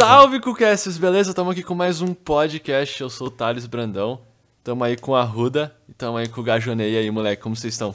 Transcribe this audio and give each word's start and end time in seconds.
Salve, 0.00 0.40
Cucasses, 0.40 0.96
beleza? 0.96 1.34
Tamo 1.34 1.50
aqui 1.50 1.62
com 1.62 1.74
mais 1.74 2.00
um 2.00 2.14
podcast. 2.14 3.02
Eu 3.02 3.10
sou 3.10 3.26
o 3.26 3.30
Thales 3.30 3.66
Brandão. 3.66 4.22
Tamo 4.64 4.82
aí 4.82 4.96
com 4.96 5.14
a 5.14 5.22
Ruda 5.22 5.76
e 5.86 5.92
tamo 5.92 6.16
aí 6.16 6.26
com 6.26 6.40
o 6.40 6.42
Gajonei. 6.42 6.94
E 6.94 6.96
aí, 6.96 7.10
moleque, 7.10 7.42
como 7.42 7.54
vocês 7.54 7.74
estão? 7.74 7.94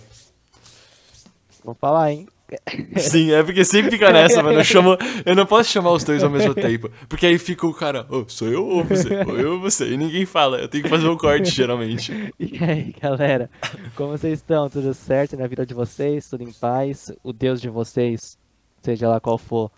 Vou 1.64 1.74
falar, 1.74 2.12
hein? 2.12 2.28
Sim, 2.96 3.32
é 3.32 3.42
porque 3.42 3.66
sempre 3.66 3.90
fica 3.90 4.12
nessa, 4.12 4.44
mano. 4.44 4.60
Eu, 4.60 4.64
chamo, 4.64 4.96
eu 5.26 5.36
não 5.36 5.48
posso 5.48 5.72
chamar 5.72 5.94
os 5.94 6.04
dois 6.04 6.24
ao 6.24 6.30
mesmo 6.30 6.54
tempo. 6.54 6.92
Porque 7.10 7.26
aí 7.26 7.40
fica 7.40 7.66
o 7.66 7.74
cara, 7.74 8.06
oh, 8.08 8.24
sou 8.28 8.50
eu 8.50 8.64
ou 8.64 8.84
você? 8.84 9.24
Ou 9.28 9.40
eu 9.40 9.54
ou 9.54 9.60
você? 9.60 9.92
E 9.92 9.98
ninguém 9.98 10.28
fala. 10.28 10.60
Eu 10.60 10.68
tenho 10.68 10.84
que 10.84 10.90
fazer 10.92 11.08
um 11.08 11.18
corte, 11.18 11.50
geralmente. 11.50 12.14
E 12.40 12.64
aí, 12.64 12.94
galera? 13.02 13.50
Como 13.96 14.16
vocês 14.16 14.38
estão? 14.38 14.70
Tudo 14.70 14.94
certo 14.94 15.36
na 15.36 15.48
vida 15.48 15.66
de 15.66 15.74
vocês? 15.74 16.30
Tudo 16.30 16.44
em 16.44 16.54
paz? 16.54 17.12
O 17.24 17.34
Deus 17.34 17.60
de 17.60 17.68
vocês, 17.68 18.38
seja 18.84 19.10
lá 19.10 19.20
qual 19.20 19.40
for, 19.40 19.72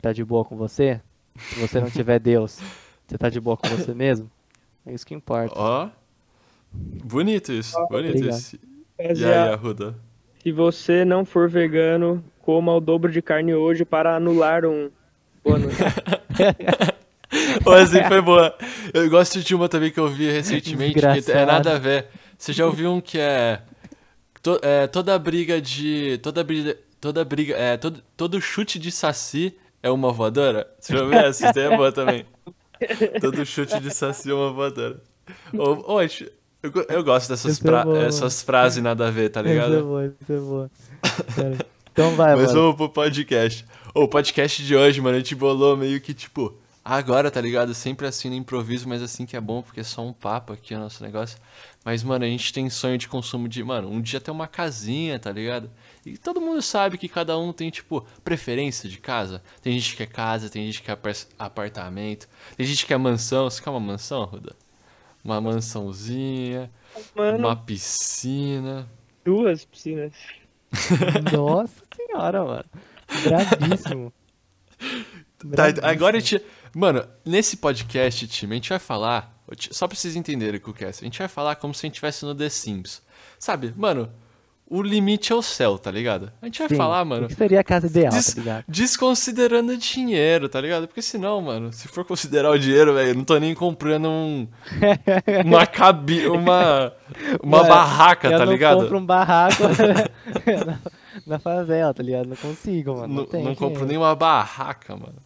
tá 0.00 0.14
de 0.14 0.24
boa 0.24 0.46
com 0.46 0.56
você? 0.56 0.98
Se 1.38 1.58
você 1.60 1.80
não 1.80 1.90
tiver 1.90 2.18
Deus, 2.18 2.60
você 3.06 3.18
tá 3.18 3.28
de 3.28 3.40
boa 3.40 3.56
com 3.56 3.68
você 3.68 3.92
mesmo? 3.94 4.30
É 4.86 4.92
isso 4.92 5.06
que 5.06 5.14
importa. 5.14 5.52
Ó, 5.56 5.88
bonito 6.72 7.52
isso, 7.52 7.74
bonito 7.88 8.16
obrigado. 8.16 8.38
isso. 8.38 8.58
E 8.98 9.24
aí, 9.24 9.48
Arruda? 9.48 9.94
Se 10.42 10.52
você 10.52 11.04
não 11.04 11.24
for 11.24 11.48
vegano, 11.48 12.22
coma 12.42 12.72
o 12.74 12.80
dobro 12.80 13.10
de 13.10 13.20
carne 13.22 13.54
hoje 13.54 13.84
para 13.84 14.14
anular 14.16 14.64
um. 14.64 14.90
Boa 15.42 15.58
noite. 15.58 15.76
Assim 17.82 18.04
foi 18.04 18.20
boa. 18.20 18.56
Eu 18.92 19.08
gosto 19.10 19.40
de 19.40 19.54
uma 19.54 19.68
também 19.68 19.90
que 19.90 19.98
eu 19.98 20.08
vi 20.08 20.30
recentemente, 20.30 21.00
que 21.00 21.32
é 21.32 21.44
nada 21.46 21.74
a 21.74 21.78
ver. 21.78 22.06
Você 22.38 22.52
já 22.52 22.64
ouviu 22.66 22.92
um 22.92 23.00
que 23.00 23.18
é, 23.18 23.60
to- 24.42 24.60
é, 24.62 24.86
toda 24.86 25.18
briga 25.18 25.60
de. 25.60 26.18
Toda 26.22 26.44
briga. 26.44 26.76
Toda 27.00 27.24
briga. 27.24 27.54
É, 27.56 27.76
todo, 27.76 28.02
todo 28.16 28.40
chute 28.40 28.78
de 28.78 28.90
saci 28.92 29.56
é 29.84 29.90
uma 29.90 30.10
voadora? 30.12 30.66
Você 30.80 30.92
já 30.96 31.02
ouviu 31.02 31.18
essa? 31.18 31.52
Daí 31.52 31.64
é 31.64 31.76
boa 31.76 31.92
também. 31.92 32.24
Todo 33.20 33.44
chute 33.46 33.78
de 33.78 33.90
saci 33.94 34.30
é 34.30 34.34
uma 34.34 34.50
voadora. 34.52 35.00
Ô, 35.56 36.00
eu, 36.00 36.72
eu 36.88 37.04
gosto 37.04 37.28
dessas 37.28 37.52
Essa 37.52 37.60
é 37.62 37.70
pra- 37.70 37.84
boa. 37.84 38.02
essas 38.04 38.42
frases 38.42 38.82
nada 38.82 39.06
a 39.06 39.10
ver, 39.10 39.28
tá 39.28 39.40
Isso 39.40 39.50
é 39.50 39.52
ligado? 39.52 39.84
boa, 39.84 40.06
isso 40.06 40.32
é 40.32 40.36
boa. 40.38 40.70
Então 41.92 42.10
vai, 42.16 42.34
Mas 42.34 42.46
mano. 42.48 42.60
vamos 42.60 42.76
pro 42.76 42.88
podcast. 42.88 43.64
O 43.94 44.08
podcast 44.08 44.64
de 44.64 44.74
hoje, 44.74 45.00
mano, 45.00 45.14
a 45.16 45.18
gente 45.18 45.34
bolou 45.34 45.76
meio 45.76 46.00
que 46.00 46.12
tipo. 46.12 46.52
Agora, 46.84 47.30
tá 47.30 47.40
ligado? 47.40 47.72
Sempre 47.74 48.06
assim 48.06 48.28
no 48.28 48.34
improviso, 48.34 48.86
mas 48.86 49.02
assim 49.02 49.24
que 49.24 49.36
é 49.36 49.40
bom, 49.40 49.62
porque 49.62 49.80
é 49.80 49.84
só 49.84 50.04
um 50.06 50.12
papo 50.12 50.52
aqui 50.52 50.74
o 50.74 50.78
nosso 50.78 51.02
negócio. 51.02 51.38
Mas, 51.82 52.02
mano, 52.02 52.24
a 52.26 52.28
gente 52.28 52.52
tem 52.52 52.68
sonho 52.68 52.98
de 52.98 53.08
consumo 53.08 53.48
de, 53.48 53.64
mano, 53.64 53.88
um 53.90 54.02
dia 54.02 54.20
ter 54.20 54.30
uma 54.30 54.46
casinha, 54.46 55.18
tá 55.18 55.32
ligado? 55.32 55.70
E 56.04 56.18
todo 56.18 56.40
mundo 56.42 56.60
sabe 56.60 56.98
que 56.98 57.08
cada 57.08 57.38
um 57.38 57.52
tem, 57.54 57.70
tipo, 57.70 58.02
preferência 58.22 58.86
de 58.88 58.98
casa. 58.98 59.42
Tem 59.62 59.72
gente 59.72 59.92
que 59.92 59.96
quer 59.98 60.12
casa, 60.12 60.50
tem 60.50 60.66
gente 60.66 60.80
que 60.80 60.86
quer 60.86 60.92
apar- 60.92 61.14
apartamento, 61.38 62.28
tem 62.56 62.66
gente 62.66 62.82
que 62.82 62.88
quer 62.88 62.98
mansão. 62.98 63.48
Você 63.48 63.62
quer 63.62 63.70
uma 63.70 63.80
mansão, 63.80 64.22
Ruda? 64.24 64.54
Uma 65.24 65.40
mansãozinha, 65.40 66.70
Mano, 67.16 67.38
uma 67.38 67.56
piscina. 67.56 68.86
duas 69.24 69.64
piscinas. 69.64 70.12
Nossa 71.32 71.82
senhora, 71.96 72.44
mano. 72.44 72.64
Bravíssimo. 73.22 74.12
Tá, 75.54 75.64
agora 75.88 76.16
a 76.16 76.20
gente. 76.20 76.42
Mano, 76.74 77.04
nesse 77.24 77.56
podcast, 77.56 78.26
time, 78.26 78.52
a 78.52 78.56
gente 78.56 78.68
vai 78.70 78.78
falar. 78.78 79.32
Só 79.70 79.86
pra 79.86 79.96
vocês 79.96 80.16
entenderem 80.16 80.56
o 80.58 80.60
que 80.62 80.68
eu 80.68 80.74
quero. 80.74 80.90
A 80.90 81.04
gente 81.04 81.18
vai 81.18 81.28
falar 81.28 81.54
como 81.56 81.74
se 81.74 81.84
a 81.84 81.86
gente 81.86 81.94
estivesse 81.94 82.24
no 82.24 82.34
The 82.34 82.48
Sims. 82.48 83.02
Sabe, 83.38 83.72
mano, 83.76 84.10
o 84.66 84.80
limite 84.82 85.30
é 85.32 85.34
o 85.36 85.42
céu, 85.42 85.78
tá 85.78 85.90
ligado? 85.90 86.32
A 86.40 86.46
gente 86.46 86.58
vai 86.60 86.68
Sim, 86.70 86.76
falar, 86.76 87.04
mano. 87.04 87.28
que 87.28 87.34
seria 87.34 87.60
a 87.60 87.64
casa 87.64 87.86
ideal, 87.86 88.10
des- 88.10 88.32
tá 88.34 88.40
ligado? 88.40 88.64
desconsiderando 88.66 89.76
dinheiro, 89.76 90.48
tá 90.48 90.60
ligado? 90.60 90.88
Porque 90.88 91.02
senão, 91.02 91.40
mano, 91.42 91.72
se 91.72 91.86
for 91.86 92.04
considerar 92.06 92.50
o 92.50 92.58
dinheiro, 92.58 92.94
velho, 92.94 93.10
eu 93.10 93.14
não 93.14 93.24
tô 93.24 93.36
nem 93.38 93.54
comprando 93.54 94.08
um. 94.08 94.48
Uma 95.44 95.66
cabi. 95.66 96.26
Uma. 96.26 96.92
Uma 97.42 97.64
barraca, 97.64 98.28
eu 98.28 98.38
tá 98.38 98.46
não 98.46 98.52
ligado? 98.52 98.80
compro 98.80 98.98
um 98.98 99.04
barraco 99.06 99.62
na, 100.66 100.78
na 101.26 101.38
favela, 101.38 101.92
tá 101.92 102.02
ligado? 102.02 102.26
Não 102.30 102.36
consigo, 102.36 102.96
mano. 102.96 103.14
Não, 103.14 103.28
Não, 103.40 103.44
não 103.50 103.54
compro 103.54 103.84
nenhuma 103.84 104.14
barraca, 104.16 104.96
mano. 104.96 105.16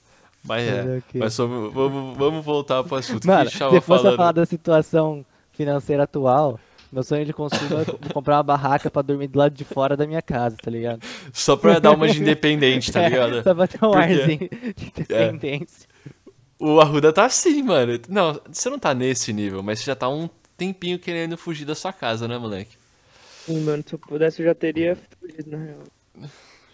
Mas 0.45 0.63
é. 0.69 0.99
o 0.99 1.03
quê? 1.03 1.19
Mas 1.19 1.37
vamos, 1.37 1.73
vamos, 1.75 2.17
vamos 2.17 2.45
voltar 2.45 2.83
pro 2.85 2.97
assunto 2.97 3.27
Mano, 3.27 3.41
que 3.43 3.49
a 3.49 3.51
gente 3.51 3.59
tava 3.59 3.75
se 3.81 3.81
fosse 3.87 4.03
falando. 4.03 4.17
falar 4.17 4.33
da 4.33 4.47
situação 4.47 5.25
financeira 5.53 6.05
atual, 6.05 6.59
meu 6.91 7.03
sonho 7.03 7.25
de 7.27 7.33
consumo 7.33 7.79
é 7.81 7.85
co- 7.85 7.99
comprar 8.15 8.37
uma 8.37 8.43
barraca 8.43 8.91
pra 8.91 9.03
dormir 9.03 9.27
do 9.29 9.39
lado 9.39 9.55
de 9.55 9.65
fora 9.65 9.97
da 9.97 10.07
minha 10.07 10.23
casa, 10.23 10.57
tá 10.57 10.71
ligado? 10.71 11.01
Só 11.33 11.57
pra 11.57 11.79
dar 11.79 11.91
uma 11.93 12.09
de 12.09 12.21
independente, 12.21 12.91
tá 12.93 13.03
É, 13.03 13.09
ligado? 13.11 13.43
só 13.43 13.55
pra 13.55 13.67
ter 13.67 13.77
um 13.85 13.91
Por 13.91 14.07
quê? 14.07 14.13
arzinho 14.13 14.51
de 14.77 14.87
independência. 14.87 15.89
O 16.59 16.81
Arruda 16.81 17.13
tá 17.13 17.25
assim, 17.27 17.63
mano. 17.63 17.99
Não, 18.09 18.41
você 18.51 18.71
não 18.71 18.79
tá 18.79 18.95
nesse 18.95 19.33
nível, 19.33 19.63
mas 19.63 19.81
você 19.81 19.87
já 19.87 19.95
tá 19.97 20.09
um 20.09 20.29
tempinho 20.57 20.99
querendo 20.99 21.37
fugir 21.37 21.65
da 21.65 21.75
sua 21.75 21.93
casa, 21.93 22.27
né, 22.27 22.39
moleque? 22.39 22.77
Sim, 23.45 23.61
mano, 23.61 23.85
se 23.87 23.95
eu 23.95 23.99
pudesse 23.99 24.41
eu 24.43 24.47
já 24.47 24.55
teria 24.55 24.97
fugido, 25.21 25.51
na 25.51 25.59
real. 25.59 25.83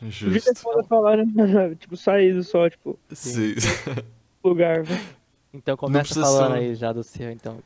É 0.02 0.10
Justo. 0.10 0.54
foda 0.56 0.82
falar, 0.84 1.16
né? 1.18 1.24
tipo, 1.78 1.96
saído 1.96 2.42
só, 2.42 2.68
tipo, 2.68 2.98
Sim. 3.12 3.54
lugar, 4.44 4.82
velho. 4.82 5.00
Então 5.52 5.76
começa 5.76 6.20
falando 6.20 6.52
ser- 6.52 6.58
aí 6.58 6.74
já 6.74 6.92
do 6.92 7.02
seu, 7.02 7.30
então. 7.30 7.58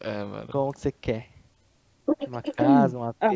É, 0.00 0.22
mano. 0.24 0.48
Como 0.50 0.72
que 0.72 0.80
você 0.80 0.92
quer? 0.92 1.26
Uma 2.26 2.40
casa, 2.40 2.96
um 2.96 3.02
AP. 3.04 3.16
Ah, 3.20 3.32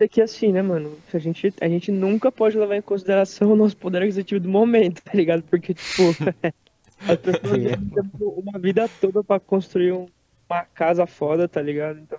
é 0.00 0.08
que 0.08 0.22
assim, 0.22 0.52
né, 0.52 0.62
mano? 0.62 0.96
A 1.12 1.18
gente, 1.18 1.52
a 1.60 1.68
gente 1.68 1.92
nunca 1.92 2.32
pode 2.32 2.56
levar 2.56 2.76
em 2.76 2.80
consideração 2.82 3.52
o 3.52 3.56
nosso 3.56 3.76
poder 3.76 4.02
aquisitivo 4.02 4.40
do 4.40 4.48
momento, 4.48 5.02
tá 5.02 5.12
ligado? 5.12 5.42
Porque, 5.42 5.74
tipo, 5.74 6.02
as 7.06 7.18
pessoas 7.18 7.52
Sim. 7.52 7.66
levam 7.94 8.28
uma 8.38 8.58
vida 8.58 8.88
toda 9.00 9.22
pra 9.22 9.38
construir 9.38 9.92
um- 9.92 10.06
uma 10.48 10.64
casa 10.64 11.06
foda, 11.06 11.46
tá 11.48 11.60
ligado? 11.60 11.98
Então, 11.98 12.18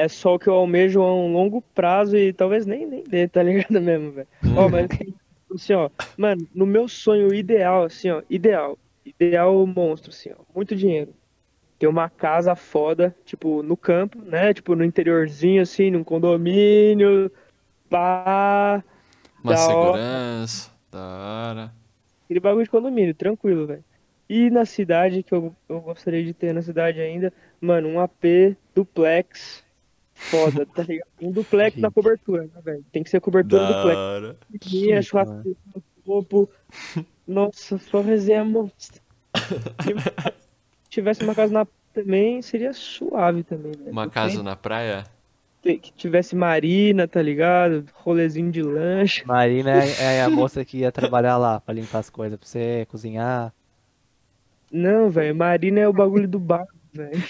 é 0.00 0.08
só 0.08 0.34
o 0.34 0.38
que 0.38 0.48
eu 0.48 0.54
almejo 0.54 1.02
a 1.02 1.14
um 1.14 1.32
longo 1.32 1.60
prazo 1.60 2.16
e 2.16 2.32
talvez 2.32 2.66
nem, 2.66 2.86
nem 2.86 3.04
dê, 3.04 3.28
tá 3.28 3.42
ligado 3.44 3.80
mesmo, 3.80 4.12
velho? 4.12 4.28
Ó, 4.56 4.68
mas 4.68 4.88
assim, 5.54 5.74
ó, 5.74 5.90
mano, 6.16 6.46
no 6.54 6.66
meu 6.66 6.88
sonho 6.88 7.34
ideal, 7.34 7.84
assim, 7.84 8.10
ó, 8.10 8.22
ideal, 8.30 8.78
ideal 9.04 9.66
monstro, 9.66 10.10
assim, 10.10 10.30
ó, 10.32 10.42
muito 10.54 10.74
dinheiro. 10.74 11.14
Ter 11.78 11.86
uma 11.86 12.08
casa 12.10 12.54
foda, 12.54 13.14
tipo, 13.24 13.62
no 13.62 13.76
campo, 13.76 14.18
né? 14.22 14.52
Tipo, 14.54 14.74
no 14.76 14.84
interiorzinho, 14.84 15.62
assim, 15.62 15.90
num 15.90 16.04
condomínio, 16.04 17.30
pá, 17.88 18.82
Uma 19.42 19.52
hora. 19.52 19.58
segurança. 19.58 20.70
Da 20.92 21.00
hora. 21.50 21.72
aquele 22.24 22.40
bagulho 22.40 22.64
de 22.64 22.70
condomínio, 22.70 23.14
tranquilo, 23.14 23.66
velho. 23.66 23.84
E 24.28 24.50
na 24.50 24.64
cidade, 24.64 25.22
que 25.22 25.32
eu, 25.34 25.54
eu 25.68 25.80
gostaria 25.80 26.24
de 26.24 26.32
ter 26.32 26.52
na 26.54 26.62
cidade 26.62 27.00
ainda, 27.00 27.32
mano, 27.60 27.88
um 27.88 28.00
AP 28.00 28.56
duplex 28.74 29.64
foda, 30.20 30.66
tá 30.66 30.82
ligado? 30.82 31.08
Um 31.20 31.30
duplex 31.32 31.76
na 31.76 31.88
Gente. 31.88 31.94
cobertura, 31.94 32.42
né, 32.42 32.60
velho? 32.64 32.84
Tem 32.92 33.02
que 33.02 33.10
ser 33.10 33.20
cobertura 33.20 33.62
Da 33.62 33.72
duplex. 33.72 33.96
hora. 33.98 34.36
Churrasqueira 35.02 35.58
no 35.74 35.82
topo. 36.04 36.50
Nossa, 37.26 37.78
só 37.78 38.00
resenha 38.00 38.44
monstro. 38.44 39.00
E 39.34 40.00
se 40.84 40.90
tivesse 40.90 41.22
uma 41.24 41.34
casa 41.34 41.52
na 41.52 41.66
também, 41.92 42.40
seria 42.42 42.72
suave 42.72 43.42
também, 43.42 43.72
velho. 43.72 43.90
Uma 43.90 44.08
casa 44.08 44.42
na 44.42 44.54
praia? 44.54 45.04
Que 45.62 45.78
tivesse 45.94 46.34
marina, 46.34 47.06
tá 47.06 47.20
ligado? 47.20 47.84
Rolezinho 47.94 48.50
de 48.50 48.62
lanche. 48.62 49.24
Marina 49.26 49.84
é, 49.84 50.16
é 50.16 50.22
a 50.22 50.30
moça 50.30 50.64
que 50.64 50.78
ia 50.78 50.90
trabalhar 50.92 51.36
lá 51.36 51.60
pra 51.60 51.74
limpar 51.74 51.98
as 51.98 52.08
coisas 52.08 52.38
pra 52.38 52.48
você, 52.48 52.86
cozinhar. 52.88 53.52
Não, 54.72 55.10
velho, 55.10 55.34
marina 55.34 55.80
é 55.80 55.88
o 55.88 55.92
bagulho 55.92 56.28
do 56.28 56.38
bar, 56.38 56.66
velho. 56.92 57.22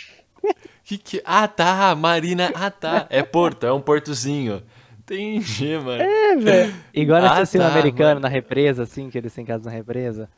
Que 0.90 0.98
que... 0.98 1.22
Ah, 1.24 1.46
tá. 1.46 1.94
Marina. 1.94 2.50
Ah, 2.52 2.68
tá. 2.68 3.06
É 3.10 3.22
porto, 3.22 3.64
é 3.64 3.72
um 3.72 3.80
portozinho. 3.80 4.60
Entendi, 4.98 5.76
mano. 5.76 6.02
É, 6.02 6.36
velho. 6.36 6.74
Igual 6.92 7.24
Ah, 7.24 7.42
estilo 7.42 7.62
tá, 7.62 7.70
americano 7.70 8.08
mano. 8.08 8.20
na 8.22 8.28
represa, 8.28 8.82
assim, 8.82 9.08
que 9.08 9.16
eles 9.16 9.32
têm 9.32 9.44
casa 9.44 9.64
na 9.66 9.70
represa. 9.70 10.28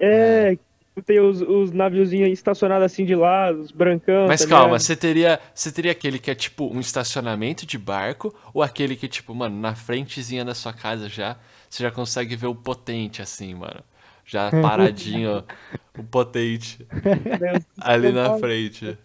É, 0.00 0.56
tem 1.04 1.20
os, 1.20 1.42
os 1.42 1.72
naviozinhos 1.72 2.30
estacionados 2.30 2.86
assim 2.86 3.04
de 3.04 3.14
lado, 3.14 3.60
os 3.60 3.70
brancão. 3.70 4.26
Mas 4.26 4.40
tá 4.40 4.48
calma, 4.48 4.78
você 4.78 4.96
teria, 4.96 5.38
você 5.54 5.70
teria 5.70 5.92
aquele 5.92 6.18
que 6.18 6.30
é 6.30 6.34
tipo 6.34 6.74
um 6.74 6.80
estacionamento 6.80 7.66
de 7.66 7.76
barco 7.76 8.34
ou 8.54 8.62
aquele 8.62 8.96
que, 8.96 9.06
tipo, 9.08 9.34
mano, 9.34 9.60
na 9.60 9.74
frentezinha 9.74 10.42
da 10.42 10.54
sua 10.54 10.72
casa 10.72 11.06
já, 11.06 11.36
você 11.68 11.82
já 11.82 11.90
consegue 11.90 12.34
ver 12.34 12.46
o 12.46 12.54
potente 12.54 13.20
assim, 13.20 13.54
mano. 13.54 13.82
Já 14.24 14.50
paradinho, 14.62 15.44
o 15.98 16.02
potente 16.02 16.86
ali 17.78 18.10
na 18.10 18.38
frente. 18.38 18.96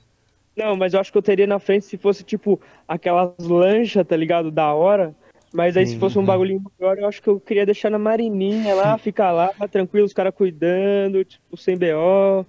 Não, 0.63 0.75
mas 0.75 0.93
eu 0.93 0.99
acho 0.99 1.11
que 1.11 1.17
eu 1.17 1.21
teria 1.23 1.47
na 1.47 1.59
frente 1.59 1.85
se 1.85 1.97
fosse 1.97 2.23
tipo 2.23 2.61
aquelas 2.87 3.33
lanchas, 3.39 4.05
tá 4.05 4.15
ligado? 4.15 4.51
Da 4.51 4.73
hora. 4.73 5.15
Mas 5.51 5.75
aí 5.75 5.85
se 5.87 5.97
fosse 5.97 6.17
um 6.17 6.23
bagulhinho 6.23 6.63
maior, 6.79 6.97
eu 6.97 7.07
acho 7.07 7.21
que 7.21 7.27
eu 7.27 7.39
queria 7.39 7.65
deixar 7.65 7.89
na 7.89 7.97
marininha 7.99 8.73
lá, 8.73 8.95
ficar 8.97 9.31
lá, 9.31 9.49
tranquilo, 9.69 10.05
os 10.05 10.13
caras 10.13 10.33
cuidando, 10.33 11.25
tipo, 11.25 11.57
sem 11.57 11.77
BO. 11.77 12.45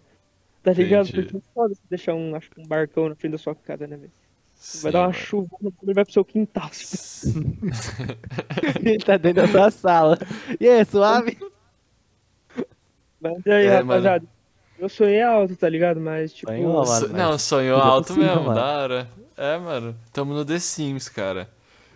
Tá 0.63 0.73
ligado? 0.73 1.09
Entendi. 1.09 1.23
Porque 1.23 1.37
é 1.39 1.41
foda 1.55 1.75
você 1.75 1.81
deixar 1.91 2.15
um, 2.15 2.37
acho 2.37 2.49
que 2.51 2.61
um 2.61 2.67
barcão 2.67 3.09
na 3.09 3.17
frente 3.17 3.33
da 3.33 3.39
sua 3.39 3.55
casa, 3.55 3.87
né, 3.87 3.97
velho? 3.97 4.13
Sim, 4.55 4.83
Vai 4.83 4.93
dar 4.93 4.99
uma 5.01 5.07
mano. 5.07 5.19
chuva, 5.19 5.49
ele 5.83 5.95
vai 5.95 6.05
pro 6.05 6.13
seu 6.13 6.25
quintal. 6.25 6.71
Ele 8.85 8.99
tá 8.99 9.17
dentro 9.17 9.43
da 9.43 9.49
sua 9.49 9.71
sala. 9.73 10.19
E 10.61 10.69
aí, 10.69 10.85
suave? 10.85 11.37
Mas 13.21 13.45
aí, 13.47 13.67
É, 13.67 13.77
rapaziada, 13.79 14.27
eu 14.83 14.89
sonhei 14.89 15.23
alto, 15.23 15.57
tá 15.57 15.69
ligado? 15.69 16.01
Mas, 16.01 16.33
tipo, 16.33 16.51
Sonhou, 16.51 16.73
mano, 16.85 16.87
mas 16.89 17.11
Não, 17.11 17.39
sonhou 17.39 17.79
é 17.79 17.83
alto 17.83 18.09
possível, 18.09 18.29
mesmo, 18.29 18.43
mano. 18.45 18.55
da 18.55 18.67
hora. 18.67 19.09
É, 19.37 19.59
mano. 19.59 19.97
Tamo 20.13 20.35
no 20.35 20.45
The 20.45 20.59
Sims, 20.59 21.09
cara. 21.09 21.49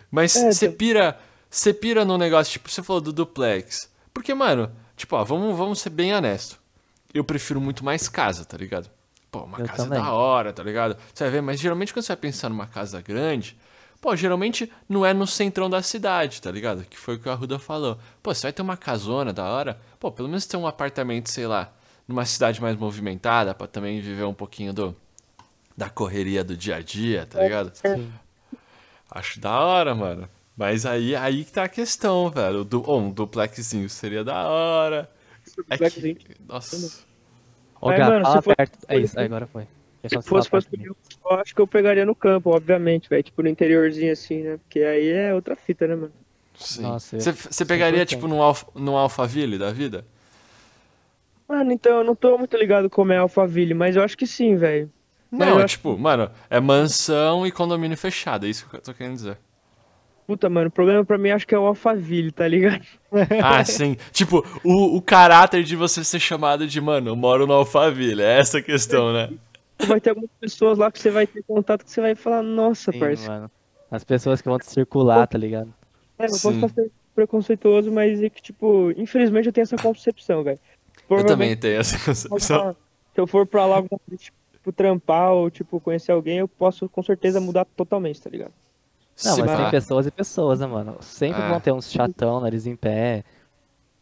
Mas 0.09 0.35
É, 0.35 0.51
você 0.51 0.69
tá- 0.69 0.75
pira. 0.77 1.19
Você 1.49 1.73
pira 1.73 2.03
no 2.03 2.17
negócio, 2.17 2.51
tipo, 2.53 2.69
você 2.69 2.83
falou 2.83 3.01
do 3.01 3.13
duplex. 3.13 3.89
Porque, 4.13 4.33
mano, 4.33 4.71
tipo, 4.95 5.15
ó, 5.15 5.23
vamos, 5.23 5.57
vamos 5.57 5.79
ser 5.79 5.89
bem 5.91 6.13
honesto. 6.13 6.59
Eu 7.13 7.23
prefiro 7.23 7.61
muito 7.61 7.85
mais 7.85 8.09
casa, 8.09 8.43
tá 8.43 8.57
ligado? 8.57 8.89
Pô, 9.31 9.39
uma 9.43 9.59
Eu 9.59 9.65
casa 9.65 9.83
também. 9.83 10.01
da 10.01 10.11
hora, 10.11 10.51
tá 10.51 10.61
ligado? 10.63 10.97
Você 11.13 11.23
vai 11.23 11.31
ver, 11.31 11.41
mas 11.41 11.59
geralmente 11.59 11.93
quando 11.93 12.03
você 12.03 12.09
vai 12.13 12.17
pensar 12.17 12.49
numa 12.49 12.67
casa 12.67 13.01
grande, 13.01 13.57
pô, 14.01 14.15
geralmente 14.15 14.71
não 14.89 15.05
é 15.05 15.13
no 15.13 15.25
centrão 15.27 15.69
da 15.69 15.81
cidade, 15.81 16.41
tá 16.41 16.51
ligado? 16.51 16.83
Que 16.89 16.97
foi 16.97 17.15
o 17.15 17.19
que 17.19 17.29
a 17.29 17.33
Ruda 17.33 17.57
falou. 17.59 17.97
Pô, 18.21 18.33
você 18.33 18.43
vai 18.43 18.53
ter 18.53 18.61
uma 18.61 18.75
casona 18.77 19.31
da 19.33 19.45
hora, 19.45 19.79
pô, 19.99 20.11
pelo 20.11 20.27
menos 20.27 20.45
ter 20.45 20.57
um 20.57 20.67
apartamento, 20.67 21.29
sei 21.29 21.47
lá, 21.47 21.71
numa 22.07 22.25
cidade 22.25 22.61
mais 22.61 22.75
movimentada, 22.75 23.53
pra 23.53 23.67
também 23.67 23.99
viver 23.99 24.23
um 24.23 24.33
pouquinho 24.33 24.73
do 24.73 24.95
da 25.75 25.89
correria 25.89 26.43
do 26.43 26.57
dia 26.57 26.77
a 26.77 26.81
dia, 26.81 27.27
tá 27.27 27.43
ligado? 27.43 27.71
Sim. 27.75 28.11
Acho 29.11 29.39
da 29.39 29.59
hora, 29.59 29.93
mano. 29.93 30.27
Mas 30.55 30.87
aí, 30.87 31.15
aí 31.15 31.45
que 31.45 31.51
tá 31.51 31.65
a 31.65 31.69
questão, 31.69 32.31
velho. 32.31 32.63
Du, 32.63 32.83
oh, 32.87 32.97
um 32.97 33.11
duplexzinho 33.11 33.87
seria 33.87 34.23
da 34.23 34.47
hora. 34.47 35.09
É 35.69 35.77
que, 35.89 36.17
nossa. 36.47 37.05
Ô, 37.79 37.89
Gá, 37.89 38.09
mano, 38.09 38.25
fala 38.25 38.41
perto. 38.41 38.79
É 38.87 38.97
isso, 38.97 39.17
aí 39.19 39.25
agora 39.25 39.45
foi. 39.45 39.67
Se 40.07 40.21
fosse 40.21 40.49
pra 40.49 40.59
escolher, 40.59 40.87
eu 40.87 41.31
acho 41.31 41.53
que 41.53 41.61
eu 41.61 41.67
pegaria 41.67 42.05
no 42.05 42.15
campo, 42.15 42.49
obviamente, 42.49 43.07
velho. 43.07 43.21
Tipo, 43.21 43.43
no 43.43 43.49
interiorzinho 43.49 44.11
assim, 44.11 44.41
né? 44.41 44.57
Porque 44.57 44.79
aí 44.79 45.09
é 45.09 45.33
outra 45.33 45.55
fita, 45.55 45.85
né, 45.87 45.95
mano? 45.95 46.13
Sim. 46.55 46.83
Você 46.83 47.31
você 47.31 47.65
pegaria, 47.65 48.03
tipo, 48.05 48.27
num, 48.27 48.41
alf, 48.41 48.63
num 48.73 48.97
Alphaville 48.97 49.59
da 49.59 49.71
vida? 49.71 50.05
Mano, 51.47 51.71
então 51.71 51.99
eu 51.99 52.03
não 52.03 52.15
tô 52.15 52.37
muito 52.37 52.55
ligado 52.57 52.89
como 52.89 53.11
é 53.13 53.17
Alphaville, 53.17 53.73
mas 53.73 53.95
eu 53.95 54.03
acho 54.03 54.17
que 54.17 54.27
sim, 54.27 54.55
velho. 54.55 54.91
Não, 55.31 55.59
acho- 55.59 55.77
tipo, 55.77 55.97
mano, 55.97 56.31
é 56.49 56.59
mansão 56.59 57.45
e 57.45 57.51
condomínio 57.51 57.97
fechado, 57.97 58.45
é 58.45 58.49
isso 58.49 58.67
que 58.69 58.75
eu 58.75 58.81
tô 58.81 58.93
querendo 58.93 59.15
dizer. 59.15 59.37
Puta, 60.25 60.49
mano, 60.49 60.67
o 60.67 60.71
problema 60.71 61.05
pra 61.05 61.17
mim 61.17 61.29
acho 61.29 61.47
que 61.47 61.55
é 61.55 61.59
o 61.59 61.65
Alphaville, 61.65 62.31
tá 62.31 62.47
ligado? 62.47 62.85
Ah, 63.39 63.63
sim. 63.63 63.95
Tipo, 64.11 64.43
o, 64.63 64.97
o 64.97 65.01
caráter 65.01 65.63
de 65.63 65.75
você 65.75 66.03
ser 66.03 66.19
chamado 66.19 66.67
de, 66.67 66.81
mano, 66.81 67.09
eu 67.11 67.15
moro 67.15 67.45
no 67.47 67.53
Alphaville, 67.53 68.21
é 68.21 68.39
essa 68.39 68.57
a 68.57 68.61
questão, 68.61 69.13
né? 69.13 69.31
Vai 69.87 70.01
ter 70.01 70.09
algumas 70.11 70.29
pessoas 70.39 70.77
lá 70.77 70.91
que 70.91 70.99
você 70.99 71.09
vai 71.11 71.25
ter 71.27 71.43
contato 71.43 71.83
que 71.85 71.91
você 71.91 72.01
vai 72.01 72.15
falar, 72.15 72.43
nossa, 72.43 72.91
Sim, 72.91 72.99
parceiro. 72.99 73.33
mano. 73.39 73.51
As 73.91 74.03
pessoas 74.03 74.41
que 74.41 74.49
vão 74.49 74.59
te 74.59 74.65
circular, 74.65 75.27
tá 75.27 75.37
ligado? 75.37 75.73
É, 76.17 76.25
eu 76.25 76.29
Sim. 76.29 76.39
posso 76.39 76.65
estar 76.65 76.83
preconceituoso, 77.15 77.91
mas 77.91 78.21
é 78.21 78.29
que, 78.29 78.41
tipo, 78.41 78.91
infelizmente 78.91 79.47
eu 79.47 79.53
tenho 79.53 79.63
essa 79.63 79.77
concepção, 79.77 80.43
velho. 80.43 80.59
Eu 81.09 81.25
também 81.25 81.55
tenho 81.55 81.79
essa 81.79 81.97
concepção. 82.03 82.75
Se 83.13 83.21
eu 83.21 83.27
for 83.27 83.45
pra 83.45 83.65
lá 83.65 83.81
tipo, 84.17 84.71
trampar 84.71 85.31
ou, 85.31 85.49
tipo, 85.49 85.79
conhecer 85.79 86.11
alguém, 86.11 86.39
eu 86.39 86.47
posso 86.47 86.87
com 86.89 87.01
certeza 87.01 87.39
mudar 87.39 87.65
totalmente, 87.65 88.21
tá 88.21 88.29
ligado? 88.29 88.51
Não, 89.23 89.33
Se 89.33 89.41
mas 89.41 89.51
pá. 89.51 89.57
tem 89.57 89.71
pessoas 89.71 90.05
e 90.05 90.11
pessoas, 90.11 90.59
né, 90.59 90.67
mano? 90.67 90.97
Sempre 91.01 91.41
Ah. 91.41 91.49
vão 91.49 91.59
ter 91.59 91.71
uns 91.71 91.91
chatão, 91.91 92.39
nariz 92.39 92.67
em 92.67 92.75
pé. 92.75 93.23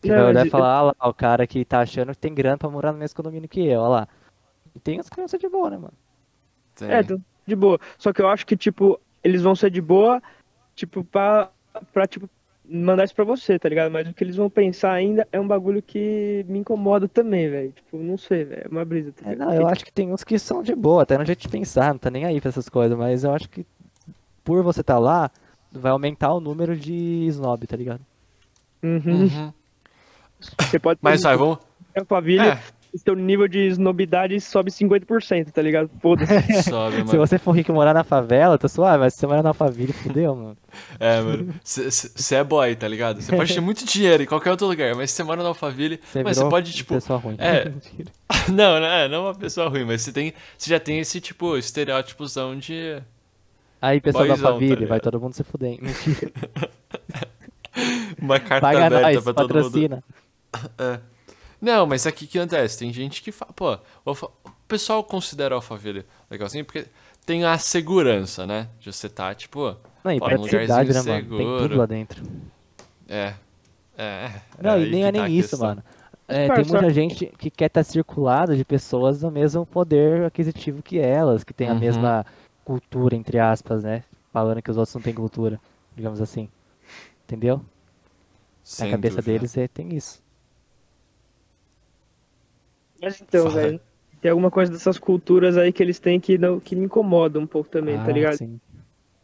Que 0.01 0.09
Não, 0.09 0.15
vai 0.17 0.25
olhar 0.25 0.45
e 0.45 0.49
falar, 0.49 0.73
ah 0.73 0.81
lá, 0.81 0.95
o 1.09 1.13
cara 1.13 1.47
que 1.47 1.63
tá 1.63 1.79
achando 1.79 2.11
que 2.11 2.17
tem 2.17 2.33
grana 2.33 2.57
pra 2.57 2.69
morar 2.69 2.91
no 2.91 2.97
mesmo 2.97 3.15
condomínio 3.15 3.47
que 3.47 3.65
eu, 3.65 3.79
ó 3.79 3.87
lá. 3.87 4.07
E 4.75 4.79
tem 4.79 4.99
vão 5.15 5.27
ser 5.27 5.37
de 5.37 5.47
boa, 5.47 5.69
né, 5.69 5.77
mano? 5.77 5.93
Tem. 6.75 6.91
É, 6.91 7.01
de 7.01 7.55
boa. 7.55 7.79
Só 7.97 8.11
que 8.11 8.21
eu 8.21 8.27
acho 8.27 8.45
que, 8.45 8.57
tipo, 8.57 8.99
eles 9.23 9.41
vão 9.41 9.55
ser 9.55 9.71
de 9.71 9.81
boa, 9.81 10.21
tipo, 10.75 11.03
pra, 11.05 11.49
pra 11.93 12.05
tipo, 12.05 12.29
mandar 12.69 13.03
isso 13.05 13.15
pra 13.15 13.23
você, 13.25 13.57
tá 13.59 13.67
ligado? 13.69 13.91
Mas 13.91 14.07
o 14.07 14.13
que 14.13 14.23
eles 14.23 14.35
vão 14.35 14.49
pensar 14.49 14.91
ainda 14.91 15.27
é 15.31 15.39
um 15.39 15.47
bagulho 15.47 15.81
que 15.81 16.45
me 16.47 16.59
incomoda 16.59 17.07
também, 17.07 17.49
velho. 17.49 17.71
Tipo, 17.71 17.97
não 17.97 18.17
sei, 18.17 18.43
velho. 18.43 18.63
É 18.65 18.67
uma 18.67 18.85
brisa, 18.85 19.11
tá 19.11 19.25
É, 19.25 19.33
ligado? 19.33 19.47
não, 19.47 19.53
eu 19.55 19.67
acho 19.67 19.83
que 19.85 19.91
tem 19.91 20.11
uns 20.11 20.23
que 20.23 20.37
são 20.39 20.61
de 20.63 20.75
boa, 20.75 21.03
até 21.03 21.17
no 21.17 21.25
jeito 21.25 21.41
de 21.41 21.49
pensar, 21.49 21.93
não 21.93 21.99
tá 21.99 22.09
nem 22.09 22.25
aí 22.25 22.39
pra 22.41 22.49
essas 22.49 22.69
coisas, 22.69 22.97
mas 22.97 23.23
eu 23.23 23.33
acho 23.33 23.49
que 23.49 23.65
por 24.43 24.61
você 24.63 24.83
tá 24.83 24.99
lá, 24.99 25.31
vai 25.71 25.91
aumentar 25.91 26.33
o 26.33 26.39
número 26.39 26.75
de 26.75 26.93
snob, 27.27 27.65
tá 27.67 27.75
ligado? 27.75 28.01
Uhum. 28.83 29.23
Uhum. 29.23 29.53
Você 30.39 30.79
pode 30.79 30.99
Mas 31.01 31.23
vai, 31.23 31.35
vamos. 31.35 31.57
família, 32.07 32.53
É, 32.53 32.59
e 32.84 32.84
seu 32.97 33.15
nível 33.15 33.47
de 33.47 33.67
snobidade 33.67 34.39
sobe 34.41 34.71
50%, 34.71 35.51
tá 35.51 35.61
ligado? 35.61 35.89
Foda-se. 36.01 36.63
sobe, 36.69 36.97
Se 36.97 37.03
mano. 37.03 37.17
você 37.19 37.37
for 37.37 37.51
rico 37.51 37.71
e 37.71 37.73
morar 37.73 37.93
na 37.93 38.03
favela, 38.03 38.57
tá 38.57 38.67
suave, 38.67 38.99
mas 38.99 39.13
se 39.13 39.19
você 39.19 39.27
morar 39.27 39.43
na 39.43 39.53
favela, 39.53 39.93
fudeu, 39.93 40.35
mano. 40.35 40.57
É, 40.99 41.21
mano. 41.21 41.53
Você 41.63 42.35
é 42.35 42.43
boy, 42.43 42.75
tá 42.75 42.85
ligado? 42.87 43.21
Você 43.21 43.33
pode 43.33 43.53
ter 43.53 43.61
muito 43.61 43.85
dinheiro 43.85 44.23
em 44.23 44.25
qualquer 44.25 44.51
outro 44.51 44.67
lugar, 44.67 44.93
mas 44.93 45.09
se 45.09 45.15
você 45.17 45.23
mora 45.23 45.41
Alphaville, 45.41 45.99
Você 46.03 46.21
mas 46.21 46.35
você 46.37 46.49
pode, 46.49 46.73
tipo. 46.73 46.93
pessoa 46.93 47.17
ruim. 47.17 47.35
é. 47.39 47.71
Não, 48.51 48.79
não 48.79 48.85
é, 48.87 49.07
não 49.07 49.23
uma 49.23 49.33
pessoa 49.35 49.69
ruim, 49.69 49.85
mas 49.85 50.01
você 50.01 50.11
tem. 50.11 50.33
Você 50.57 50.69
já 50.69 50.79
tem 50.79 50.99
esse, 50.99 51.21
tipo, 51.21 51.55
estereótipozão 51.57 52.57
de. 52.59 53.01
Aí, 53.81 54.01
pessoal 54.01 54.23
da 54.27 54.33
Boyzão, 54.35 54.47
tá 54.51 54.53
família, 54.59 54.87
vai 54.87 54.99
todo 54.99 55.19
mundo 55.19 55.33
se 55.33 55.43
fuder. 55.43 55.71
hein? 55.71 55.79
Mentira. 55.81 56.31
Uma 58.21 58.39
carta 58.39 58.61
Paga 58.67 58.85
aberta 58.85 59.11
nós, 59.13 59.23
pra 59.23 59.33
todo 59.33 59.63
mundo. 59.63 60.03
É. 60.77 60.99
Não, 61.65 61.85
mas 61.87 62.05
aqui 62.05 62.27
que 62.27 62.37
acontece? 62.37 62.77
Tem 62.77 62.93
gente 62.93 63.21
que 63.23 63.31
fala, 63.31 63.51
pô, 63.53 63.73
o 63.73 64.09
Alfa- 64.09 64.27
o 64.45 64.51
pessoal 64.67 65.03
considera 65.03 65.55
o 65.55 65.57
Alphaville 65.57 66.05
legalzinho 66.29 66.63
porque 66.63 66.85
tem 67.25 67.43
a 67.43 67.57
segurança, 67.57 68.45
né? 68.45 68.67
De 68.79 68.93
você 68.93 69.09
tá, 69.09 69.33
tipo, 69.33 69.75
Não, 70.03 70.11
e 70.11 70.19
Pô, 70.19 70.29
da 70.29 70.37
cidade, 70.43 70.93
né, 70.93 70.99
lugarzinho 70.99 71.15
mano? 71.15 71.37
Tem 71.37 71.45
tudo 71.47 71.57
seguro. 71.61 71.77
lá 71.77 71.85
dentro. 71.85 72.23
é. 73.09 73.33
É. 73.97 74.41
Não, 74.61 74.71
é 74.73 74.81
e 74.81 74.91
nem 74.91 75.01
que 75.01 75.07
é 75.07 75.11
tá 75.11 75.21
nem 75.23 75.37
isso, 75.37 75.49
questão. 75.51 75.67
mano. 75.69 75.83
É, 76.27 76.49
tem 76.53 76.65
muita 76.65 76.89
gente 76.89 77.25
que 77.37 77.49
quer 77.49 77.67
estar 77.67 77.83
circulado 77.83 78.55
de 78.55 78.65
pessoas 78.65 79.21
do 79.21 79.31
mesmo 79.31 79.65
poder 79.65 80.25
aquisitivo 80.25 80.81
que 80.83 80.99
elas, 80.99 81.43
que 81.43 81.53
tem 81.53 81.69
a 81.69 81.73
Uhum. 81.73 81.79
mesma 81.79 82.25
cultura, 82.65 83.15
entre 83.15 83.39
aspas, 83.39 83.83
né? 83.83 84.03
Falando 84.33 84.61
que 84.61 84.69
os 84.69 84.75
outros 84.77 84.93
não 84.95 85.01
têm 85.01 85.13
cultura, 85.13 85.59
digamos 85.95 86.19
assim. 86.21 86.49
Entendeu? 87.23 87.61
Sem 88.63 88.87
Na 88.87 88.91
cabeça 88.97 89.15
dúvida. 89.17 89.31
deles 89.39 89.57
é, 89.57 89.67
tem 89.67 89.95
isso. 89.95 90.21
Mas 93.01 93.21
então, 93.21 93.49
Fala. 93.49 93.61
velho, 93.61 93.81
tem 94.21 94.31
alguma 94.31 94.49
coisa 94.51 94.71
dessas 94.71 94.97
culturas 94.97 95.57
aí 95.57 95.71
que 95.71 95.83
eles 95.83 95.99
têm 95.99 96.19
que, 96.19 96.37
não, 96.37 96.59
que 96.59 96.75
me 96.75 96.85
incomoda 96.85 97.39
um 97.39 97.47
pouco 97.47 97.69
também, 97.69 97.97
tá 97.97 98.05
Ah, 98.09 98.11
ligado? 98.11 98.37
sim. 98.37 98.59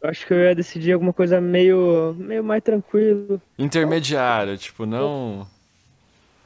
Eu 0.02 0.10
acho 0.10 0.26
que 0.26 0.32
eu 0.34 0.38
ia 0.40 0.54
decidir 0.54 0.92
alguma 0.92 1.12
coisa 1.12 1.40
meio, 1.40 2.14
meio 2.18 2.42
mais 2.42 2.62
tranquilo. 2.62 3.40
Intermediário, 3.58 4.56
tipo, 4.58 4.84
não. 4.84 5.46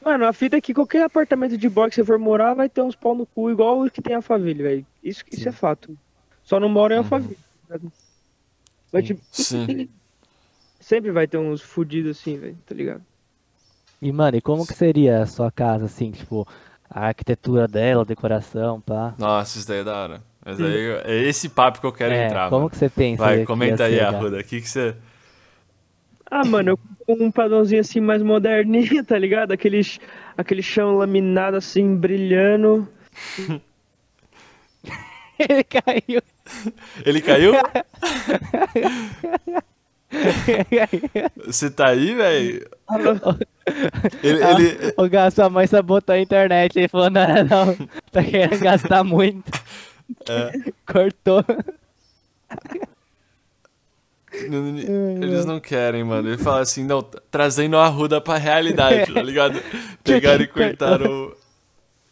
Mano, 0.03 0.25
a 0.27 0.31
fita 0.33 0.57
é 0.57 0.61
que 0.61 0.73
qualquer 0.73 1.03
apartamento 1.03 1.57
de 1.57 1.67
boy 1.67 1.89
que 1.89 1.95
você 1.95 2.05
for 2.05 2.19
morar 2.19 2.53
vai 2.53 2.69
ter 2.69 2.81
uns 2.81 2.95
pau 2.95 3.15
no 3.15 3.25
cu 3.25 3.49
igual 3.49 3.81
o 3.83 3.89
que 3.89 4.01
tem 4.01 4.15
a 4.15 4.21
família, 4.21 4.63
velho. 4.63 4.85
Isso, 5.03 5.23
isso 5.31 5.49
é 5.49 5.51
fato. 5.51 5.97
Só 6.43 6.59
não 6.59 6.69
mora 6.69 6.93
em 6.93 6.97
Uhum. 6.97 7.03
Alphaville. 7.03 7.35
tá 7.67 7.75
ligado? 7.77 7.91
Mas, 8.93 9.05
Sim. 9.05 9.15
tipo, 9.15 9.21
Sim. 9.31 9.89
sempre 10.79 11.11
vai 11.11 11.27
ter 11.27 11.37
uns 11.37 11.61
fudidos 11.61 12.17
assim, 12.17 12.37
velho, 12.37 12.57
tá 12.65 12.75
ligado? 12.75 13.03
E, 14.01 14.11
mano, 14.11 14.37
e 14.37 14.41
como 14.41 14.65
que 14.65 14.73
seria 14.73 15.23
a 15.23 15.25
sua 15.25 15.51
casa, 15.51 15.85
assim, 15.85 16.11
tipo, 16.11 16.47
a 16.89 17.07
arquitetura 17.07 17.67
dela, 17.67 18.03
a 18.03 18.05
decoração, 18.05 18.79
pá? 18.81 19.13
Nossa, 19.17 19.57
isso 19.57 19.67
daí 19.67 19.79
é 19.79 19.83
da 19.83 19.95
hora. 19.95 20.21
Mas 20.45 20.61
aí 20.61 20.91
é 21.03 21.17
esse 21.23 21.49
papo 21.49 21.81
que 21.81 21.85
eu 21.85 21.91
quero 21.91 22.13
É, 22.13 22.27
entrar, 22.27 22.49
como 22.49 22.61
mano. 22.61 22.69
que 22.69 22.77
você 22.77 22.89
pensa 22.89 23.23
Vai, 23.23 23.43
comenta 23.45 23.83
aí, 23.83 23.97
cara? 23.99 24.17
Arruda. 24.17 24.39
O 24.39 24.43
que 24.43 24.61
que 24.61 24.69
você. 24.69 24.95
Ah, 26.29 26.45
mano, 26.45 26.71
eu 26.71 26.79
com 27.05 27.23
um 27.25 27.31
padrãozinho 27.31 27.81
assim 27.81 27.99
mais 28.01 28.21
moderninho, 28.21 29.03
tá 29.03 29.17
ligado? 29.17 29.51
Aquele, 29.51 29.83
ch- 29.83 29.99
aquele 30.37 30.61
chão 30.61 30.97
laminado 30.97 31.57
assim, 31.57 31.95
brilhando. 31.95 32.87
Ele 35.39 35.63
caiu. 35.63 36.21
Ele 37.05 37.21
caiu? 37.21 37.53
Você 41.45 41.69
tá 41.69 41.87
aí, 41.89 42.15
velho? 42.15 42.67
Ele, 44.23 44.43
Ah, 44.43 44.51
ele, 44.53 44.93
O 44.97 45.07
Gá, 45.09 45.29
sua 45.31 45.49
mãe 45.49 45.67
sabotou 45.67 46.13
a 46.15 46.19
internet. 46.19 46.77
Ele 46.77 46.87
falou, 46.87 47.09
não, 47.09 47.27
não, 47.43 47.87
tá 48.11 48.23
querendo 48.23 48.59
gastar 48.59 49.03
muito. 49.03 49.51
É. 50.29 50.51
Cortou. 50.91 51.43
Eles 54.31 55.45
não 55.45 55.59
querem, 55.59 56.03
mano. 56.03 56.29
Ele 56.29 56.37
fala 56.37 56.61
assim, 56.61 56.83
não, 56.83 57.01
trazendo 57.31 57.77
a 57.77 57.85
Arruda 57.85 58.19
pra 58.21 58.37
realidade, 58.37 59.13
tá 59.13 59.21
ligado? 59.21 59.59
Pegaram 60.03 60.43
e 60.43 60.47
cortaram. 60.47 61.31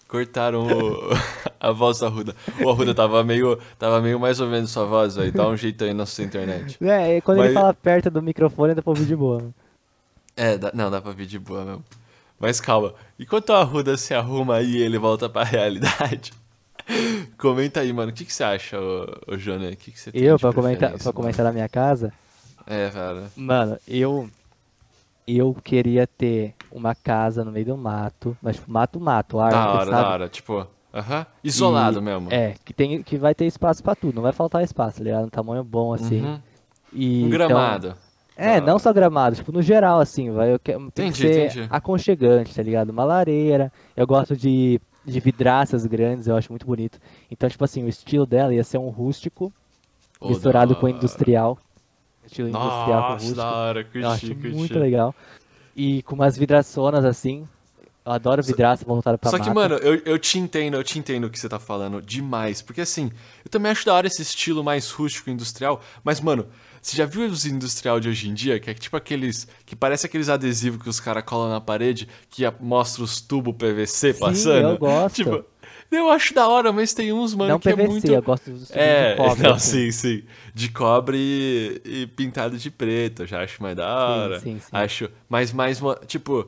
Cortaram 0.07 0.67
o- 0.67 1.09
a 1.59 1.71
voz 1.71 1.99
da 1.99 2.07
Arruda. 2.07 2.35
O 2.63 2.69
Arruda 2.69 2.93
tava 2.95 3.23
meio, 3.23 3.59
tava 3.77 4.01
meio 4.01 4.19
mais 4.19 4.39
ou 4.39 4.47
menos 4.47 4.71
sua 4.71 4.85
voz, 4.85 5.15
velho. 5.15 5.31
Dá 5.31 5.47
um 5.47 5.57
jeito 5.57 5.83
aí 5.83 5.93
na 5.93 6.05
sua 6.05 6.23
internet. 6.23 6.77
É, 6.83 7.17
e 7.17 7.21
quando 7.21 7.39
Mas- 7.39 7.47
ele 7.47 7.53
fala 7.55 7.73
perto 7.73 8.09
do 8.09 8.21
microfone, 8.21 8.73
dá 8.75 8.81
pra 8.81 8.91
ouvir 8.91 9.05
de 9.05 9.15
boa. 9.15 9.43
É, 10.35 10.57
dá- 10.57 10.71
não, 10.73 10.89
dá 10.91 11.01
pra 11.01 11.11
vir 11.11 11.25
de 11.25 11.39
boa 11.39 11.63
mesmo. 11.65 11.83
Mas 12.39 12.59
calma, 12.59 12.93
enquanto 13.19 13.51
a 13.53 13.59
Arruda 13.61 13.95
se 13.95 14.13
arruma 14.13 14.57
aí 14.57 14.75
e 14.77 14.81
ele 14.81 14.97
volta 14.97 15.29
pra 15.29 15.43
realidade, 15.45 16.33
comenta 17.37 17.79
aí, 17.79 17.91
mano. 17.93 18.11
O 18.11 18.13
que, 18.13 18.25
que 18.25 18.33
você 18.33 18.43
acha, 18.43 18.79
ô, 18.79 19.05
ô 19.27 19.37
Jona? 19.37 19.69
O 19.69 19.75
que, 19.75 19.91
que 19.91 19.99
você 19.99 20.11
tem 20.11 20.21
Eu, 20.21 20.37
pra 20.37 20.51
comentar, 20.53 20.89
pra 20.91 20.99
mano? 20.99 21.13
comentar 21.13 21.45
na 21.45 21.51
minha 21.51 21.69
casa, 21.69 22.11
É, 22.67 22.89
cara. 22.89 23.23
mano, 23.35 23.77
eu. 23.87 24.29
Eu 25.27 25.55
queria 25.63 26.05
ter 26.05 26.53
uma 26.71 26.93
casa 26.93 27.43
no 27.43 27.51
meio 27.51 27.65
do 27.65 27.77
mato, 27.77 28.37
mas 28.43 28.57
tipo, 28.57 28.69
mato, 28.71 28.99
mato, 28.99 29.39
árvore, 29.39 29.63
Da 29.63 29.71
hora, 29.73 29.85
sabe? 29.91 30.03
da 30.03 30.09
hora. 30.09 30.29
Tipo, 30.29 30.67
aham. 30.93 31.25
Isolado 31.43 31.97
E- 31.97 32.01
mesmo. 32.01 32.27
É, 32.31 32.53
que, 32.63 32.71
tem, 32.71 33.01
que 33.01 33.17
vai 33.17 33.33
ter 33.33 33.45
espaço 33.47 33.81
pra 33.81 33.95
tudo, 33.95 34.13
não 34.13 34.21
vai 34.21 34.31
faltar 34.33 34.63
espaço, 34.63 34.99
tá 34.99 35.03
ligado? 35.03 35.25
Um 35.25 35.29
tamanho 35.29 35.63
bom, 35.63 35.93
assim. 35.93 36.21
Uhum. 36.21 36.39
E, 36.93 37.23
Um 37.23 37.27
então- 37.27 37.29
gramado. 37.47 37.95
É, 38.35 38.59
não 38.59 38.77
só 38.77 38.91
gramado, 38.91 39.35
tipo, 39.35 39.51
no 39.51 39.61
geral, 39.61 39.99
assim, 39.99 40.31
vai, 40.31 40.53
eu 40.53 40.59
quero, 40.59 40.79
tem 40.91 41.11
que 41.11 41.19
Entendi, 41.19 41.33
ser 41.33 41.45
entendi. 41.59 41.67
aconchegante, 41.69 42.53
tá 42.53 42.61
ligado? 42.61 42.89
Uma 42.89 43.03
lareira, 43.05 43.71
eu 43.95 44.05
gosto 44.05 44.35
de, 44.35 44.79
de 45.05 45.19
vidraças 45.19 45.85
grandes, 45.85 46.27
eu 46.27 46.35
acho 46.35 46.51
muito 46.51 46.65
bonito. 46.65 46.99
Então, 47.31 47.49
tipo 47.49 47.63
assim, 47.63 47.83
o 47.83 47.87
estilo 47.87 48.25
dela 48.25 48.53
ia 48.53 48.63
ser 48.63 48.77
um 48.77 48.89
rústico 48.89 49.53
Ô, 50.19 50.29
misturado 50.29 50.75
com 50.75 50.87
industrial. 50.89 51.57
Estilo 52.25 52.49
industrial 52.49 52.85
com 52.85 52.91
Nossa, 52.91 53.13
rústico. 53.13 53.35
da 53.35 53.51
hora, 53.51 53.79
Eu 53.81 53.85
curti, 53.85 54.05
acho 54.05 54.35
muito 54.55 54.79
legal. 54.79 55.13
E 55.75 56.01
com 56.03 56.15
umas 56.15 56.37
vidraçonas 56.37 57.05
assim. 57.05 57.47
Eu 58.05 58.11
adoro 58.11 58.43
vidraça 58.43 58.85
voltada 58.85 59.17
pra 59.17 59.31
Só 59.31 59.37
que, 59.39 59.49
mata. 59.49 59.53
mano, 59.55 59.75
eu, 59.77 59.95
eu 60.05 60.19
te 60.19 60.37
entendo, 60.37 60.75
eu 60.77 60.83
te 60.83 60.99
entendo 60.99 61.25
o 61.25 61.29
que 61.29 61.39
você 61.39 61.49
tá 61.49 61.57
falando 61.57 61.99
demais. 62.03 62.61
Porque 62.61 62.81
assim, 62.81 63.11
eu 63.43 63.49
também 63.49 63.71
acho 63.71 63.83
da 63.83 63.95
hora 63.95 64.05
esse 64.05 64.21
estilo 64.21 64.63
mais 64.63 64.91
rústico 64.91 65.27
industrial. 65.31 65.81
Mas, 66.03 66.21
mano, 66.21 66.45
você 66.85 66.97
já 66.97 67.05
viu 67.07 67.25
os 67.25 67.47
industrial 67.47 67.99
de 67.99 68.07
hoje 68.07 68.29
em 68.29 68.33
dia? 68.35 68.59
Que 68.59 68.69
é 68.69 68.73
tipo 68.75 68.95
aqueles. 68.95 69.47
Que 69.65 69.75
parece 69.75 70.05
aqueles 70.05 70.29
adesivos 70.29 70.83
que 70.83 70.87
os 70.87 70.99
caras 70.99 71.23
colam 71.23 71.49
na 71.49 71.59
parede 71.59 72.07
que 72.29 72.43
mostra 72.59 73.03
os 73.03 73.19
tubos 73.19 73.55
PVC 73.55 74.13
Sim, 74.13 74.19
passando. 74.19 74.69
eu 74.69 74.77
gosto. 74.77 75.15
Tipo, 75.15 75.43
eu 75.89 76.11
acho 76.11 76.31
da 76.35 76.47
hora, 76.47 76.71
mas 76.71 76.93
tem 76.93 77.11
uns, 77.11 77.33
mano, 77.33 77.53
não 77.53 77.59
que 77.59 77.69
PVC, 77.71 77.81
é 77.83 77.87
muito. 77.87 78.07
eu 78.11 78.21
gosto 78.21 78.51
dos 78.51 78.69
É, 78.69 79.13
de 79.13 79.17
cobre. 79.17 79.41
não, 79.49 79.53
assim. 79.55 79.89
sim, 79.89 80.19
sim. 80.19 80.23
De 80.53 80.69
cobre 80.69 81.17
e, 81.17 82.01
e 82.03 82.07
pintado 82.07 82.55
de 82.55 82.69
preto, 82.69 83.23
eu 83.23 83.27
já 83.27 83.41
acho 83.41 83.63
mais 83.63 83.75
da 83.75 83.87
hora. 83.87 84.39
sim, 84.39 84.59
sim. 84.59 84.67
Acho, 84.71 85.09
mas 85.27 85.51
mais, 85.51 85.81
tipo, 86.05 86.47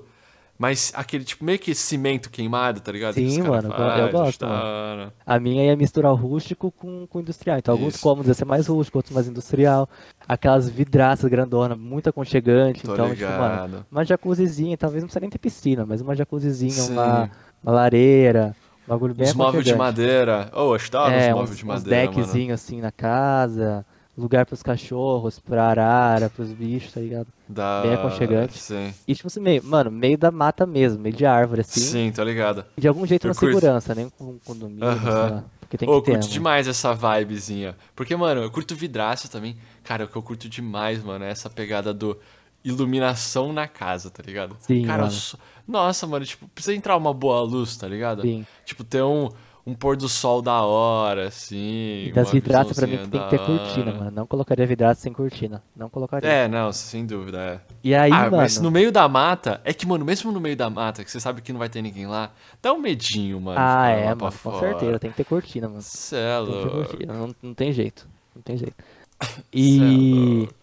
mais 0.58 0.92
aquele, 0.96 1.24
tipo, 1.24 1.46
meio 1.46 1.60
que 1.60 1.76
cimento 1.76 2.30
queimado, 2.30 2.80
tá 2.82 2.92
ligado? 2.92 3.14
Sim, 3.14 3.42
mano, 3.44 3.70
eu 3.70 3.74
faz, 3.74 4.02
acho 4.04 4.12
gosto, 4.12 4.40
da 4.40 4.48
mano. 4.48 5.14
A 5.26 5.40
minha 5.40 5.66
ia 5.66 5.76
misturar 5.76 6.12
o 6.12 6.16
rústico 6.16 6.72
com, 6.72 7.06
com 7.08 7.20
o 7.20 7.22
industrial. 7.22 7.60
Então 7.60 7.74
alguns 7.74 7.96
Isso. 7.96 8.04
cômodos 8.04 8.28
ia 8.28 8.34
ser 8.34 8.46
mais 8.46 8.68
rústico, 8.68 8.98
outros 8.98 9.14
mais 9.14 9.28
industrial. 9.28 9.88
Aquelas 10.28 10.68
vidraças 10.70 11.30
grandonas, 11.30 11.78
muito 11.78 12.10
aconchegante. 12.10 12.82
Tô 12.84 12.94
então, 12.94 13.14
tipo, 13.16 13.30
mano, 13.30 13.66
ligado. 13.68 13.86
uma 13.92 14.04
jacuzzizinha, 14.04 14.78
talvez 14.78 15.04
não 15.04 15.08
precisa 15.08 15.20
nem 15.20 15.30
ter 15.30 15.38
piscina, 15.38 15.86
mas 15.86 16.02
uma 16.02 16.16
jacuzzizinha, 16.16 16.84
uma, 16.92 17.30
uma 17.64 17.72
lareira, 17.72 18.56
um 18.88 18.90
bagulho 18.90 19.14
bem 19.14 19.28
Os 19.28 19.34
móveis 19.36 19.64
de 19.64 19.76
madeira. 19.76 20.50
Oh, 20.54 20.76
da 20.92 21.02
hora 21.04 21.14
É, 21.14 21.34
uns, 21.34 21.36
móveis 21.36 21.58
de 21.58 21.64
uns 21.64 21.68
madeira, 21.68 22.06
mano. 22.12 22.16
deckzinhos 22.18 22.54
assim 22.62 22.82
na 22.82 22.92
casa, 22.92 23.86
lugar 24.18 24.46
pros 24.46 24.64
cachorros, 24.64 25.40
pra 25.40 25.66
arara, 25.68 26.30
pros 26.30 26.52
bichos, 26.52 26.92
tá 26.94 27.00
ligado? 27.00 27.28
Da... 27.48 27.82
bem 27.84 27.94
aconchegante. 27.94 28.58
Sim. 28.58 28.94
E 29.08 29.14
tipo 29.14 29.28
assim, 29.28 29.40
meio, 29.40 29.64
mano, 29.64 29.92
meio 29.92 30.18
da 30.18 30.32
mata 30.32 30.66
mesmo, 30.66 31.00
meio 31.00 31.16
de 31.16 31.26
árvore, 31.26 31.62
assim. 31.62 31.80
Sim, 31.80 32.12
tô 32.12 32.24
ligado. 32.24 32.66
De 32.78 32.88
algum 32.88 33.06
jeito 33.06 33.28
Eu 33.28 33.30
na 33.30 33.36
curto. 33.36 33.54
segurança, 33.56 33.94
nem 33.96 34.10
com 34.10 34.24
um 34.32 34.40
condomínio, 34.44 34.84
Aham. 34.88 35.00
sei 35.02 35.36
lá. 35.36 35.44
Porque 35.60 35.78
tem 35.78 35.88
que 35.88 35.94
eu 35.94 36.02
ter, 36.02 36.12
curto 36.12 36.24
mano. 36.24 36.34
demais 36.34 36.68
essa 36.68 36.94
vibezinha. 36.94 37.76
Porque, 37.96 38.16
mano, 38.16 38.42
eu 38.42 38.50
curto 38.50 38.74
vidraça 38.74 39.28
também. 39.28 39.58
Cara, 39.84 40.06
o 40.06 40.08
que 40.08 40.16
eu 40.16 40.24
curto 40.24 40.48
demais, 40.50 41.04
mano, 41.04 41.26
é 41.26 41.30
essa 41.30 41.50
pegada 41.50 41.94
do 41.94 42.18
iluminação 42.64 43.52
na 43.54 43.68
casa, 43.68 44.10
tá 44.10 44.22
ligado? 44.26 44.56
Sim, 44.60 44.84
Cara, 44.86 45.00
eu 45.04 45.06
mano. 45.08 45.12
sou- 45.12 45.40
nossa, 45.68 46.08
mano, 46.08 46.26
tipo, 46.26 46.48
precisa 46.50 46.76
entrar 46.76 46.96
uma 46.96 47.14
boa 47.14 47.42
luz, 47.42 47.76
tá 47.76 47.88
ligado? 47.88 48.22
Sim. 48.22 48.46
Tipo, 48.66 48.84
ter 48.84 49.04
um, 49.04 49.30
um 49.68 49.74
pôr 49.74 49.98
do 49.98 50.08
sol 50.08 50.42
da 50.42 50.62
hora, 50.62 51.28
assim. 51.28 52.06
E 52.08 52.12
das 52.14 52.32
vidraças 52.32 52.72
pra 52.72 52.88
mim 52.88 52.94
visãozinha 52.94 53.12
tem 53.12 53.30
que 53.30 53.38
ter 53.38 53.46
cortina, 53.46 53.92
hora. 53.92 54.00
mano. 54.00 54.12
Não 54.12 54.26
colocaria 54.26 54.66
vidraça 54.66 55.02
sem 55.02 55.12
cortina. 55.12 55.62
Não 55.76 55.90
colocaria. 55.90 56.30
É, 56.30 56.48
não, 56.48 56.72
sem 56.72 57.06
dúvida, 57.06 57.38
é. 57.38 57.60
E 57.84 57.94
aí, 57.94 58.10
ah, 58.10 58.22
mano. 58.24 58.38
mas 58.38 58.62
no 58.62 58.72
meio 58.72 58.94
da 58.94 59.10
mata, 59.10 59.60
é 59.66 59.74
que, 59.74 59.86
mano, 59.86 60.06
mesmo 60.06 60.32
no 60.32 60.40
meio 60.40 60.56
da 60.56 60.70
mata, 60.70 61.04
que 61.04 61.12
você 61.12 61.20
sabe 61.20 61.42
que 61.42 61.52
não 61.52 61.60
vai 61.60 61.68
ter 61.68 61.82
ninguém 61.82 62.08
lá, 62.08 62.32
dá 62.62 62.72
um 62.72 62.80
medinho, 62.80 63.42
mano. 63.42 63.60
Ah, 63.60 63.90
é, 63.90 64.06
mano, 64.06 64.22
com 64.22 64.32
fora. 64.32 64.60
certeza. 64.70 65.00
Tem 65.00 65.12
que 65.12 65.18
ter 65.18 65.26
cortina, 65.26 65.68
mano. 65.68 65.82
Cê 65.82 66.16
é 66.16 66.38
Tem 66.38 66.46
que 66.46 66.52
ter 66.52 66.58
louco. 66.64 66.88
cortina. 66.88 67.14
Não, 67.14 67.36
não 67.44 67.54
tem 67.54 67.74
jeito. 67.74 68.08
Não 68.34 68.42
tem 68.42 68.56
jeito. 68.56 68.76
É 69.22 69.26
E. 69.52 70.38
louco. 70.40 70.54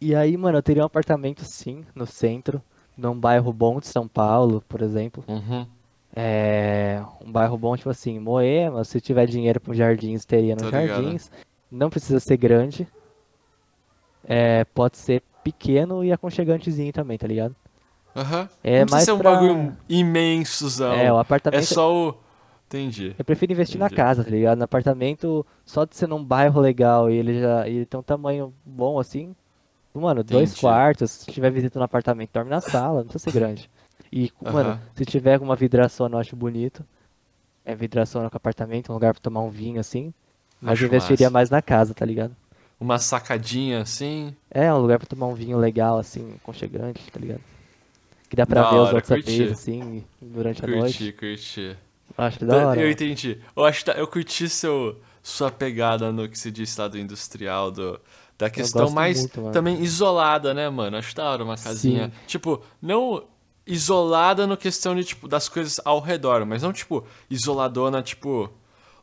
E 0.00 0.12
aí, 0.12 0.36
mano, 0.36 0.58
eu 0.58 0.62
teria 0.62 0.82
um 0.82 0.86
apartamento 0.86 1.44
sim, 1.44 1.84
no 1.94 2.04
centro, 2.06 2.60
num 2.96 3.14
bairro 3.14 3.52
bom 3.52 3.78
de 3.78 3.86
São 3.86 4.08
Paulo, 4.08 4.60
por 4.68 4.82
exemplo. 4.82 5.22
Uhum. 5.28 5.66
É. 6.14 7.02
Um 7.24 7.30
bairro 7.30 7.56
bom, 7.56 7.76
tipo 7.76 7.90
assim, 7.90 8.18
Moema, 8.18 8.84
se 8.84 9.00
tiver 9.00 9.26
dinheiro 9.26 9.60
para 9.60 9.74
jardins, 9.74 10.24
teria 10.24 10.56
nos 10.56 10.70
jardins. 10.70 11.30
Não 11.70 11.88
precisa 11.90 12.18
ser 12.18 12.36
grande. 12.36 12.86
É, 14.24 14.64
pode 14.64 14.96
ser 14.98 15.22
pequeno 15.42 16.04
e 16.04 16.12
aconchegantezinho 16.12 16.92
também, 16.92 17.16
tá 17.16 17.26
ligado? 17.26 17.54
Aham. 18.14 18.48
É 18.62 18.84
não 18.84 18.90
mais 18.90 19.04
ser 19.04 19.12
um 19.12 19.18
pra- 19.18 19.32
bagulho 19.32 19.76
imensozão. 19.88 20.92
É, 20.92 21.12
o 21.12 21.16
É 21.16 21.20
apartamento. 21.20 21.64
só 21.64 21.94
o. 21.94 22.14
Entendi. 22.66 23.14
Eu 23.18 23.24
prefiro 23.24 23.52
investir 23.52 23.78
na 23.78 23.86
Entendi. 23.86 23.96
casa, 24.00 24.22
tá 24.24 24.30
ligado? 24.30 24.58
No 24.58 24.64
apartamento, 24.64 25.44
só 25.64 25.84
de 25.84 25.96
ser 25.96 26.06
num 26.06 26.22
bairro 26.22 26.60
legal 26.60 27.10
e 27.10 27.16
ele 27.16 27.40
já 27.40 27.66
e 27.68 27.76
ele 27.78 27.86
tem 27.86 27.98
um 27.98 28.02
tamanho 28.02 28.52
bom 28.64 28.98
assim. 28.98 29.34
Mano, 29.92 30.22
dois 30.22 30.50
Entendi. 30.50 30.60
quartos, 30.60 31.10
se 31.10 31.32
tiver 31.32 31.50
visita 31.50 31.78
no 31.80 31.84
apartamento, 31.84 32.30
dorme 32.32 32.48
na 32.50 32.60
sala, 32.60 33.00
não 33.00 33.08
precisa 33.08 33.24
ser 33.30 33.32
grande. 33.36 33.68
E, 34.12 34.32
mano, 34.40 34.80
se 34.94 35.04
tiver 35.04 35.34
alguma 35.34 35.54
vidraçona, 35.56 36.16
eu 36.16 36.20
acho 36.20 36.34
bonito. 36.36 36.84
É 37.64 37.74
vidraçona 37.74 38.28
com 38.30 38.36
apartamento, 38.36 38.90
um 38.90 38.94
lugar 38.94 39.12
pra 39.14 39.20
tomar 39.22 39.40
um 39.42 39.50
vinho 39.50 39.78
assim. 39.80 40.12
Mas 40.60 40.72
Acho 40.74 40.84
eu 40.84 40.86
investiria 40.88 41.26
massa. 41.26 41.32
mais 41.32 41.50
na 41.50 41.62
casa, 41.62 41.94
tá 41.94 42.04
ligado? 42.04 42.34
Uma 42.78 42.98
sacadinha 42.98 43.82
assim. 43.82 44.34
É, 44.50 44.72
um 44.72 44.78
lugar 44.78 44.98
pra 44.98 45.06
tomar 45.06 45.26
um 45.26 45.34
vinho 45.34 45.58
legal, 45.58 45.98
assim, 45.98 46.34
aconchegante, 46.42 47.10
tá 47.10 47.20
ligado? 47.20 47.40
Que 48.28 48.36
dá 48.36 48.46
pra 48.46 48.62
Da 48.62 48.70
ver 48.70 48.76
os 48.76 48.88
hora, 48.88 49.02
curti. 49.02 49.42
APs, 49.42 49.52
assim, 49.52 50.04
durante 50.20 50.64
a 50.64 50.68
noite. 50.68 50.98
Curti, 50.98 51.12
curti. 51.12 51.76
Acho 52.16 52.38
que 52.38 52.44
da 52.44 52.68
hora. 52.68 52.80
Eu 52.80 52.90
entendi. 52.90 53.38
Eu 53.56 53.64
acho 53.64 53.88
eu 53.90 54.06
curti 54.06 54.48
seu, 54.48 55.00
sua 55.22 55.50
pegada 55.50 56.10
no 56.12 56.28
que 56.28 56.38
se 56.38 56.50
disse 56.50 56.80
lá 56.80 56.88
do 56.88 56.98
industrial, 56.98 57.70
do, 57.70 58.00
da 58.38 58.48
questão 58.50 58.90
mais 58.90 59.20
muito, 59.20 59.50
também 59.52 59.82
isolada, 59.82 60.54
né, 60.54 60.68
mano? 60.68 60.96
Acho 60.96 61.14
da 61.14 61.30
hora 61.30 61.44
uma 61.44 61.56
casinha. 61.56 62.06
Sim. 62.06 62.12
Tipo, 62.26 62.62
não 62.80 63.24
isolada 63.66 64.46
no 64.46 64.56
questão 64.56 64.94
de, 64.94 65.04
tipo, 65.04 65.28
das 65.28 65.48
coisas 65.48 65.80
ao 65.84 66.00
redor, 66.00 66.44
mas 66.46 66.62
não, 66.62 66.72
tipo, 66.72 67.04
isoladona, 67.30 68.02
tipo, 68.02 68.50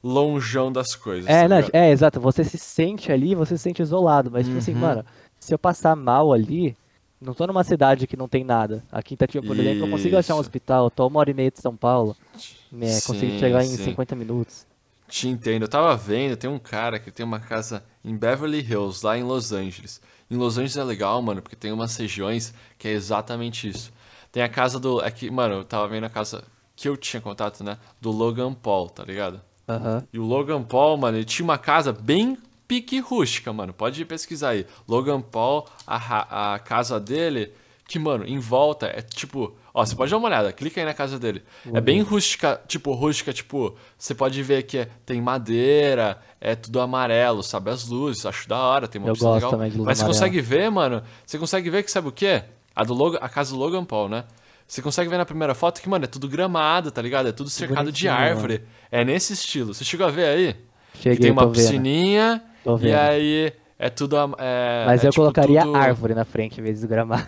longeão 0.03 0.71
das 0.71 0.95
coisas. 0.95 1.29
É, 1.29 1.43
tá 1.43 1.47
não, 1.47 1.69
é, 1.73 1.91
exato. 1.91 2.19
Você 2.19 2.43
se 2.43 2.57
sente 2.57 3.11
ali, 3.11 3.35
você 3.35 3.57
se 3.57 3.63
sente 3.63 3.81
isolado. 3.81 4.29
Mas, 4.31 4.45
tipo 4.45 4.57
assim, 4.57 4.73
Uhum. 4.73 4.79
mano, 4.79 5.05
se 5.39 5.53
eu 5.53 5.59
passar 5.59 5.95
mal 5.95 6.33
ali, 6.33 6.75
não 7.21 7.33
tô 7.33 7.47
numa 7.47 7.63
cidade 7.63 8.05
que 8.07 8.17
não 8.17 8.27
tem 8.27 8.43
nada. 8.43 8.83
Aqui 8.91 9.13
em 9.13 9.15
Itatiba, 9.15 9.45
por 9.45 9.57
exemplo, 9.57 9.85
eu 9.85 9.89
consigo 9.89 10.17
achar 10.17 10.35
um 10.35 10.39
hospital. 10.39 10.89
Tô 10.89 11.07
uma 11.07 11.19
hora 11.19 11.31
e 11.31 11.33
meia 11.33 11.51
de 11.51 11.59
São 11.59 11.75
Paulo. 11.75 12.15
né, 12.71 12.87
Sim, 12.87 13.13
consigo 13.13 13.39
chegar 13.39 13.63
em 13.63 13.67
sim. 13.69 13.83
50 13.85 14.15
minutos. 14.15 14.65
Te 15.07 15.27
entendo. 15.29 15.63
Eu 15.63 15.67
tava 15.69 15.95
vendo, 15.95 16.35
tem 16.35 16.49
um 16.49 16.59
cara 16.59 16.99
que 16.99 17.09
tem 17.09 17.25
uma 17.25 17.39
casa 17.39 17.83
em 18.03 18.15
Beverly 18.15 18.59
Hills, 18.59 19.05
lá 19.05 19.17
em 19.17 19.23
Los 19.23 19.53
Angeles. 19.53 20.01
Em 20.29 20.35
Los 20.35 20.57
Angeles 20.57 20.75
é 20.75 20.83
legal, 20.83 21.21
mano, 21.21 21.41
porque 21.41 21.55
tem 21.55 21.71
umas 21.71 21.95
regiões 21.95 22.53
que 22.77 22.89
é 22.89 22.91
exatamente 22.91 23.69
isso. 23.69 23.91
Tem 24.31 24.43
a 24.43 24.49
casa 24.49 24.79
do. 24.79 25.01
É 25.03 25.09
que, 25.11 25.29
mano, 25.31 25.55
eu 25.55 25.63
tava 25.63 25.87
vendo 25.87 26.03
a 26.05 26.09
casa 26.09 26.43
que 26.75 26.87
eu 26.87 26.95
tinha 26.95 27.19
contato, 27.21 27.63
né? 27.63 27.77
Do 27.99 28.11
Logan 28.11 28.53
Paul, 28.53 28.89
tá 28.89 29.03
ligado? 29.03 29.41
Aham. 29.67 30.05
E 30.13 30.19
o 30.19 30.23
Logan 30.23 30.63
Paul, 30.63 30.97
mano, 30.97 31.17
ele 31.17 31.25
tinha 31.25 31.43
uma 31.43 31.57
casa 31.57 31.91
bem 31.91 32.37
pique 32.67 32.99
rústica, 32.99 33.51
mano. 33.51 33.73
Pode 33.73 34.03
pesquisar 34.05 34.49
aí. 34.49 34.65
Logan 34.87 35.21
Paul, 35.21 35.65
a, 35.85 36.53
a 36.53 36.59
casa 36.59 36.99
dele, 36.99 37.51
que, 37.87 37.97
mano, 37.97 38.25
em 38.25 38.39
volta 38.39 38.85
é 38.87 39.01
tipo. 39.01 39.55
Ó, 39.73 39.85
você 39.85 39.95
pode 39.95 40.09
dar 40.09 40.17
uma 40.17 40.27
olhada, 40.27 40.51
clica 40.51 40.81
aí 40.81 40.85
na 40.85 40.93
casa 40.93 41.19
dele. 41.19 41.43
É 41.71 41.79
bem 41.79 42.01
rústica, 42.01 42.59
tipo, 42.67 42.93
rústica, 42.93 43.31
tipo, 43.31 43.75
você 43.97 44.15
pode 44.15 44.41
ver 44.41 44.63
que 44.63 44.79
é- 44.79 44.89
tem 45.05 45.21
madeira, 45.21 46.19
é 46.41 46.55
tudo 46.55 46.79
amarelo, 46.81 47.43
sabe? 47.43 47.69
As 47.69 47.87
luzes, 47.87 48.25
acho 48.25 48.49
da 48.49 48.57
hora, 48.57 48.87
tem 48.87 48.99
uma 48.99 49.09
Eu 49.09 49.13
gosto 49.13 49.33
legal. 49.35 49.51
também 49.51 49.69
de 49.69 49.77
Mas 49.77 49.97
você 49.99 50.03
amarela. 50.03 50.07
consegue 50.25 50.41
ver, 50.41 50.71
mano, 50.71 51.03
você 51.25 51.37
consegue 51.37 51.69
ver 51.69 51.83
que 51.83 51.91
sabe 51.91 52.07
o 52.07 52.11
quê? 52.11 52.43
A, 52.77 52.83
do 52.83 52.93
Logan, 52.93 53.17
a 53.21 53.27
casa 53.29 53.51
do 53.53 53.57
Logan 53.59 53.83
Paul, 53.83 54.07
né? 54.09 54.23
Você 54.67 54.81
consegue 54.81 55.09
ver 55.09 55.17
na 55.17 55.25
primeira 55.25 55.55
foto 55.55 55.81
que, 55.81 55.87
mano, 55.89 56.05
é 56.05 56.07
tudo 56.07 56.27
gramado, 56.27 56.91
tá 56.91 57.01
ligado? 57.01 57.27
É 57.29 57.31
tudo 57.31 57.49
cercado 57.49 57.91
de 57.91 58.03
bonitinho, 58.03 58.13
mano. 58.13 58.25
árvore. 58.25 58.63
É 58.91 59.03
nesse 59.05 59.33
estilo. 59.33 59.73
Você 59.73 59.83
chegou 59.85 60.05
a 60.05 60.11
ver 60.11 60.25
aí? 60.27 60.55
Cheguei, 60.95 61.15
que 61.15 61.21
tem 61.23 61.31
uma 61.31 61.43
tô 61.43 61.49
vendo. 61.49 61.55
piscininha 61.55 62.43
e 62.81 62.93
aí 62.93 63.53
é 63.79 63.89
tudo. 63.89 64.15
É, 64.37 64.85
Mas 64.85 65.03
é 65.03 65.07
eu 65.07 65.11
tipo 65.11 65.21
colocaria 65.21 65.61
tudo- 65.61 65.75
árvore 65.75 66.13
na 66.13 66.25
frente 66.25 66.59
em 66.59 66.63
vez 66.63 66.81
de 66.81 66.87
gramado. 66.87 67.27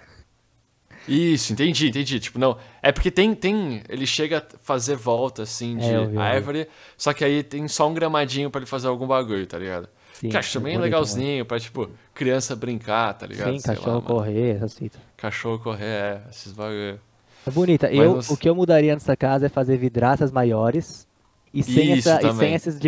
Isso, 1.07 1.53
entendi, 1.53 1.87
entendi. 1.89 2.19
Tipo, 2.19 2.37
não. 2.37 2.57
É 2.83 2.91
porque 2.91 3.09
tem. 3.09 3.33
tem 3.33 3.81
ele 3.89 4.05
chega 4.05 4.39
a 4.39 4.43
fazer 4.61 4.95
volta, 4.95 5.43
assim, 5.43 5.77
de 5.77 5.85
É, 5.85 6.05
vi, 6.05 6.17
árvore, 6.17 6.67
só 6.97 7.13
que 7.13 7.23
aí 7.23 7.41
tem 7.41 7.67
só 7.67 7.87
um 7.87 7.93
gramadinho 7.93 8.51
pra 8.51 8.59
ele 8.59 8.67
fazer 8.67 8.87
algum 8.87 9.07
bagulho, 9.07 9.47
tá 9.47 9.57
ligado? 9.57 9.87
Sim, 10.19 10.29
que 10.29 10.37
acho 10.37 10.57
é 10.57 10.59
também 10.61 10.77
legalzinho, 10.77 11.45
pra, 11.45 11.59
tipo, 11.59 11.89
criança 12.13 12.55
brincar, 12.55 13.13
tá 13.13 13.25
ligado? 13.25 13.51
Sim, 13.53 13.59
Sei 13.59 13.71
lá, 13.71 13.77
cachorro 13.77 13.95
mano. 14.01 14.05
correr, 14.07 14.55
essas 14.57 14.73
fitas. 14.77 14.99
Cachorro 15.15 15.59
correr, 15.59 15.85
é, 15.85 16.21
esses 16.29 16.51
bagulho. 16.51 16.99
É 17.47 17.51
bonita. 17.51 17.87
Mas 17.87 17.97
Eu, 17.97 18.15
você- 18.15 18.33
O 18.33 18.37
que 18.37 18.49
eu 18.49 18.53
mudaria 18.55 18.93
nessa 18.93 19.15
casa 19.15 19.45
é 19.45 19.49
fazer 19.49 19.77
vidraças 19.77 20.31
maiores 20.31 21.07
e 21.53 21.63
sem, 21.63 21.93
Isso 21.93 22.09
essa, 22.09 22.19
e 22.19 22.21
também. 22.21 22.37
sem 22.49 22.53
essas 22.53 22.79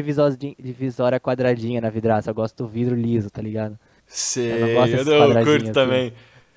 divisória 0.60 1.20
quadradinha 1.20 1.80
na 1.80 1.90
vidraça. 1.90 2.30
Eu 2.30 2.34
gosto 2.36 2.64
do 2.64 2.68
vidro 2.70 2.96
liso, 2.96 3.30
tá 3.30 3.42
ligado? 3.42 3.80
Sei, 4.06 4.52
Eu 4.52 4.60
não 4.68 4.74
gosto 4.74 4.94
eu 5.10 5.34
não 5.34 5.44
curto 5.44 5.64
assim. 5.64 5.72
também. 5.72 6.14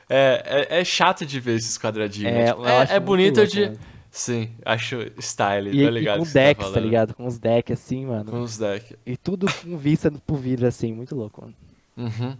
É, 0.08 0.66
é, 0.70 0.80
é 0.80 0.84
chato 0.84 1.24
de 1.24 1.38
ver 1.40 1.54
esses 1.56 1.78
quadradinhos. 1.78 2.32
É, 2.34 2.46
tipo, 2.46 2.66
é, 2.66 2.86
é 2.96 3.00
bonito 3.00 3.46
de. 3.46 3.66
mano. 3.66 3.78
Sim, 4.16 4.54
acho 4.64 4.96
style, 5.20 5.70
E, 5.72 5.82
tá 5.82 5.90
e 5.90 5.90
ligado? 5.90 6.18
com 6.18 6.22
que 6.22 6.28
você 6.28 6.40
tá 6.40 6.40
decks, 6.40 6.64
tá 6.70 6.70
falando. 6.70 6.84
ligado? 6.86 7.14
Com 7.14 7.26
os 7.26 7.38
decks 7.38 7.78
assim, 7.80 8.06
mano. 8.06 8.30
Com 8.30 8.40
os 8.42 8.56
decks. 8.56 8.96
E 9.04 9.16
tudo 9.16 9.46
com 9.52 9.76
vista 9.76 10.10
pro 10.26 10.36
vidro, 10.36 10.66
assim, 10.66 10.92
muito 10.92 11.14
louco, 11.16 11.42
mano. 11.42 11.54
Uhum. 11.96 12.36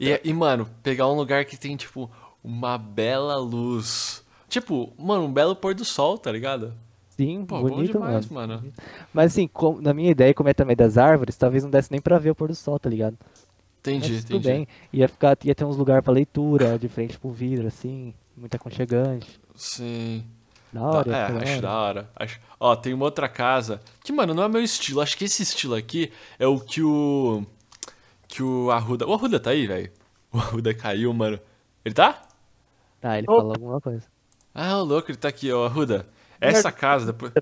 E, 0.00 0.20
e, 0.24 0.32
mano, 0.32 0.68
pegar 0.82 1.08
um 1.08 1.14
lugar 1.14 1.44
que 1.44 1.56
tem, 1.56 1.76
tipo, 1.76 2.10
uma 2.42 2.78
bela 2.78 3.36
luz. 3.36 4.24
Tipo, 4.48 4.92
mano, 4.98 5.24
um 5.24 5.32
belo 5.32 5.56
pôr 5.56 5.74
do 5.74 5.84
sol, 5.84 6.18
tá 6.18 6.30
ligado? 6.32 6.74
Sim, 7.08 7.44
Pô, 7.46 7.62
bom 7.64 7.68
bonito, 7.68 7.92
demais, 7.92 8.28
mano. 8.28 8.28
mano. 8.28 8.72
Mas 9.12 9.32
assim, 9.32 9.46
com- 9.48 9.80
na 9.80 9.94
minha 9.94 10.10
ideia, 10.10 10.34
como 10.34 10.48
é 10.48 10.54
também 10.54 10.76
das 10.76 10.98
árvores, 10.98 11.36
talvez 11.36 11.62
não 11.62 11.70
desse 11.70 11.90
nem 11.92 12.00
pra 12.00 12.18
ver 12.18 12.30
o 12.30 12.34
pôr 12.34 12.48
do 12.48 12.54
sol, 12.54 12.78
tá 12.78 12.90
ligado? 12.90 13.16
Entendi, 13.80 14.14
Mas 14.14 14.24
tudo 14.24 14.40
entendi. 14.40 14.48
bem. 14.48 14.68
Ia, 14.92 15.08
ficar, 15.08 15.36
ia 15.44 15.54
ter 15.54 15.64
uns 15.64 15.76
lugares 15.76 16.04
pra 16.04 16.12
leitura, 16.12 16.78
de 16.78 16.88
frente 16.88 17.18
pro 17.18 17.30
vidro, 17.30 17.68
assim, 17.68 18.14
muito 18.36 18.54
aconchegante. 18.56 19.40
Sim. 19.54 20.24
Da 20.74 20.80
Da- 20.80 20.86
hora, 20.98 21.08
ia 21.10 21.16
é, 21.16 21.26
ficar 21.26 21.42
acho 21.42 21.62
da 21.62 21.70
hora. 21.72 21.80
hora. 22.00 22.10
Acho... 22.16 22.40
Ó, 22.58 22.74
tem 22.76 22.92
uma 22.94 23.04
outra 23.04 23.28
casa 23.28 23.80
que, 24.02 24.12
mano, 24.12 24.34
não 24.34 24.42
é 24.42 24.48
meu 24.48 24.60
estilo. 24.62 25.00
Acho 25.00 25.16
que 25.16 25.24
esse 25.24 25.42
estilo 25.42 25.74
aqui 25.74 26.10
é 26.38 26.46
o 26.46 26.58
que 26.58 26.82
o. 26.82 27.44
Que 28.26 28.42
o 28.42 28.70
Arruda. 28.70 29.06
O 29.06 29.14
Arruda 29.14 29.38
tá 29.38 29.50
aí, 29.50 29.66
velho? 29.66 29.92
O 30.32 30.38
Arruda 30.38 30.74
caiu, 30.74 31.14
mano. 31.14 31.38
Ele 31.84 31.94
tá? 31.94 32.22
Tá, 33.00 33.16
ele 33.18 33.26
Opa. 33.28 33.36
falou 33.36 33.52
alguma 33.52 33.80
coisa. 33.80 34.02
Ah, 34.52 34.78
o 34.78 34.84
louco, 34.84 35.10
ele 35.10 35.18
tá 35.18 35.28
aqui, 35.28 35.52
ó. 35.52 35.66
Arruda. 35.66 36.06
Essa 36.40 36.72
casa 36.72 37.06
depois. 37.12 37.32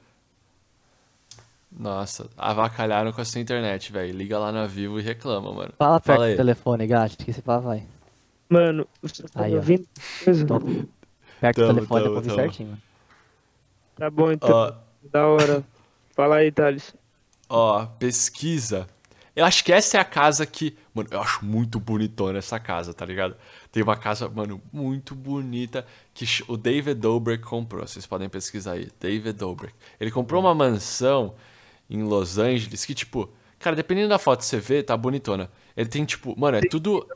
Nossa, 1.75 2.29
avacalharam 2.37 3.13
com 3.13 3.21
essa 3.23 3.41
internet, 3.41 3.91
velho. 3.93 4.13
Liga 4.15 4.39
lá 4.39 4.53
na 4.53 4.67
Vivo 4.67 5.01
e 5.01 5.03
reclama, 5.03 5.53
mano. 5.53 5.73
Fala 5.79 5.99
perto 5.99 6.17
Fala 6.17 6.27
aí. 6.27 6.35
do 6.35 6.37
telefone, 6.37 6.87
gato, 6.87 7.17
que 7.17 7.31
esse 7.31 7.41
pá 7.41 7.59
vai. 7.59 7.83
Mano, 8.49 8.87
você 9.01 9.23
tá 9.23 9.45
Aí, 9.45 9.55
ó. 9.55 9.57
ouvindo 9.57 9.87
perto 11.41 11.57
do 11.61 11.67
Tamo, 11.67 11.75
telefone, 11.75 12.05
tamo, 12.05 12.23
tamo. 12.23 12.35
certinho, 12.35 12.69
mano. 12.71 12.83
Tá 13.97 14.11
bom, 14.11 14.33
então. 14.33 14.51
Ó, 14.51 14.73
Da 15.11 15.27
hora. 15.27 15.65
Fala 16.15 16.37
aí, 16.37 16.51
Thales. 16.53 16.95
Ó, 17.49 17.87
pesquisa. 17.99 18.87
Eu 19.35 19.47
acho 19.47 19.65
que 19.65 19.73
essa 19.73 19.97
é 19.97 20.01
a 20.01 20.05
casa 20.05 20.45
que. 20.45 20.77
Mano, 20.95 21.09
eu 21.11 21.21
acho 21.21 21.43
muito 21.45 21.81
bonitona 21.81 22.39
essa 22.39 22.61
casa, 22.61 22.93
tá 22.93 23.05
ligado? 23.07 23.35
Tem 23.71 23.83
uma 23.83 23.97
casa, 23.97 24.29
mano, 24.29 24.61
muito 24.71 25.15
bonita 25.15 25.87
que 26.13 26.27
o 26.49 26.57
David 26.57 27.01
Dobrik 27.01 27.43
comprou. 27.43 27.87
Vocês 27.87 28.07
podem 28.07 28.29
pesquisar 28.29 28.73
aí. 28.73 28.91
David 29.01 29.33
Dobrik. 29.39 29.73
Ele 29.99 30.11
comprou 30.11 30.41
uma 30.43 30.55
mansão 30.55 31.35
em 31.89 32.03
Los 32.03 32.37
Angeles 32.39 32.85
que, 32.85 32.95
tipo, 32.95 33.31
cara, 33.59 33.75
dependendo 33.75 34.11
da 34.11 34.19
foto 34.19 34.41
que 34.41 34.47
você 34.47 34.59
vê, 34.61 34.83
tá 34.83 34.95
bonitona. 34.97 35.51
Ele 35.75 35.89
tem, 35.89 36.05
tipo, 36.05 36.39
mano, 36.39 36.59
é 36.59 36.61
tudo. 36.61 37.07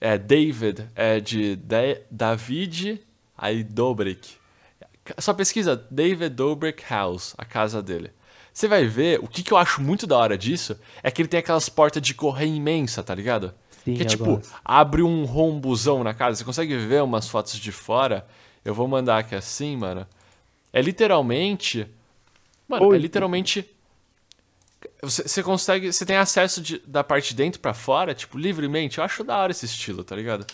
É 0.00 0.16
David, 0.18 0.88
é 0.94 1.18
de 1.20 1.56
Da- 1.56 1.98
David, 2.10 3.00
aí 3.36 3.62
Dobrik. 3.64 4.36
Só 5.18 5.34
pesquisa 5.34 5.76
David 5.90 6.30
Dobrik 6.34 6.82
House, 6.88 7.34
a 7.36 7.44
casa 7.44 7.82
dele. 7.82 8.10
Você 8.52 8.68
vai 8.68 8.84
ver, 8.84 9.18
o 9.20 9.26
que, 9.26 9.42
que 9.42 9.52
eu 9.52 9.56
acho 9.56 9.80
muito 9.80 10.06
da 10.06 10.16
hora 10.16 10.36
disso 10.36 10.78
é 11.02 11.10
que 11.10 11.22
ele 11.22 11.28
tem 11.28 11.40
aquelas 11.40 11.68
portas 11.68 12.02
de 12.02 12.14
correio 12.14 12.54
imensa, 12.54 13.02
tá 13.02 13.14
ligado? 13.14 13.54
Sim, 13.84 13.94
que 13.94 14.04
tipo, 14.04 14.36
gosto. 14.36 14.54
abre 14.64 15.02
um 15.02 15.24
rombuzão 15.24 16.04
na 16.04 16.14
casa. 16.14 16.36
Você 16.36 16.44
consegue 16.44 16.76
ver 16.76 17.02
umas 17.02 17.28
fotos 17.28 17.54
de 17.54 17.72
fora? 17.72 18.26
Eu 18.64 18.74
vou 18.74 18.86
mandar 18.86 19.18
aqui 19.18 19.34
assim, 19.34 19.76
mano. 19.76 20.06
É 20.72 20.80
literalmente. 20.80 21.88
Mano, 22.68 22.84
é 22.84 22.88
Oi. 22.88 22.98
literalmente. 22.98 23.68
Você, 25.02 25.22
você 25.26 25.42
consegue. 25.42 25.92
Você 25.92 26.06
tem 26.06 26.16
acesso 26.16 26.60
de- 26.60 26.78
da 26.86 27.02
parte 27.02 27.30
de 27.30 27.34
dentro 27.36 27.60
pra 27.60 27.74
fora, 27.74 28.14
tipo, 28.14 28.38
livremente. 28.38 28.98
Eu 28.98 29.04
acho 29.04 29.24
da 29.24 29.36
hora 29.38 29.50
esse 29.50 29.66
estilo, 29.66 30.04
tá 30.04 30.14
ligado? 30.14 30.46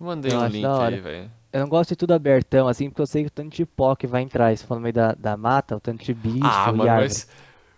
Eu 0.00 0.06
mandei 0.06 0.32
Eu 0.32 0.38
um 0.40 0.46
link 0.46 0.64
aí, 0.64 1.00
velho. 1.00 1.30
Eu 1.52 1.60
não 1.60 1.68
gosto 1.68 1.90
de 1.90 1.96
tudo 1.96 2.12
abertão, 2.14 2.66
assim, 2.66 2.88
porque 2.88 3.02
eu 3.02 3.06
sei 3.06 3.22
que 3.22 3.28
o 3.28 3.30
tanto 3.30 3.54
de 3.54 3.66
pó 3.66 3.94
que 3.94 4.06
vai 4.06 4.22
entrar. 4.22 4.56
Se 4.56 4.64
for 4.64 4.76
no 4.76 4.80
meio 4.80 4.94
da, 4.94 5.12
da 5.12 5.36
mata, 5.36 5.76
o 5.76 5.80
tanto 5.80 6.02
de 6.04 6.14
bicho 6.14 6.46
Ah, 6.46 6.72
e 6.72 6.72
mano, 6.72 6.90
árvore. 6.90 7.08
mas. 7.08 7.28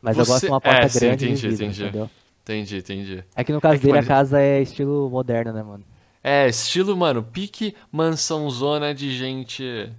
Mas 0.01 0.19
eu 0.19 0.27
gosto 0.27 0.41
você- 0.41 0.47
de 0.47 0.53
uma 0.53 0.61
porta 0.61 0.87
é, 0.87 0.89
sim, 0.89 0.99
grande 1.01 1.25
entendi, 1.25 1.41
de 1.41 1.49
vidro, 1.49 1.65
entendi. 1.67 1.83
entendeu? 1.83 2.11
Entendi, 2.43 2.77
entendi. 2.79 3.25
É 3.35 3.43
que 3.43 3.53
no 3.53 3.61
caso 3.61 3.77
É 3.77 3.79
que, 3.79 3.87
dele, 3.87 3.93
mano, 3.99 4.05
a 4.05 4.09
casa 4.09 4.41
é 4.41 4.61
estilo 4.63 5.09
moderno, 5.11 5.53
né, 5.53 5.63
mano? 5.63 5.85
É, 6.23 6.49
estilo, 6.49 6.97
mano, 6.97 7.23
pique 7.23 7.75
mansão 7.91 8.49
zona 8.51 8.95
de 8.95 9.17
gente 9.17 9.91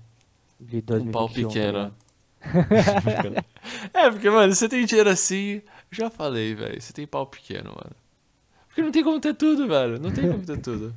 De 0.59 0.81
com 0.81 1.01
um 1.01 1.07
pau 1.07 1.27
2021, 1.27 1.49
tá 1.49 1.53
pequeno. 1.53 1.77
ligado? 1.81 1.95
é, 3.93 4.11
porque, 4.11 4.29
mano, 4.29 4.53
você 4.53 4.69
tem 4.69 4.85
dinheiro 4.85 5.09
assim. 5.09 5.61
Já 5.91 6.09
falei, 6.09 6.53
velho. 6.55 6.79
Você 6.81 6.93
tem 6.93 7.07
pau 7.07 7.25
pequeno, 7.25 7.69
mano. 7.71 7.95
Porque 8.67 8.81
não 8.81 8.91
tem 8.91 9.03
como 9.03 9.19
ter 9.19 9.33
tudo, 9.33 9.67
velho. 9.67 9.99
Não 9.99 10.11
tem 10.11 10.27
como 10.27 10.45
ter 10.45 10.57
tudo. 10.59 10.93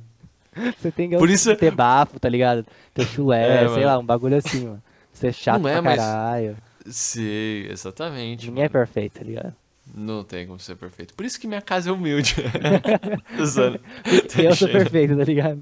Você 0.77 0.91
tem 0.91 1.09
que 1.09 1.17
Por 1.17 1.29
isso- 1.29 1.55
ter 1.55 1.71
bafo, 1.73 2.19
tá 2.19 2.27
ligado? 2.29 2.65
Ter 2.93 3.05
chulé, 3.05 3.43
É, 3.63 3.67
sei 3.67 3.67
mano. 3.69 3.85
lá, 3.85 3.97
um 3.99 4.05
bagulho 4.05 4.37
assim, 4.37 4.65
mano. 4.65 4.83
Ser 5.13 5.33
chato 5.33 5.61
Não 5.61 5.69
é, 5.69 5.73
pra 5.73 5.81
mas- 5.81 5.97
caralho. 5.97 6.57
Sim, 6.87 7.65
exatamente. 7.69 8.47
Ninguém 8.47 8.63
é 8.63 8.67
mano. 8.67 8.71
perfeito, 8.71 9.19
tá 9.19 9.23
ligado? 9.25 9.53
Não 9.93 10.23
tem 10.23 10.45
como 10.47 10.59
ser 10.59 10.75
perfeito. 10.75 11.13
Por 11.15 11.25
isso 11.25 11.39
que 11.39 11.47
minha 11.47 11.61
casa 11.61 11.89
é 11.89 11.93
humilde. 11.93 12.35
Eu 14.37 14.55
sou 14.55 14.69
perfeito, 14.69 15.17
tá 15.17 15.23
ligado? 15.23 15.61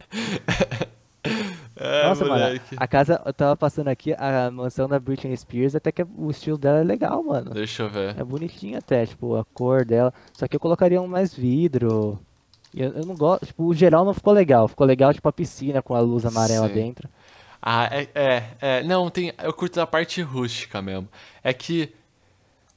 É, 1.75 2.07
Nossa, 2.07 2.25
mano, 2.25 2.43
moleque. 2.43 2.75
a 2.75 2.87
casa, 2.87 3.21
eu 3.25 3.33
tava 3.33 3.55
passando 3.55 3.87
aqui, 3.89 4.13
a 4.17 4.49
mansão 4.51 4.87
da 4.87 4.99
Britney 4.99 5.35
Spears, 5.37 5.75
até 5.75 5.91
que 5.91 6.03
o 6.17 6.29
estilo 6.31 6.57
dela 6.57 6.79
é 6.79 6.83
legal, 6.83 7.21
mano. 7.23 7.51
Deixa 7.51 7.83
eu 7.83 7.89
ver. 7.89 8.15
É 8.19 8.23
bonitinho 8.23 8.77
até, 8.77 9.05
tipo, 9.05 9.35
a 9.35 9.45
cor 9.53 9.85
dela. 9.85 10.11
Só 10.33 10.47
que 10.47 10.55
eu 10.55 10.59
colocaria 10.59 10.99
um 11.01 11.07
mais 11.07 11.33
vidro. 11.33 12.19
E 12.73 12.81
Eu, 12.81 12.93
eu 12.93 13.05
não 13.05 13.15
gosto, 13.15 13.45
tipo, 13.45 13.63
o 13.63 13.73
geral 13.73 14.05
não 14.05 14.13
ficou 14.13 14.33
legal. 14.33 14.67
Ficou 14.67 14.85
legal, 14.85 15.13
tipo, 15.13 15.27
a 15.27 15.33
piscina 15.33 15.81
com 15.81 15.95
a 15.95 15.99
luz 15.99 16.25
amarela 16.25 16.67
Sim. 16.67 16.73
dentro. 16.73 17.09
Ah, 17.61 17.89
é, 17.91 18.07
é, 18.13 18.43
é. 18.61 18.83
Não, 18.83 19.09
tem. 19.09 19.33
Eu 19.41 19.53
curto 19.53 19.79
a 19.81 19.87
parte 19.87 20.21
rústica 20.21 20.81
mesmo. 20.81 21.07
É 21.43 21.53
que. 21.53 21.91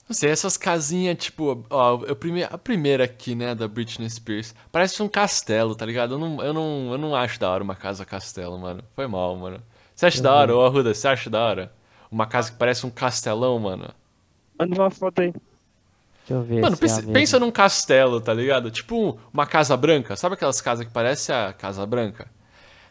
Não 0.09 0.15
sei, 0.15 0.31
essas 0.31 0.57
casinhas, 0.57 1.17
tipo, 1.19 1.65
ó, 1.71 2.01
eu 2.05 2.17
prime... 2.17 2.43
a 2.43 2.59
primeira 2.59 3.05
aqui, 3.05 3.37
né, 3.37 3.55
da 3.55 3.69
Britney 3.69 4.11
Spears, 4.11 4.53
parece 4.73 5.01
um 5.01 5.09
castelo, 5.09 5.77
tá 5.77 5.87
ligado? 5.87 6.15
Eu 6.15 6.19
não, 6.19 6.43
eu 6.43 6.53
não, 6.53 6.89
eu 6.91 6.99
não 6.99 7.15
acho 7.15 7.39
da 7.39 7.49
hora 7.49 7.63
uma 7.63 7.77
casa 7.77 8.05
castelo, 8.05 8.59
mano. 8.59 8.83
Foi 8.97 9.07
mal, 9.07 9.37
mano. 9.37 9.63
Você 9.95 10.07
acha 10.07 10.21
da 10.21 10.35
hora, 10.35 10.57
ô 10.57 10.65
Arruda? 10.65 10.93
Você 10.93 11.07
acha 11.07 11.31
da 11.31 11.41
hora? 11.41 11.73
Uma 12.11 12.27
casa 12.27 12.51
que 12.51 12.59
parece 12.59 12.85
um 12.85 12.91
castelão, 12.91 13.57
mano? 13.61 13.91
Manda 14.59 14.75
uma 14.75 14.91
foto 14.91 15.21
aí. 15.21 15.33
Deixa 16.21 16.35
eu 16.35 16.43
ver 16.43 16.61
Mano, 16.61 16.77
se 16.77 16.83
é 16.83 16.87
a 16.87 16.89
pensa, 16.89 16.97
mesma. 17.01 17.13
pensa 17.13 17.39
num 17.41 17.51
castelo, 17.51 18.21
tá 18.21 18.33
ligado? 18.33 18.71
Tipo 18.71 18.97
um- 18.97 19.19
uma 19.33 19.47
casa 19.47 19.77
branca. 19.77 20.15
Sabe 20.17 20.35
aquelas 20.35 20.61
casas 20.61 20.87
que 20.87 20.93
parece 20.93 21.33
a 21.33 21.53
Casa 21.53 21.85
Branca? 21.87 22.29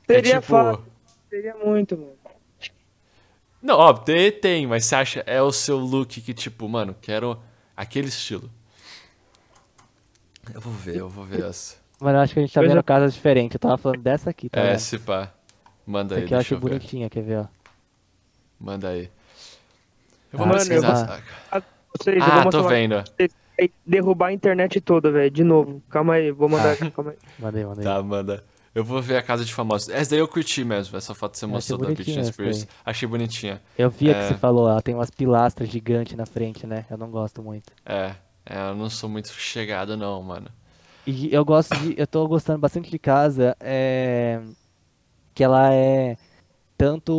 É 0.08 0.13
Seria 0.13 0.42
tipo. 0.42 0.48
fácil. 0.54 0.84
Seria 1.30 1.56
muito, 1.56 1.98
mano. 1.98 2.13
Não, 3.62 3.76
ó, 3.78 3.94
tem, 3.94 4.32
tem, 4.32 4.65
mas 4.68 4.86
você 4.86 4.96
acha 4.96 5.24
é 5.28 5.42
o 5.42 5.52
seu 5.52 5.78
look 5.78 6.22
que, 6.22 6.34
tipo, 6.34 6.68
mano, 6.68 6.96
quero 7.02 7.38
aquele 7.76 8.08
estilo. 8.08 8.50
Eu 10.54 10.62
vou 10.62 10.74
ver, 10.74 10.96
eu 10.96 11.10
vou 11.10 11.26
ver 11.26 11.44
essa. 11.46 11.76
Mano, 12.00 12.18
eu 12.18 12.22
acho 12.22 12.34
que 12.34 12.39
a 12.39 12.42
gente 12.44 12.54
tá 12.54 12.62
vendo 12.62 12.82
casas 12.84 13.13
diferentes. 13.13 13.56
Eu 13.56 13.60
tava 13.60 13.78
falando 13.78 14.02
dessa 14.02 14.30
aqui, 14.30 14.50
tá 14.50 14.62
É, 14.62 14.78
se 14.78 14.98
pá. 14.98 15.32
Manda 15.86 16.15
Essa 16.15 16.20
aí, 16.20 16.26
aqui 16.26 16.34
eu 16.34 16.39
achei 16.39 16.58
eu 16.58 16.62
ver. 16.62 16.70
bonitinha, 16.70 17.10
quer 17.10 17.22
ver, 17.22 17.38
ó. 17.39 17.46
Manda 18.60 18.89
aí. 18.89 19.10
Eu 20.32 20.39
vou 20.39 20.48
Ah, 20.48 20.52
pesquisar. 20.54 20.89
eu- 20.92 20.96
saca? 21.08 21.24
Vocês, 21.97 22.17
eu 22.17 22.23
vou 22.23 22.32
Ah, 22.34 22.43
mostrar 22.43 22.62
tô 22.63 22.67
vendo. 22.69 23.04
Vai 23.58 23.69
derrubar 23.86 24.28
a 24.28 24.34
internet 24.34 24.80
toda, 24.80 25.12
velho. 25.12 25.30
De 25.30 25.43
novo. 25.43 25.82
Calma 25.89 26.13
aí, 26.13 26.32
vou 26.32 26.47
mandar 26.49 26.69
Ah. 26.69 26.73
aqui, 26.73 26.91
calma 26.91 27.12
aí. 27.12 27.17
Mandei, 27.38 27.65
mandei. 27.65 27.84
Tá, 27.84 28.02
manda. 28.02 28.43
Eu 28.73 28.84
vou 28.86 29.02
ver 29.02 29.17
a 29.17 29.21
casa 29.23 29.43
de 29.43 29.54
famosos. 29.54 29.89
Essa 29.89 30.12
daí 30.12 30.19
eu 30.19 30.28
curti 30.28 30.63
mesmo, 30.63 30.95
essa 30.95 31.13
foto 31.15 31.32
que 31.34 31.39
você 31.39 31.45
achei 31.45 31.54
mostrou 31.56 31.80
da 31.80 31.88
Britney 31.88 32.23
Spears. 32.23 32.67
Achei 32.86 33.08
bonitinha. 33.08 33.62
Eu 33.78 33.89
vi 33.89 34.12
a 34.12 34.13
que 34.13 34.19
É. 34.19 34.28
você 34.30 34.34
falou, 34.36 34.69
ela 34.69 34.82
tem 34.82 34.93
umas 34.95 35.10
pilastras 35.10 35.67
gigantes 35.69 36.15
na 36.15 36.25
frente, 36.25 36.65
né? 36.67 36.86
Eu 36.89 36.97
não 36.97 37.10
gosto 37.10 37.41
muito. 37.41 37.73
É, 37.86 38.12
é, 38.45 38.69
eu 38.69 38.75
não 38.75 38.89
sou 38.89 39.10
muito 39.10 39.30
chegado 39.34 39.97
não, 39.97 40.21
mano. 40.21 40.47
E 41.06 41.34
eu 41.34 41.43
gosto 41.43 41.75
de. 41.80 41.95
Eu 41.97 42.06
tô 42.06 42.28
gostando 42.28 42.60
bastante 42.60 42.89
de 42.91 42.99
casa, 42.99 43.58
é. 43.60 44.39
Que 45.34 45.43
ela 45.43 45.73
é 45.73 46.15
tanto 46.80 47.13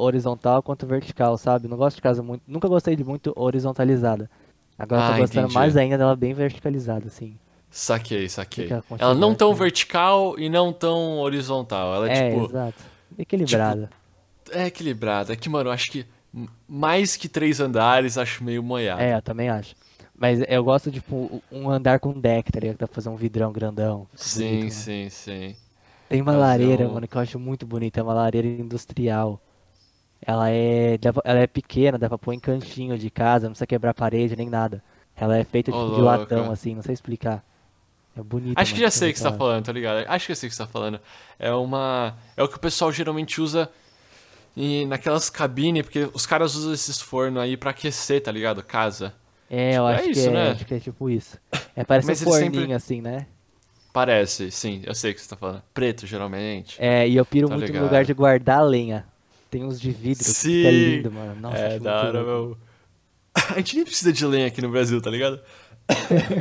horizontal 0.00 0.62
quanto 0.62 0.86
vertical, 0.86 1.36
sabe? 1.36 1.68
Não 1.68 1.76
gosto 1.76 1.96
de 1.96 2.02
casa 2.02 2.22
muito. 2.22 2.42
Nunca 2.48 2.66
gostei 2.66 2.96
de 2.96 3.04
muito 3.04 3.34
horizontalizada. 3.36 4.30
Agora 4.78 5.02
eu 5.02 5.04
Ah, 5.04 5.12
tô 5.12 5.18
gostando 5.18 5.40
entendi. 5.42 5.54
mais 5.54 5.76
ainda 5.76 5.98
dela 5.98 6.16
bem 6.16 6.32
verticalizada, 6.32 7.06
assim. 7.08 7.36
Saquei, 7.70 8.26
saquei. 8.30 8.68
Ela 8.98 9.14
não 9.14 9.34
tão 9.34 9.48
aconchegante. 9.48 9.58
vertical 9.58 10.38
e 10.38 10.48
não 10.48 10.72
tão 10.72 11.18
horizontal. 11.18 11.94
Ela 11.96 12.10
é, 12.10 12.16
É, 12.16 12.30
tipo, 12.30 12.44
exato. 12.46 12.82
Equilibrada. 13.18 13.90
é 14.50 14.66
equilibrada. 14.68 15.34
É 15.34 15.36
que, 15.36 15.50
mano, 15.50 15.68
eu 15.68 15.72
acho 15.74 15.90
que 15.92 16.06
mais 16.66 17.14
que 17.14 17.28
três 17.28 17.60
andares, 17.60 18.16
acho 18.16 18.42
meio 18.42 18.62
moiado. 18.62 19.02
É, 19.02 19.14
eu 19.16 19.22
também 19.22 19.50
acho. 19.50 19.74
Mas 20.16 20.40
eu 20.48 20.64
gosto, 20.64 20.90
tipo, 20.90 21.42
um 21.52 21.68
andar 21.68 22.00
com 22.00 22.18
deck, 22.18 22.50
tá 22.50 22.58
ligado? 22.58 22.78
Dá 22.78 22.86
pra 22.86 22.94
fazer 22.94 23.10
um 23.10 23.16
vidrão 23.16 23.52
grandão. 23.52 24.06
Sim, 24.14 24.60
bonito, 24.60 24.72
sim, 24.72 25.08
sim. 25.10 25.56
Tem 26.14 26.22
uma 26.22 26.36
lareira, 26.36 26.88
mano, 26.88 27.08
que 27.08 27.16
eu 27.16 27.20
acho 27.20 27.40
muito 27.40 27.66
bonita. 27.66 27.98
É 27.98 28.02
uma 28.04 28.14
lareira 28.14 28.46
industrial. 28.46 29.40
Ela 30.24 30.48
é, 30.48 30.96
ela 31.24 31.40
é 31.40 31.46
pequena, 31.48 31.98
dá 31.98 32.08
pra 32.08 32.16
pôr 32.16 32.32
em 32.32 32.38
cantinho 32.38 32.96
de 32.96 33.10
casa, 33.10 33.46
não 33.46 33.50
precisa 33.50 33.66
quebrar 33.66 33.92
parede 33.92 34.36
nem 34.36 34.48
nada. 34.48 34.80
Ela 35.16 35.36
é 35.38 35.42
feita 35.42 35.72
tipo, 35.72 35.92
de 35.96 36.00
latão, 36.00 36.52
assim, 36.52 36.72
não 36.72 36.82
sei 36.82 36.94
explicar. 36.94 37.44
É 38.16 38.22
bonito. 38.22 38.56
Acho 38.56 38.74
que 38.74 38.80
já 38.80 38.92
sei 38.92 39.10
o 39.10 39.12
que 39.12 39.18
você 39.18 39.24
tá 39.24 39.32
falando, 39.32 39.64
tá 39.64 39.72
ligado? 39.72 40.04
Acho 40.08 40.26
que 40.26 40.30
eu 40.32 40.36
sei 40.36 40.46
o 40.46 40.50
que 40.50 40.54
você 40.56 40.62
tá 40.62 40.68
falando. 40.68 41.00
É 41.36 41.52
uma. 41.52 42.14
É 42.36 42.44
o 42.44 42.48
que 42.48 42.56
o 42.56 42.60
pessoal 42.60 42.92
geralmente 42.92 43.40
usa 43.40 43.68
em, 44.56 44.86
naquelas 44.86 45.28
cabines, 45.28 45.82
porque 45.82 46.08
os 46.14 46.24
caras 46.24 46.54
usam 46.54 46.72
esses 46.72 47.00
fornos 47.00 47.42
aí 47.42 47.56
pra 47.56 47.70
aquecer, 47.70 48.22
tá 48.22 48.30
ligado? 48.30 48.62
Casa. 48.62 49.12
É, 49.50 49.74
eu 49.76 49.88
É 49.88 49.96
acho 49.96 50.10
isso, 50.10 50.22
que 50.22 50.28
é, 50.28 50.30
né? 50.30 50.50
acho 50.52 50.64
que 50.64 50.74
é 50.74 50.78
tipo 50.78 51.10
isso. 51.10 51.38
É, 51.74 51.82
parece 51.82 52.06
Mas 52.06 52.22
um 52.22 52.24
forninho 52.26 52.52
sempre- 52.54 52.72
assim, 52.72 53.00
né? 53.00 53.26
Parece, 53.94 54.50
sim, 54.50 54.82
eu 54.84 54.92
sei 54.94 55.12
o 55.12 55.14
que 55.14 55.20
você 55.22 55.28
tá 55.28 55.36
falando. 55.36 55.62
Preto, 55.72 56.04
geralmente. 56.04 56.74
É, 56.80 57.08
e 57.08 57.14
eu 57.16 57.24
piro 57.24 57.46
Tô 57.48 57.54
muito 57.54 57.66
ligado. 57.66 57.80
no 57.82 57.86
lugar 57.86 58.04
de 58.04 58.12
guardar 58.12 58.62
lenha. 58.66 59.06
Tem 59.48 59.62
uns 59.64 59.80
de 59.80 59.92
vidro, 59.92 60.24
que 60.24 60.30
Sim. 60.32 60.48
fica 60.64 60.70
lindo, 60.72 61.12
mano. 61.12 61.40
Nossa, 61.40 61.56
é, 61.58 61.78
da 61.78 62.00
hora, 62.02 62.22
meu. 62.24 62.58
A 63.54 63.54
gente 63.58 63.76
nem 63.76 63.84
precisa 63.84 64.12
de 64.12 64.26
lenha 64.26 64.48
aqui 64.48 64.60
no 64.60 64.68
Brasil, 64.68 65.00
tá 65.00 65.08
ligado? 65.10 65.38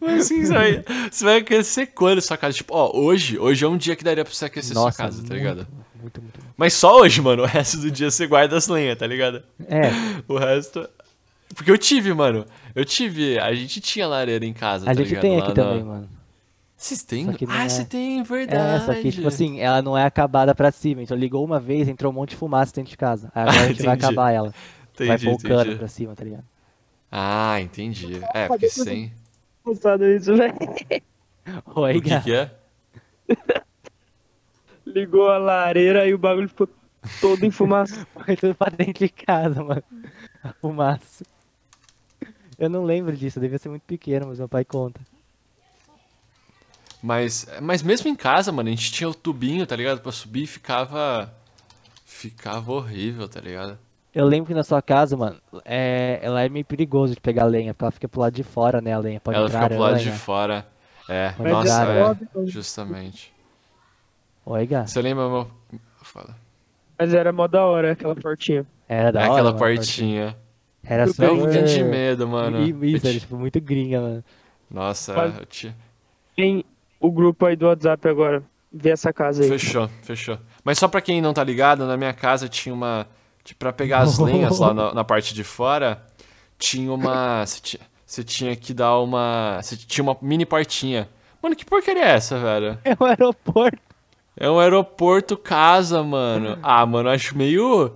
Mas 0.00 0.22
assim, 0.26 0.44
você 0.44 0.52
vai, 0.52 0.84
você 1.10 1.24
vai 1.24 1.36
aquecer 1.38 1.92
quando 1.94 2.20
sua 2.20 2.36
casa? 2.36 2.56
Tipo, 2.56 2.74
ó, 2.74 2.96
hoje, 2.96 3.38
hoje 3.38 3.64
é 3.64 3.68
um 3.68 3.76
dia 3.76 3.96
que 3.96 4.04
daria 4.04 4.24
pra 4.24 4.32
você 4.34 4.44
aquecer 4.46 4.74
Nossa, 4.74 4.90
sua 4.96 5.04
casa, 5.04 5.16
tá 5.18 5.22
muito, 5.22 5.34
ligado? 5.34 5.56
Muito, 6.00 6.20
muito, 6.20 6.20
muito. 6.20 6.40
Mas 6.56 6.72
só 6.74 7.00
hoje, 7.00 7.20
mano. 7.20 7.42
O 7.42 7.46
resto 7.46 7.78
do 7.78 7.90
dia 7.90 8.10
você 8.10 8.26
guarda 8.26 8.56
as 8.56 8.68
lenhas, 8.68 8.98
tá 8.98 9.06
ligado? 9.06 9.42
É, 9.68 9.90
O 10.28 10.36
resto. 10.38 10.88
Porque 11.54 11.70
eu 11.70 11.78
tive, 11.78 12.12
mano. 12.14 12.44
Eu 12.74 12.84
tive. 12.84 13.38
A 13.38 13.52
gente 13.54 13.80
tinha 13.80 14.06
lareira 14.06 14.44
em 14.44 14.52
casa, 14.52 14.84
a 14.84 14.88
tá 14.88 14.94
gente 14.94 15.08
ligado? 15.08 15.22
tem 15.22 15.36
Lá 15.38 15.44
aqui 15.44 15.48
na- 15.48 15.54
também, 15.64 15.84
mano. 15.84 16.08
Vocês 16.80 17.02
têm? 17.02 17.26
Só 17.26 17.32
que 17.34 17.44
não 17.46 17.54
Ah, 17.54 17.64
é- 17.64 17.68
você 17.68 17.84
tem, 17.84 18.22
verdade. 18.22 18.82
É, 18.82 18.86
só 18.86 18.94
que, 18.94 19.12
tipo 19.12 19.28
assim, 19.28 19.60
ela 19.60 19.82
não 19.82 19.98
é 19.98 20.04
acabada 20.04 20.54
pra 20.54 20.72
cima. 20.72 21.02
Então 21.02 21.14
ligou 21.14 21.44
uma 21.44 21.60
vez, 21.60 21.86
entrou 21.88 22.10
um 22.10 22.14
monte 22.14 22.30
de 22.30 22.36
fumaça 22.36 22.72
dentro 22.74 22.90
de 22.90 22.96
casa. 22.96 23.30
Aí 23.34 23.42
agora 23.42 23.60
a 23.64 23.68
gente 23.68 23.82
vai 23.82 23.94
acabar 23.96 24.30
ela. 24.30 24.54
vai 24.98 25.08
Entendi, 25.08 25.26
pôr 25.26 25.34
o 25.34 25.38
cano 25.42 25.76
pra 25.76 25.88
cima, 25.88 26.16
tá 26.16 26.24
ligado? 26.24 26.44
Ah, 27.12 27.60
entendi. 27.60 28.18
É, 28.32 28.46
porque 28.46 28.70
sem. 28.70 29.12
Engraçado 29.66 30.06
isso, 30.06 30.34
velho. 30.34 30.54
Oi, 31.76 31.98
O 31.98 32.02
que, 32.02 32.20
que 32.22 32.32
é? 32.34 32.50
Ligou 34.86 35.28
a 35.30 35.36
lareira 35.38 36.06
e 36.08 36.14
o 36.14 36.18
bagulho 36.18 36.48
ficou 36.48 36.68
todo 37.20 37.44
em 37.44 37.50
fumaça. 37.50 38.06
Foi 38.24 38.36
tudo 38.36 38.54
pra 38.54 38.70
dentro 38.70 39.06
de 39.06 39.08
casa, 39.12 39.62
mano. 39.62 39.82
A 40.42 40.52
fumaça. 40.54 41.24
Eu 42.58 42.68
não 42.70 42.84
lembro 42.84 43.14
disso, 43.16 43.38
eu 43.38 43.42
devia 43.42 43.58
ser 43.58 43.68
muito 43.68 43.82
pequeno, 43.82 44.26
mas 44.28 44.38
meu 44.38 44.48
pai 44.48 44.64
conta. 44.64 45.00
Mas, 47.02 47.46
mas 47.62 47.82
mesmo 47.82 48.08
em 48.08 48.14
casa, 48.14 48.52
mano, 48.52 48.68
a 48.68 48.72
gente 48.72 48.92
tinha 48.92 49.08
o 49.08 49.14
tubinho, 49.14 49.66
tá 49.66 49.74
ligado? 49.74 50.00
Pra 50.00 50.12
subir 50.12 50.42
e 50.42 50.46
ficava. 50.46 51.32
Ficava 52.04 52.72
horrível, 52.72 53.28
tá 53.28 53.40
ligado? 53.40 53.78
Eu 54.14 54.26
lembro 54.26 54.48
que 54.48 54.54
na 54.54 54.64
sua 54.64 54.82
casa, 54.82 55.16
mano, 55.16 55.36
é, 55.64 56.18
ela 56.20 56.42
é 56.42 56.48
meio 56.48 56.64
perigoso 56.64 57.14
de 57.14 57.20
pegar 57.20 57.44
lenha, 57.44 57.72
porque 57.72 57.84
ela 57.84 57.92
fica 57.92 58.08
pro 58.08 58.20
lado 58.20 58.34
de 58.34 58.42
fora, 58.42 58.80
né, 58.80 58.92
a 58.92 58.98
lenha. 58.98 59.20
Pode 59.20 59.36
Ela 59.38 59.46
entrar 59.46 59.60
fica 59.62 59.74
pro 59.74 59.82
lado 59.82 59.94
aranha. 59.94 60.10
de 60.12 60.18
fora. 60.18 60.66
É, 61.08 61.30
Pode 61.30 61.50
nossa, 61.50 61.68
entrar 61.82 61.94
é. 61.94 62.02
aranha. 62.02 62.18
Justamente. 62.46 63.32
Oi, 64.44 64.66
Gá. 64.66 64.86
Você 64.86 65.00
lembra, 65.00 65.28
meu. 65.28 65.50
Fala. 66.02 66.36
Mas 66.98 67.14
era 67.14 67.32
mó 67.32 67.46
da 67.46 67.64
hora 67.64 67.92
aquela 67.92 68.14
portinha. 68.16 68.66
Era 68.88 69.12
da 69.12 69.20
É 69.20 69.22
hora, 69.24 69.32
aquela 69.32 69.52
mano, 69.52 69.58
portinha. 69.58 70.36
Era 70.82 71.04
Eu 71.04 71.08
super... 71.08 71.26
Dá 71.28 71.32
um 71.32 71.38
pouquinho 71.38 71.66
de 71.66 71.84
medo, 71.84 72.28
mano. 72.28 72.60
Isso, 72.84 73.06
Eu 73.06 73.10
era 73.10 73.14
ti- 73.14 73.20
tipo 73.20 73.36
muito 73.36 73.60
gringa, 73.60 74.00
mano. 74.00 74.24
Nossa, 74.70 75.14
Mas- 75.14 75.38
eu 75.38 75.46
tinha. 75.46 75.76
Tem 76.36 76.64
o 77.00 77.10
grupo 77.10 77.46
aí 77.46 77.56
do 77.56 77.66
WhatsApp 77.66 78.06
agora. 78.08 78.42
Vê 78.72 78.90
essa 78.90 79.12
casa 79.12 79.42
aí. 79.42 79.48
Fechou, 79.48 79.88
fechou. 80.02 80.38
Mas 80.62 80.78
só 80.78 80.86
pra 80.86 81.00
quem 81.00 81.20
não 81.20 81.32
tá 81.34 81.42
ligado, 81.42 81.84
na 81.86 81.96
minha 81.96 82.12
casa 82.12 82.48
tinha 82.48 82.72
uma. 82.72 83.06
tipo, 83.42 83.58
Pra 83.58 83.72
pegar 83.72 84.00
as 84.00 84.18
lenhas 84.20 84.58
lá 84.60 84.72
na, 84.72 84.94
na 84.94 85.02
parte 85.04 85.34
de 85.34 85.42
fora, 85.42 86.00
tinha 86.58 86.92
uma. 86.92 87.44
Você 87.44 87.60
tinha, 87.60 87.80
você 88.06 88.22
tinha 88.22 88.54
que 88.54 88.72
dar 88.72 88.98
uma. 89.00 89.58
Você 89.60 89.76
tinha 89.76 90.04
uma 90.04 90.16
mini 90.22 90.46
portinha. 90.46 91.08
Mano, 91.42 91.56
que 91.56 91.64
porcaria 91.64 92.04
é 92.04 92.10
essa, 92.10 92.38
velho? 92.38 92.78
É 92.84 92.94
um 93.00 93.04
aeroporto. 93.06 93.78
É 94.36 94.48
um 94.48 94.58
aeroporto 94.60 95.36
casa, 95.36 96.02
mano. 96.02 96.56
Ah, 96.62 96.86
mano, 96.86 97.08
eu 97.08 97.12
acho 97.14 97.36
meio. 97.36 97.92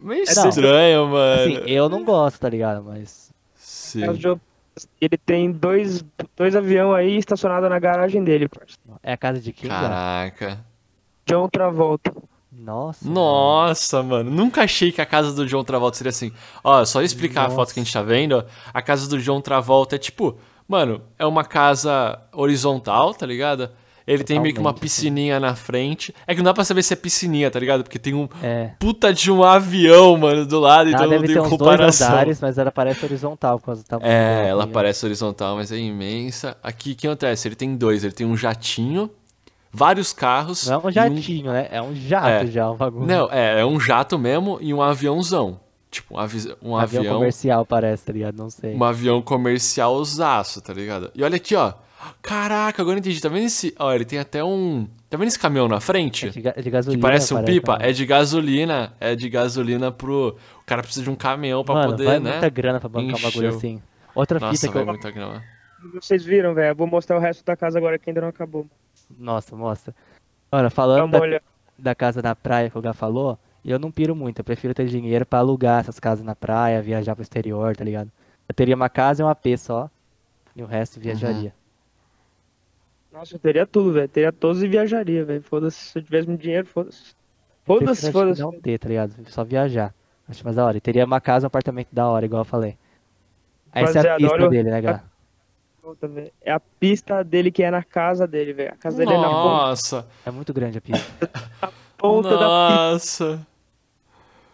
meio 0.00 0.22
É, 0.28 0.34
não. 0.34 0.48
estranho, 0.48 1.08
mano. 1.08 1.42
Assim, 1.42 1.54
eu 1.66 1.88
não 1.88 2.04
gosto, 2.04 2.38
tá 2.38 2.48
ligado? 2.48 2.84
Mas. 2.84 3.32
Sim. 3.56 4.02
Casa 4.02 4.18
de- 4.18 4.40
Ele 5.00 5.16
tem 5.16 5.52
dois, 5.52 6.04
dois 6.36 6.56
aviões 6.56 6.96
aí 6.96 7.16
estacionados 7.16 7.68
na 7.68 7.78
garagem 7.78 8.22
dele, 8.24 8.48
parça. 8.48 8.76
É 9.02 9.12
a 9.12 9.16
casa 9.16 9.40
de 9.40 9.52
quem? 9.52 9.70
Caraca. 9.70 10.64
John 11.26 11.48
Travolta. 11.48 12.12
Nossa. 12.52 13.08
Nossa, 13.08 14.02
mano. 14.02 14.30
Nunca 14.30 14.62
achei 14.62 14.92
que 14.92 15.00
a 15.00 15.06
casa 15.06 15.32
do 15.32 15.46
John 15.46 15.64
Travolta 15.64 15.96
seria 15.96 16.10
assim. 16.10 16.32
Ó, 16.62 16.84
só 16.84 17.02
explicar 17.02 17.46
a 17.46 17.50
foto 17.50 17.74
que 17.74 17.80
a 17.80 17.82
gente 17.82 17.92
tá 17.92 18.02
vendo. 18.02 18.44
A 18.72 18.80
casa 18.80 19.08
do 19.08 19.18
John 19.18 19.40
Travolta 19.40 19.96
é 19.96 19.98
tipo, 19.98 20.38
mano, 20.68 21.02
é 21.18 21.26
uma 21.26 21.44
casa 21.44 22.20
horizontal, 22.32 23.12
tá 23.12 23.26
ligado? 23.26 23.70
Ele 24.06 24.22
tem 24.22 24.38
meio 24.38 24.52
que 24.54 24.60
uma 24.60 24.70
Totalmente, 24.70 24.82
piscininha 24.82 25.40
na 25.40 25.54
frente. 25.54 26.14
É 26.26 26.34
que 26.34 26.38
não 26.40 26.44
dá 26.44 26.52
pra 26.54 26.62
saber 26.64 26.82
se 26.82 26.92
é 26.92 26.96
piscininha, 26.96 27.50
tá 27.50 27.58
ligado? 27.58 27.82
Porque 27.82 27.98
tem 27.98 28.12
um 28.12 28.28
É. 28.42 28.72
puta 28.78 29.12
de 29.14 29.30
um 29.30 29.42
avião, 29.42 30.16
mano, 30.18 30.44
do 30.44 30.60
lado, 30.60 30.90
então 30.90 31.04
não 31.04 31.08
deve 31.10 31.26
tem 31.26 31.34
ter 31.36 31.40
uns 31.40 31.48
dois 31.48 31.58
comparação. 31.58 32.08
andares, 32.08 32.40
mas 32.40 32.58
ela 32.58 32.70
parece 32.70 33.02
horizontal 33.04 33.58
por 33.58 33.66
causa 33.66 33.82
do 33.82 33.86
tamanho 33.86 34.06
dela, 34.10 34.22
É, 34.22 34.42
tá 34.42 34.48
ela 34.48 34.66
parece 34.66 35.06
horizontal, 35.06 35.56
mas 35.56 35.72
é 35.72 35.78
imensa. 35.78 36.54
Aqui, 36.62 36.92
o 36.92 36.96
que 36.96 37.06
acontece? 37.06 37.48
Ele 37.48 37.54
tem 37.54 37.74
dois. 37.76 38.04
Ele 38.04 38.12
tem 38.12 38.26
um 38.26 38.36
jatinho, 38.36 39.10
vários 39.72 40.12
carros. 40.12 40.66
Não 40.66 40.74
é 40.74 40.86
um 40.86 40.90
jatinho, 40.90 41.50
né? 41.50 41.68
É 41.70 41.80
um 41.80 41.94
jato 41.94 42.28
É. 42.28 42.46
já, 42.46 42.70
o 42.70 42.74
bagulho. 42.76 43.06
Não, 43.06 43.28
é, 43.32 43.60
é 43.60 43.64
um 43.64 43.80
jato 43.80 44.18
mesmo 44.18 44.58
e 44.60 44.74
um 44.74 44.82
aviãozão. 44.82 45.58
Tipo, 45.90 46.14
um, 46.16 46.18
avi... 46.18 46.38
um 46.60 46.76
avião, 46.76 47.00
avião, 47.02 47.14
comercial 47.14 47.64
parece, 47.64 48.04
tá 48.04 48.12
ligado? 48.12 48.36
Não 48.36 48.50
sei. 48.50 48.74
um 48.74 48.84
avião 48.84 49.22
comercialzaço, 49.22 50.60
tá 50.60 50.72
ligado? 50.72 51.10
E 51.14 51.22
olha 51.22 51.36
aqui, 51.36 51.54
ó. 51.54 51.72
Caraca, 52.22 52.82
agora 52.82 52.96
eu 52.96 53.00
entendi. 53.00 53.20
Tá 53.20 53.28
vendo 53.28 53.46
esse... 53.46 53.74
Ó, 53.78 53.92
ele 53.92 54.04
tem 54.04 54.18
até 54.18 54.42
um... 54.42 54.86
Tá 55.08 55.16
vendo 55.16 55.28
esse 55.28 55.38
caminhão 55.38 55.68
na 55.68 55.80
frente? 55.80 56.26
É 56.26 56.30
de, 56.30 56.40
ga- 56.40 56.52
de 56.52 56.62
Que 56.62 56.70
gasolina. 56.70 57.02
parece 57.02 57.34
um 57.34 57.44
pipa? 57.44 57.74
também. 57.74 57.88
É 57.88 57.92
de 57.92 58.06
gasolina. 58.06 58.92
É 59.00 59.14
de 59.14 59.28
gasolina 59.28 59.92
pro... 59.92 60.36
O 60.60 60.64
cara 60.64 60.82
precisa 60.82 61.04
de 61.04 61.10
um 61.10 61.14
caminhão 61.14 61.64
pra 61.64 61.74
Mano, 61.74 61.90
poder, 61.92 62.04
vai 62.04 62.20
né? 62.20 62.30
muita 62.32 62.48
grana 62.48 62.80
pra 62.80 62.88
bancar 62.88 63.16
um 63.16 63.22
bagulho 63.22 63.46
Encheu. 63.48 63.58
assim. 63.58 63.82
Outra 64.14 64.38
Nossa, 64.40 64.54
fita 64.60 64.72
que 64.72 64.78
eu... 64.78 64.86
muita 64.86 65.10
grana. 65.10 65.42
Vocês 65.94 66.24
viram, 66.24 66.54
velho? 66.54 66.68
Eu 66.70 66.74
vou 66.74 66.86
mostrar 66.86 67.16
o 67.16 67.20
resto 67.20 67.44
da 67.44 67.56
casa 67.56 67.78
agora 67.78 67.98
que 67.98 68.08
ainda 68.08 68.20
não 68.22 68.28
acabou. 68.28 68.66
Nossa, 69.18 69.54
mostra. 69.54 69.94
Mano, 70.50 70.70
falando 70.70 71.10
da, 71.10 71.40
da 71.78 71.94
casa 71.94 72.22
na 72.22 72.34
praia 72.34 72.70
que 72.70 72.78
o 72.78 72.80
Gá 72.80 72.92
falou, 72.94 73.38
eu 73.64 73.78
não 73.78 73.90
piro 73.90 74.16
muito. 74.16 74.38
Eu 74.38 74.44
prefiro 74.44 74.72
ter 74.72 74.86
dinheiro 74.86 75.26
pra 75.26 75.40
alugar 75.40 75.80
essas 75.80 76.00
casas 76.00 76.24
na 76.24 76.34
praia, 76.34 76.80
viajar 76.80 77.14
pro 77.14 77.22
exterior, 77.22 77.76
tá 77.76 77.84
ligado? 77.84 78.10
Eu 78.48 78.54
teria 78.54 78.74
uma 78.74 78.88
casa 78.88 79.22
e 79.22 79.24
um 79.24 79.28
AP 79.28 79.44
só. 79.58 79.90
E 80.56 80.62
o 80.62 80.66
resto 80.66 80.98
viajaria. 81.00 81.52
Nossa, 83.14 83.36
eu 83.36 83.38
teria 83.38 83.64
tudo, 83.66 83.92
velho. 83.92 84.08
Teria 84.08 84.32
todos 84.32 84.62
e 84.62 84.66
viajaria, 84.68 85.24
velho. 85.24 85.42
Foda-se. 85.42 85.78
Se 85.92 85.98
eu 85.98 86.02
tivesse 86.02 86.26
muito 86.28 86.40
dinheiro, 86.42 86.66
foda-se. 86.66 87.14
Foda-se, 87.64 88.10
foda-se. 88.12 88.40
não 88.42 88.52
ter, 88.60 88.78
tá 88.78 88.88
ligado? 88.88 89.14
Só 89.28 89.44
viajar. 89.44 89.94
Acho 90.28 90.42
mais 90.44 90.56
da 90.56 90.64
hora. 90.66 90.76
E 90.76 90.80
teria 90.80 91.04
uma 91.04 91.20
casa 91.20 91.44
e 91.44 91.46
um 91.46 91.48
apartamento 91.48 91.88
da 91.92 92.08
hora, 92.08 92.24
igual 92.26 92.40
eu 92.40 92.44
falei. 92.44 92.76
Essa 93.72 94.00
é 94.00 94.10
a 94.10 94.16
pista 94.16 94.44
o- 94.46 94.48
dele, 94.48 94.70
né, 94.70 94.80
velho. 94.80 95.00
É 96.40 96.50
a 96.52 96.58
pista 96.60 97.22
dele 97.22 97.50
que 97.50 97.62
é 97.62 97.70
na 97.70 97.82
casa 97.84 98.26
dele, 98.26 98.52
velho. 98.52 98.72
A 98.72 98.76
casa 98.76 98.96
dele 98.96 99.12
é 99.12 99.16
na 99.18 99.28
ponta, 99.28 99.34
Nossa, 99.66 100.08
É 100.26 100.30
muito 100.30 100.52
grande 100.52 100.78
a 100.78 100.80
pista. 100.80 101.12
ponta 101.98 102.30
da 102.30 102.36
pista. 102.36 103.24
nossa. 103.24 103.46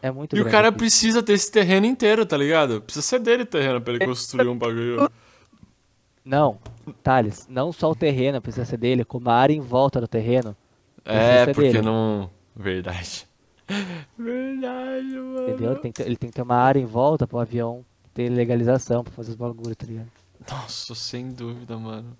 É 0.03 0.11
muito 0.11 0.35
E 0.35 0.40
o 0.40 0.42
grande 0.42 0.51
cara 0.57 0.68
a 0.68 0.73
pista. 0.73 0.79
precisa 0.79 1.23
ter 1.23 1.35
esse 1.35 1.51
terreno 1.53 1.87
inteiro, 1.87 2.27
tá 2.27 2.37
ligado? 2.37 2.81
Precisa 2.83 3.05
ser 3.07 3.20
dele 3.20 3.42
o 3.44 3.46
terreno 3.46 3.81
pra 3.81 3.92
ele 3.94 4.05
construir 4.05 4.49
um 4.49 4.57
bagulho. 4.59 5.11
Não, 6.31 6.59
Thales, 7.03 7.49
não 7.51 7.73
só 7.73 7.90
o 7.90 7.95
terreno 7.97 8.40
precisa 8.40 8.64
ser 8.64 8.77
dele, 8.77 9.05
como 9.05 9.29
a 9.29 9.35
área 9.35 9.53
em 9.53 9.59
volta 9.59 10.01
do 10.01 10.07
terreno. 10.07 10.57
É, 11.05 11.47
porque 11.47 11.73
dele. 11.73 11.83
não. 11.83 12.31
Verdade. 12.55 13.27
Verdade, 14.16 15.07
mano. 15.07 15.49
Entendeu? 15.49 15.73
Ele 15.73 15.81
tem, 15.81 15.90
que 15.90 16.01
ter, 16.01 16.07
ele 16.07 16.16
tem 16.16 16.31
que 16.31 16.37
ter 16.37 16.43
uma 16.43 16.55
área 16.55 16.79
em 16.79 16.87
volta 16.87 17.27
pro 17.27 17.40
avião 17.40 17.85
ter 18.14 18.29
legalização 18.29 19.03
pra 19.03 19.12
fazer 19.12 19.31
os 19.31 19.37
bagulhos, 19.37 19.75
tá 19.77 19.85
ligado? 19.85 20.07
Nossa, 20.49 20.95
sem 20.95 21.33
dúvida, 21.33 21.77
mano. 21.77 22.16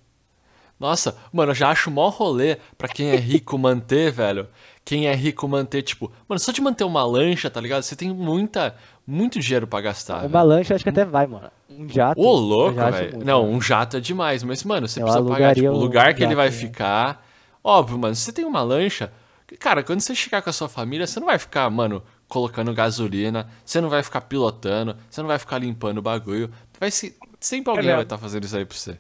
Nossa, 0.79 1.17
mano, 1.33 1.53
eu 1.53 1.55
já 1.55 1.69
acho 1.69 1.89
mó 1.89 2.09
rolê 2.09 2.57
pra 2.77 2.89
quem 2.89 3.11
é 3.11 3.17
rico 3.17 3.57
manter, 3.59 4.11
velho. 4.11 4.49
Quem 4.85 5.07
é 5.07 5.15
rico 5.15 5.47
manter, 5.47 5.83
tipo, 5.83 6.11
mano, 6.29 6.41
só 6.41 6.51
de 6.51 6.61
manter 6.61 6.83
uma 6.83 7.05
lancha, 7.05 7.49
tá 7.49 7.61
ligado? 7.61 7.85
Você 7.85 7.95
tem 7.95 8.13
muita, 8.13 8.75
muito 9.07 9.39
dinheiro 9.39 9.69
pra 9.69 9.81
gastar. 9.81 10.25
Uma 10.27 10.41
velho. 10.41 10.45
lancha 10.47 10.75
acho 10.75 10.83
que 10.83 10.91
até 10.91 11.05
vai, 11.05 11.29
mano. 11.29 11.49
Um 11.71 11.89
jato. 11.89 12.21
Ô, 12.21 12.33
louco, 12.33 12.75
velho. 12.75 13.25
Não, 13.25 13.43
mano. 13.43 13.57
um 13.57 13.61
jato 13.63 13.97
é 13.97 14.01
demais, 14.01 14.43
mas, 14.43 14.65
mano, 14.65 14.89
você 14.89 15.01
Eu 15.01 15.05
precisa 15.05 15.25
pagar, 15.25 15.55
tipo, 15.55 15.69
o 15.69 15.73
um 15.73 15.77
lugar 15.79 16.15
que 16.15 16.23
ele 16.23 16.31
jato, 16.31 16.37
vai 16.37 16.47
né? 16.47 16.53
ficar. 16.53 17.27
Óbvio, 17.63 17.99
mano, 17.99 18.15
se 18.15 18.23
você 18.23 18.33
tem 18.33 18.45
uma 18.45 18.63
lancha, 18.63 19.13
cara, 19.59 19.83
quando 19.83 20.01
você 20.01 20.15
chegar 20.15 20.43
com 20.43 20.51
a 20.51 20.53
sua 20.53 20.69
família, 20.69 21.07
você 21.07 21.21
não 21.21 21.27
vai 21.27 21.39
ficar, 21.39 21.69
mano, 21.71 22.03
colocando 22.29 22.73
gasolina, 22.75 23.49
você 23.65 23.81
não 23.81 23.89
vai 23.89 24.03
ficar 24.03 24.23
pilotando, 24.23 24.97
você 25.09 25.21
não 25.21 25.29
vai 25.29 25.39
ficar 25.39 25.59
limpando 25.59 25.99
o 25.99 26.03
bagulho. 26.03 26.51
Vai 26.79 26.91
se... 26.91 27.17
Sempre 27.39 27.71
alguém 27.71 27.87
mesmo. 27.87 27.97
vai 27.97 28.05
estar 28.05 28.19
fazendo 28.19 28.45
isso 28.45 28.57
aí 28.57 28.65
pra 28.67 28.77
você. 28.77 28.99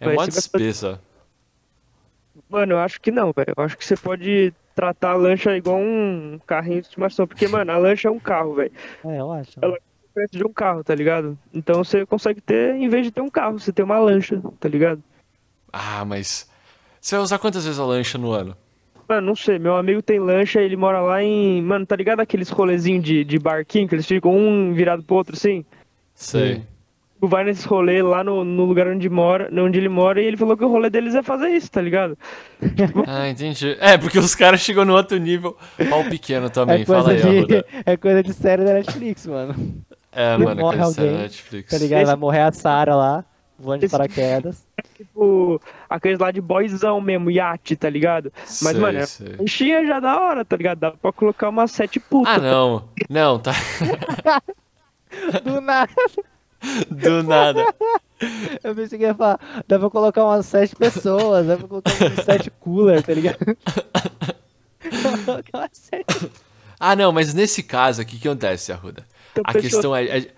É 0.00 0.08
uma 0.08 0.26
despesa. 0.26 1.00
Mano, 2.48 2.72
eu 2.72 2.78
acho 2.78 3.00
que 3.00 3.10
não, 3.10 3.32
velho. 3.32 3.52
Eu 3.56 3.64
acho 3.64 3.76
que 3.76 3.84
você 3.84 3.96
pode 3.96 4.52
tratar 4.74 5.10
a 5.10 5.16
lancha 5.16 5.56
igual 5.56 5.78
um 5.78 6.40
carrinho 6.46 6.80
de 6.80 6.86
estimação. 6.88 7.26
Porque, 7.26 7.46
mano, 7.48 7.70
a 7.70 7.76
lancha 7.76 8.08
é 8.08 8.10
um 8.10 8.18
carro, 8.18 8.54
velho. 8.54 8.72
É, 9.04 9.20
eu 9.20 9.32
acho. 9.32 9.52
Ela- 9.60 9.78
Preço 10.18 10.36
de 10.36 10.44
um 10.44 10.52
carro, 10.52 10.82
tá 10.82 10.92
ligado? 10.96 11.38
Então 11.54 11.84
você 11.84 12.04
consegue 12.04 12.40
ter, 12.40 12.74
em 12.74 12.88
vez 12.88 13.04
de 13.04 13.12
ter 13.12 13.20
um 13.20 13.30
carro, 13.30 13.60
você 13.60 13.72
tem 13.72 13.84
uma 13.84 14.00
lancha, 14.00 14.42
tá 14.58 14.68
ligado? 14.68 15.00
Ah, 15.72 16.04
mas. 16.04 16.50
Você 17.00 17.14
vai 17.14 17.22
usar 17.22 17.38
quantas 17.38 17.64
vezes 17.64 17.78
a 17.78 17.84
lancha 17.84 18.18
no 18.18 18.32
ano? 18.32 18.56
Mano, 19.08 19.28
não 19.28 19.36
sei, 19.36 19.60
meu 19.60 19.76
amigo 19.76 20.02
tem 20.02 20.18
lancha, 20.18 20.60
ele 20.60 20.76
mora 20.76 21.00
lá 21.00 21.22
em. 21.22 21.62
Mano, 21.62 21.86
tá 21.86 21.94
ligado 21.94 22.18
aqueles 22.18 22.50
rolezinhos 22.50 23.04
de, 23.04 23.22
de 23.22 23.38
barquinho 23.38 23.86
que 23.86 23.94
eles 23.94 24.06
ficam 24.06 24.36
um 24.36 24.74
virado 24.74 25.04
pro 25.04 25.14
outro 25.14 25.36
assim? 25.36 25.64
Sei. 26.16 26.64
Tu 27.20 27.28
vai 27.28 27.44
nesses 27.44 27.64
rolês 27.64 28.02
lá 28.04 28.24
no, 28.24 28.42
no 28.44 28.64
lugar 28.64 28.88
onde 28.88 29.08
mora, 29.08 29.48
onde 29.52 29.78
ele 29.78 29.88
mora, 29.88 30.20
e 30.20 30.24
ele 30.24 30.36
falou 30.36 30.56
que 30.56 30.64
o 30.64 30.68
rolê 30.68 30.90
deles 30.90 31.14
é 31.14 31.22
fazer 31.22 31.48
isso, 31.50 31.70
tá 31.70 31.80
ligado? 31.80 32.18
Ah, 33.06 33.28
entendi. 33.28 33.76
É, 33.78 33.96
porque 33.96 34.18
os 34.18 34.34
caras 34.34 34.60
chegam 34.60 34.84
no 34.84 34.94
outro 34.94 35.16
nível. 35.16 35.56
Pau 35.88 36.02
pequeno 36.04 36.50
também, 36.50 36.82
É 36.82 36.84
fala 36.84 37.12
aí, 37.12 37.46
de, 37.46 37.64
é 37.86 37.96
coisa 37.96 38.20
de 38.20 38.32
série 38.32 38.64
da 38.64 38.74
Netflix, 38.74 39.26
mano. 39.28 39.54
É, 40.12 40.34
Ele 40.34 40.44
mano, 40.44 40.60
morre 40.62 40.80
alguém, 40.80 41.18
Netflix. 41.18 41.70
Tá 41.70 41.78
ligado? 41.78 42.06
Vai 42.06 42.16
morrer 42.16 42.40
a 42.40 42.52
Sarah 42.52 42.96
lá, 42.96 43.24
voando 43.58 43.80
de 43.80 43.88
paraquedas. 43.88 44.66
Tipo, 44.98 45.60
aqueles 45.88 46.18
lá 46.18 46.30
de 46.32 46.40
boyzão 46.40 47.00
mesmo, 47.00 47.30
iate, 47.30 47.76
tá 47.76 47.88
ligado? 47.88 48.32
Mas, 48.44 48.58
Sei, 48.58 48.74
mano, 48.80 49.06
sei. 49.06 49.36
lanchinha 49.38 49.86
já 49.86 50.00
da 50.00 50.18
hora, 50.20 50.44
tá 50.44 50.56
ligado? 50.56 50.78
Dá 50.78 50.90
pra 50.90 51.12
colocar 51.12 51.48
umas 51.50 51.70
sete 51.70 52.00
putas. 52.00 52.34
Ah, 52.34 52.38
não. 52.38 52.88
Não, 53.08 53.38
tá. 53.38 53.52
Do 55.44 55.60
nada. 55.60 55.92
Do 56.90 57.22
nada. 57.22 57.64
Eu 58.64 58.74
pensei 58.74 58.98
que 58.98 59.04
ia 59.04 59.14
falar, 59.14 59.38
dá 59.68 59.78
pra 59.78 59.88
colocar 59.88 60.24
umas 60.24 60.46
sete 60.46 60.74
pessoas, 60.74 61.46
dá 61.46 61.56
pra 61.56 61.68
colocar 61.68 61.90
uns 61.92 62.24
sete 62.24 62.50
cooler, 62.50 63.00
tá 63.02 63.14
ligado? 63.14 63.38
Colocar 65.24 65.58
umas 65.58 65.70
sete- 65.72 66.30
Ah, 66.80 66.96
não, 66.96 67.12
mas 67.12 67.32
nesse 67.32 67.62
caso 67.62 68.02
aqui, 68.02 68.16
o 68.16 68.18
que 68.18 68.26
acontece, 68.28 68.72
Arruda? 68.72 69.04
Então, 69.40 69.50
A 69.50 69.52
pessoa 69.52 69.70
questão 69.70 69.96
é, 69.96 70.18
é- 70.18 70.30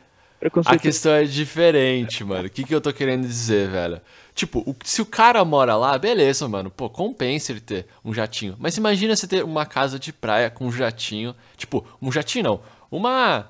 a 0.66 0.78
questão 0.78 1.12
é 1.12 1.24
diferente, 1.24 2.24
mano. 2.24 2.46
O 2.46 2.50
que, 2.50 2.64
que 2.64 2.74
eu 2.74 2.80
tô 2.80 2.92
querendo 2.92 3.26
dizer, 3.26 3.68
velho? 3.68 4.00
Tipo, 4.34 4.60
o- 4.60 4.74
se 4.84 5.02
o 5.02 5.06
cara 5.06 5.44
mora 5.44 5.76
lá, 5.76 5.98
beleza, 5.98 6.48
mano. 6.48 6.70
Pô, 6.70 6.88
compensa 6.88 7.52
ele 7.52 7.60
ter 7.60 7.86
um 8.04 8.14
jatinho. 8.14 8.56
Mas 8.58 8.76
imagina 8.76 9.14
você 9.14 9.26
ter 9.26 9.44
uma 9.44 9.66
casa 9.66 9.98
de 9.98 10.12
praia 10.12 10.48
com 10.50 10.66
um 10.66 10.72
jatinho. 10.72 11.34
Tipo, 11.56 11.84
um 12.00 12.10
jatinho 12.10 12.44
não. 12.44 12.60
Uma. 12.90 13.48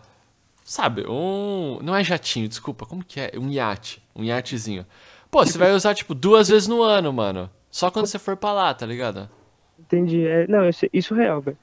Sabe, 0.65 1.05
um. 1.09 1.79
Não 1.83 1.95
é 1.95 2.03
jatinho, 2.03 2.49
desculpa. 2.49 2.85
Como 2.87 3.05
que 3.05 3.21
é? 3.21 3.33
Um 3.37 3.51
iate. 3.51 4.03
Um 4.15 4.25
iatezinho. 4.25 4.85
Pô, 5.31 5.45
você 5.47 5.57
vai 5.59 5.73
usar, 5.73 5.95
tipo, 5.95 6.13
duas 6.15 6.49
vezes 6.49 6.67
no 6.67 6.83
ano, 6.83 7.13
mano. 7.13 7.49
Só 7.71 7.89
quando 7.91 8.07
você 8.07 8.19
for 8.19 8.37
pra 8.37 8.53
lá, 8.53 8.75
tá 8.75 8.85
ligado? 8.85 9.31
Entendi. 9.79 10.27
É, 10.27 10.47
não, 10.49 10.69
isso, 10.69 10.87
isso 10.93 11.15
é 11.15 11.19
real, 11.19 11.41
velho. 11.41 11.57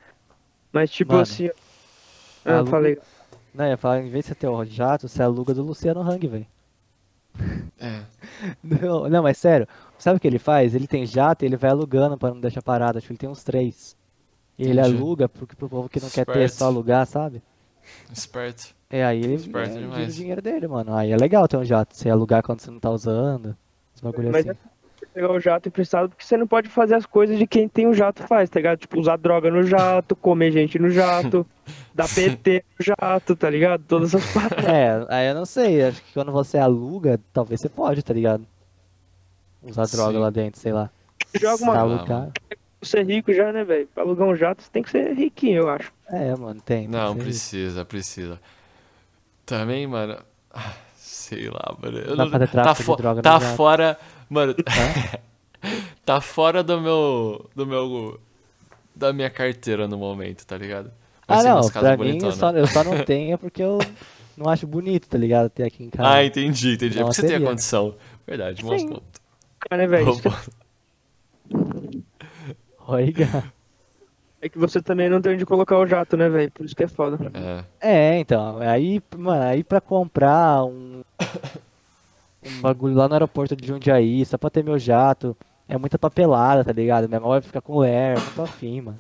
Mas, 0.72 0.90
tipo 0.90 1.12
Mano, 1.12 1.24
assim. 1.24 1.50
Ah, 2.46 2.56
aluga- 2.60 2.72
falei. 2.72 2.98
Não, 3.58 3.66
eu 3.66 3.72
ia 3.72 3.78
falar, 3.78 4.02
em 4.02 4.10
vez 4.10 4.24
de 4.24 4.30
você 4.30 4.36
ter 4.36 4.48
o 4.48 4.64
jato, 4.64 5.08
você 5.08 5.24
aluga 5.24 5.52
do 5.52 5.64
Luciano 5.64 6.00
Hang, 6.00 6.28
velho. 6.28 6.46
É. 7.80 8.04
Não, 8.64 9.10
não, 9.10 9.24
mas 9.24 9.38
sério, 9.38 9.68
sabe 9.98 10.18
o 10.18 10.20
que 10.20 10.28
ele 10.28 10.38
faz? 10.38 10.76
Ele 10.76 10.86
tem 10.88 11.06
jato 11.06 11.44
e 11.44 11.48
ele 11.48 11.58
vai 11.58 11.72
alugando 11.72 12.18
pra 12.18 12.30
não 12.30 12.40
deixar 12.40 12.62
parado. 12.62 12.98
Acho 12.98 13.08
que 13.08 13.14
ele 13.14 13.18
tem 13.18 13.30
uns 13.30 13.44
três. 13.44 13.96
E 14.58 14.64
ele 14.64 14.80
Entendi. 14.80 14.96
aluga 14.96 15.28
pro, 15.30 15.48
pro 15.48 15.70
povo 15.70 15.90
que 15.90 16.00
não 16.00 16.10
quer 16.10 16.26
ter, 16.26 16.50
só 16.50 16.66
alugar, 16.66 17.06
sabe? 17.08 17.42
Esperto. 18.12 18.76
É, 18.90 19.04
aí 19.04 19.24
ele 19.24 19.36
Esperto 19.36 19.78
é, 19.78 20.04
o 20.04 20.08
dinheiro 20.08 20.42
dele, 20.42 20.68
mano. 20.68 20.96
Aí 20.96 21.12
é 21.12 21.18
legal 21.18 21.48
ter 21.48 21.58
um 21.58 21.66
jato, 21.66 21.96
você 21.96 22.10
alugar 22.10 22.44
quando 22.44 22.60
você 22.60 22.70
não 22.70 22.80
tá 22.80 22.92
usando. 22.92 23.56
Os 23.96 24.02
bagulho 24.02 24.32
Mas 24.32 24.48
assim. 24.48 24.58
Pegar 25.06 25.32
o 25.32 25.40
jato 25.40 25.68
emprestado 25.70 26.10
porque 26.10 26.24
você 26.24 26.36
não 26.38 26.48
pode 26.48 26.70
fazer 26.70 26.96
as 26.96 27.06
coisas 27.06 27.38
de 27.38 27.46
quem 27.46 27.68
tem 27.68 27.88
o 27.88 27.94
jato 27.94 28.24
faz, 28.24 28.50
tá 28.50 28.60
ligado? 28.60 28.80
Tipo, 28.80 29.00
usar 29.00 29.18
droga 29.18 29.50
no 29.52 29.62
jato, 29.64 30.16
comer 30.16 30.52
gente 30.52 30.80
no 30.80 30.90
jato, 30.90 31.46
dar 31.94 32.08
PT 32.08 32.64
no 32.80 32.86
jato, 32.86 33.36
tá 33.36 33.50
ligado? 33.50 33.84
Todas 33.88 34.14
essas 34.14 34.32
paradas. 34.34 34.66
É, 34.66 35.06
aí 35.10 35.28
eu 35.28 35.36
não 35.36 35.46
sei, 35.46 35.84
acho 35.84 36.02
que 36.02 36.14
quando 36.14 36.32
você 36.32 36.58
aluga, 36.58 37.20
talvez 37.34 37.62
você 37.62 37.70
pode, 37.70 38.02
tá 38.04 38.14
ligado? 38.14 38.46
Usar 39.62 39.86
droga 39.88 40.14
Sim. 40.14 40.20
lá 40.20 40.30
dentro, 40.30 40.60
sei 40.60 40.72
lá. 40.74 40.90
Joga 41.40 41.64
uma. 41.64 41.78
alugar. 41.78 42.30
Você 42.82 43.00
é 43.00 43.04
rico 43.04 43.34
já, 43.34 43.52
né, 43.52 43.64
velho? 43.64 43.88
Pra 43.94 44.04
alugar 44.04 44.28
um 44.28 44.36
jato, 44.36 44.62
você 44.64 44.70
tem 44.72 44.84
que 44.84 44.90
ser 44.92 45.14
riquinho, 45.14 45.64
eu 45.64 45.70
acho. 45.70 45.92
É, 46.10 46.36
mano, 46.36 46.62
tem. 46.62 46.82
tem 46.82 46.88
Não, 46.88 47.14
que 47.14 47.20
ser 47.20 47.24
precisa, 47.26 47.86
precisa. 47.86 48.40
Também, 49.46 49.88
mano. 49.88 50.18
ah, 50.54 50.74
Sei 50.96 51.50
lá, 51.50 51.76
mano. 51.82 51.98
Eu 51.98 52.16
não- 52.16 52.30
tá 52.30 52.76
fo- 52.76 52.96
droga 52.96 53.22
tá 53.22 53.40
jato. 53.40 53.56
fora. 53.58 53.98
Mano. 54.30 54.54
tá 56.06 56.20
fora 56.22 56.64
do 56.64 56.80
meu. 56.82 57.50
Do 57.56 57.66
meu. 57.66 58.20
Da 58.96 59.14
minha 59.14 59.30
carteira 59.30 59.88
no 59.88 59.98
momento, 59.98 60.46
tá 60.46 60.58
ligado? 60.58 60.92
Mas 61.28 61.46
Ah, 61.46 61.56
não, 61.56 61.70
pra 61.70 61.98
mim 61.98 62.20
eu 62.22 62.32
só, 62.32 62.52
eu 62.52 62.66
só 62.68 62.84
não 62.84 63.04
tenho 63.06 63.38
porque 63.38 63.62
eu 63.62 63.78
não 64.36 64.50
acho 64.50 64.66
bonito, 64.66 65.08
tá 65.08 65.18
ligado? 65.18 65.50
Ter 65.50 65.64
aqui 65.64 65.84
em 65.84 65.90
casa. 65.90 66.10
Ah, 66.10 66.24
entendi, 66.26 66.74
entendi. 66.74 66.98
É 67.00 67.04
porque 67.04 67.16
você 67.22 67.28
tem 67.28 67.36
a 67.36 67.42
condição. 67.42 67.96
Verdade, 68.26 68.64
bom 68.64 68.78
Sim. 68.78 68.88
ponto. 68.90 69.22
Cara, 69.60 69.82
né, 69.84 69.88
velho? 69.88 70.06
Bom 70.06 70.12
Isso 70.12 70.22
que- 70.22 70.30
ponto. 70.30 70.52
Oi, 72.88 73.12
Gá. 73.12 73.44
É 74.42 74.48
que 74.50 74.58
você 74.58 74.82
também 74.82 75.10
não 75.10 75.20
tem 75.22 75.34
onde 75.34 75.46
colocar 75.46 75.78
o 75.78 75.88
jato, 75.88 76.16
né, 76.16 76.30
velho? 76.30 76.52
Por 76.52 76.66
isso 76.66 76.76
que 76.76 76.84
é 76.84 76.88
foda. 76.88 77.18
É. 77.82 78.14
É, 78.16 78.20
então, 78.20 78.60
aí, 78.60 79.02
mano, 79.18 79.44
aí 79.44 79.64
pra 79.64 79.82
comprar 79.82 80.64
um, 80.64 81.02
um 82.50 82.62
bagulho 82.62 82.96
lá 82.96 83.08
no 83.08 83.14
aeroporto 83.14 83.56
de 83.56 83.68
Jundiaí, 83.68 84.26
só 84.26 84.38
pra 84.38 84.50
ter 84.50 84.64
meu 84.64 84.78
jato, 84.80 85.36
é 85.68 85.78
muita 85.78 85.98
papelada, 86.00 86.64
tá 86.64 86.72
ligado? 86.72 87.08
Minha 87.08 87.20
mão 87.20 87.30
vai 87.30 87.42
ficar 87.42 87.62
com 87.62 87.80
ler, 87.80 88.18
não 88.18 88.32
tô 88.36 88.42
afim, 88.44 88.82
mano. 88.82 89.00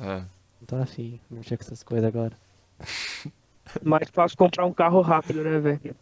é. 0.00 0.22
Não 0.58 0.66
tô 0.66 0.76
afim, 0.76 1.20
de 1.30 1.36
mexer 1.36 1.56
com 1.56 1.62
essas 1.64 1.82
coisas 1.82 2.06
agora. 2.08 2.32
Mais 3.84 4.08
fácil 4.10 4.36
comprar 4.38 4.64
um 4.64 4.72
carro 4.72 5.00
rápido, 5.00 5.42
né, 5.42 5.58
velho? 5.58 5.94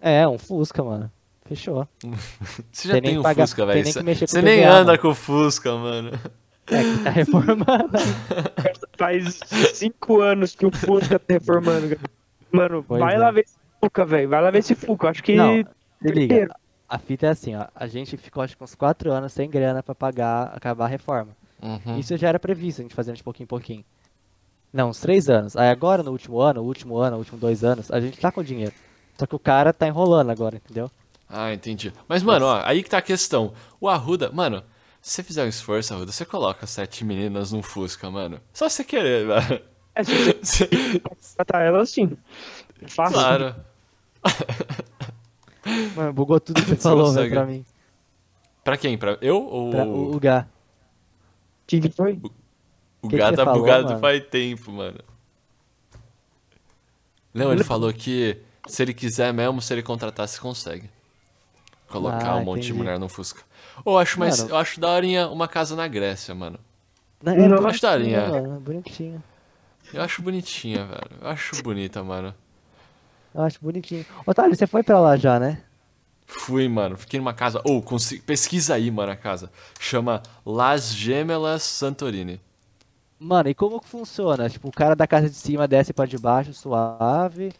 É, 0.00 0.26
um 0.28 0.38
Fusca, 0.38 0.82
mano. 0.84 1.10
Fechou. 1.46 1.88
Você 2.72 2.88
já 2.88 2.94
Tem 2.94 3.02
tem, 3.02 3.18
um 3.18 3.22
pagar- 3.22 3.46
Fusca, 3.46 3.64
velho. 3.66 3.84
Você 3.86 3.98
que 4.00 4.04
mexer 4.04 4.26
com 4.26 4.32
você 4.32 4.42
nem 4.42 4.64
anda 4.64 4.84
mano. 4.92 4.98
com 4.98 5.08
o 5.08 5.14
Fusca, 5.14 5.74
mano. 5.76 6.10
É, 6.68 6.82
que 6.82 7.04
tá 7.04 7.10
reformando. 7.10 7.90
Faz 8.98 9.40
cinco 9.74 10.20
anos 10.20 10.54
que 10.54 10.66
o 10.66 10.70
Fusca 10.72 11.18
tá 11.18 11.34
reformando, 11.34 11.88
cara. 11.96 12.00
Mano, 12.52 12.84
Pois 12.86 13.00
vai 13.00 13.14
é. 13.14 13.18
lá 13.18 13.30
ver 13.30 13.44
esse 13.44 13.56
Fuca, 13.80 14.04
velho. 14.04 14.28
Vai 14.28 14.42
lá 14.42 14.50
ver 14.50 14.58
esse 14.58 14.74
Fuca. 14.74 15.08
Acho 15.08 15.22
que. 15.22 15.36
Não, 15.36 15.64
se 16.02 16.08
liga. 16.10 16.54
A 16.88 16.98
fita 16.98 17.26
é 17.26 17.30
assim, 17.30 17.54
ó. 17.56 17.66
A 17.74 17.86
gente 17.86 18.16
ficou 18.16 18.42
acho 18.42 18.56
que 18.56 18.62
uns 18.62 18.74
4 18.74 19.10
anos 19.12 19.32
sem 19.32 19.50
grana 19.50 19.82
pra 19.82 19.94
pagar, 19.94 20.52
acabar 20.54 20.84
a 20.84 20.88
reforma. 20.88 21.36
Uhum. 21.60 21.98
Isso 21.98 22.16
já 22.16 22.28
era 22.28 22.38
previsto, 22.38 22.80
a 22.80 22.84
gente 22.84 22.94
fazendo 22.94 23.16
de 23.16 23.22
pouquinho 23.24 23.44
em 23.44 23.48
pouquinho. 23.48 23.84
Não, 24.72 24.90
uns 24.90 25.00
3 25.00 25.28
anos. 25.28 25.56
Aí 25.56 25.68
agora, 25.68 26.02
no 26.02 26.10
último 26.12 26.38
ano, 26.38 26.60
o 26.60 26.64
último 26.64 26.96
ano, 26.98 27.16
último 27.16 27.38
dois 27.38 27.64
anos, 27.64 27.90
a 27.90 27.98
gente 28.00 28.20
tá 28.20 28.30
com 28.30 28.42
dinheiro. 28.42 28.72
Só 29.18 29.26
que 29.26 29.34
o 29.34 29.38
cara 29.38 29.72
tá 29.72 29.86
enrolando 29.88 30.30
agora, 30.30 30.56
entendeu? 30.56 30.90
Ah, 31.28 31.52
entendi. 31.52 31.92
Mas, 32.06 32.22
mano, 32.22 32.46
ó, 32.46 32.60
aí 32.64 32.82
que 32.82 32.90
tá 32.90 32.98
a 32.98 33.02
questão. 33.02 33.52
O 33.80 33.88
Arruda, 33.88 34.30
mano, 34.30 34.62
se 35.00 35.10
você 35.12 35.22
fizer 35.22 35.44
um 35.44 35.48
esforço, 35.48 35.92
Arruda, 35.94 36.12
você 36.12 36.24
coloca 36.24 36.66
sete 36.66 37.04
meninas 37.04 37.50
num 37.52 37.62
Fusca, 37.62 38.10
mano. 38.10 38.38
Só 38.52 38.68
você 38.68 38.84
querer, 38.84 39.26
velho. 39.26 39.62
É, 39.94 40.04
se 40.04 40.12
você 40.42 40.68
Você- 40.68 41.36
tratar 41.36 41.62
ela 41.62 41.80
assim. 41.82 42.16
Fácil. 42.86 43.14
Claro. 43.18 43.56
Mano, 45.96 46.12
bugou 46.12 46.38
tudo 46.40 46.62
que 46.62 46.68
você 46.70 46.76
falou, 46.76 47.12
velho, 47.12 47.30
pra 47.30 47.44
mim. 47.46 47.64
Pra 48.64 48.76
quem? 48.76 48.96
Pra 48.98 49.16
eu 49.20 49.42
ou 49.42 49.70
Pra, 49.70 49.84
o, 49.84 50.14
o 50.16 50.20
Gá. 50.20 50.46
O 51.62 51.66
que, 51.66 51.80
que 51.80 51.90
foi? 51.90 52.20
o 53.02 53.08
que 53.08 53.16
gato 53.16 53.30
que 53.30 53.36
tá 53.36 53.44
falou, 53.44 53.60
bugado 53.60 53.84
mano? 53.88 54.00
faz 54.00 54.24
tempo, 54.28 54.70
mano? 54.72 54.98
Não, 57.34 57.52
ele 57.52 57.64
falou 57.64 57.92
que 57.92 58.38
se 58.66 58.82
ele 58.82 58.94
quiser 58.94 59.32
mesmo, 59.32 59.60
se 59.60 59.72
ele 59.74 59.82
contratar, 59.82 60.26
você 60.26 60.40
consegue. 60.40 60.88
Colocar 61.88 62.32
Ah, 62.32 62.36
um 62.36 62.44
monte 62.44 62.62
de 62.62 62.66
entendi. 62.68 62.78
mulher 62.78 62.98
no 62.98 63.08
Fusca. 63.08 63.42
Ou 63.84 63.94
eu 63.94 63.98
acho 63.98 64.18
mais. 64.18 64.38
Mano. 64.40 64.50
Eu 64.50 64.56
acho 64.56 64.80
daorinha 64.80 65.28
uma 65.28 65.46
casa 65.46 65.76
na 65.76 65.86
Grécia, 65.86 66.34
mano. 66.34 66.58
Não, 67.22 67.32
é 67.32 67.36
Não, 67.36 67.48
bonitinho, 67.48 67.68
acho 67.68 67.82
daorinha. 67.82 68.28
mano, 68.28 68.60
bonitinho. 68.60 69.22
Eu 69.92 70.02
acho 70.02 70.20
bonitinha, 70.22 70.84
velho. 70.84 71.10
Eu 71.20 71.28
acho 71.28 71.62
bonita, 71.62 72.02
mano. 72.02 72.34
Eu 73.36 73.42
acho 73.42 73.58
bonitinho. 73.60 74.04
Otávio, 74.26 74.54
você 74.56 74.66
foi 74.66 74.82
pra 74.82 74.98
lá 74.98 75.16
já, 75.16 75.38
né? 75.38 75.58
Fui, 76.26 76.66
mano. 76.68 76.96
Fiquei 76.96 77.20
numa 77.20 77.34
casa. 77.34 77.60
Ou, 77.64 77.82
consi- 77.82 78.20
pesquisa 78.20 78.74
aí, 78.74 78.90
mano, 78.90 79.12
a 79.12 79.16
casa. 79.16 79.50
Chama 79.78 80.22
Las 80.44 80.94
Gemelas 80.94 81.62
Santorini. 81.62 82.40
Mano, 83.18 83.48
e 83.48 83.54
como 83.54 83.80
que 83.80 83.88
funciona? 83.88 84.48
Tipo, 84.48 84.68
o 84.68 84.72
cara 84.72 84.94
da 84.96 85.06
casa 85.06 85.28
de 85.28 85.36
cima 85.36 85.68
desce 85.68 85.92
pra 85.92 86.06
de 86.06 86.18
baixo, 86.18 86.52
suave. 86.52 87.52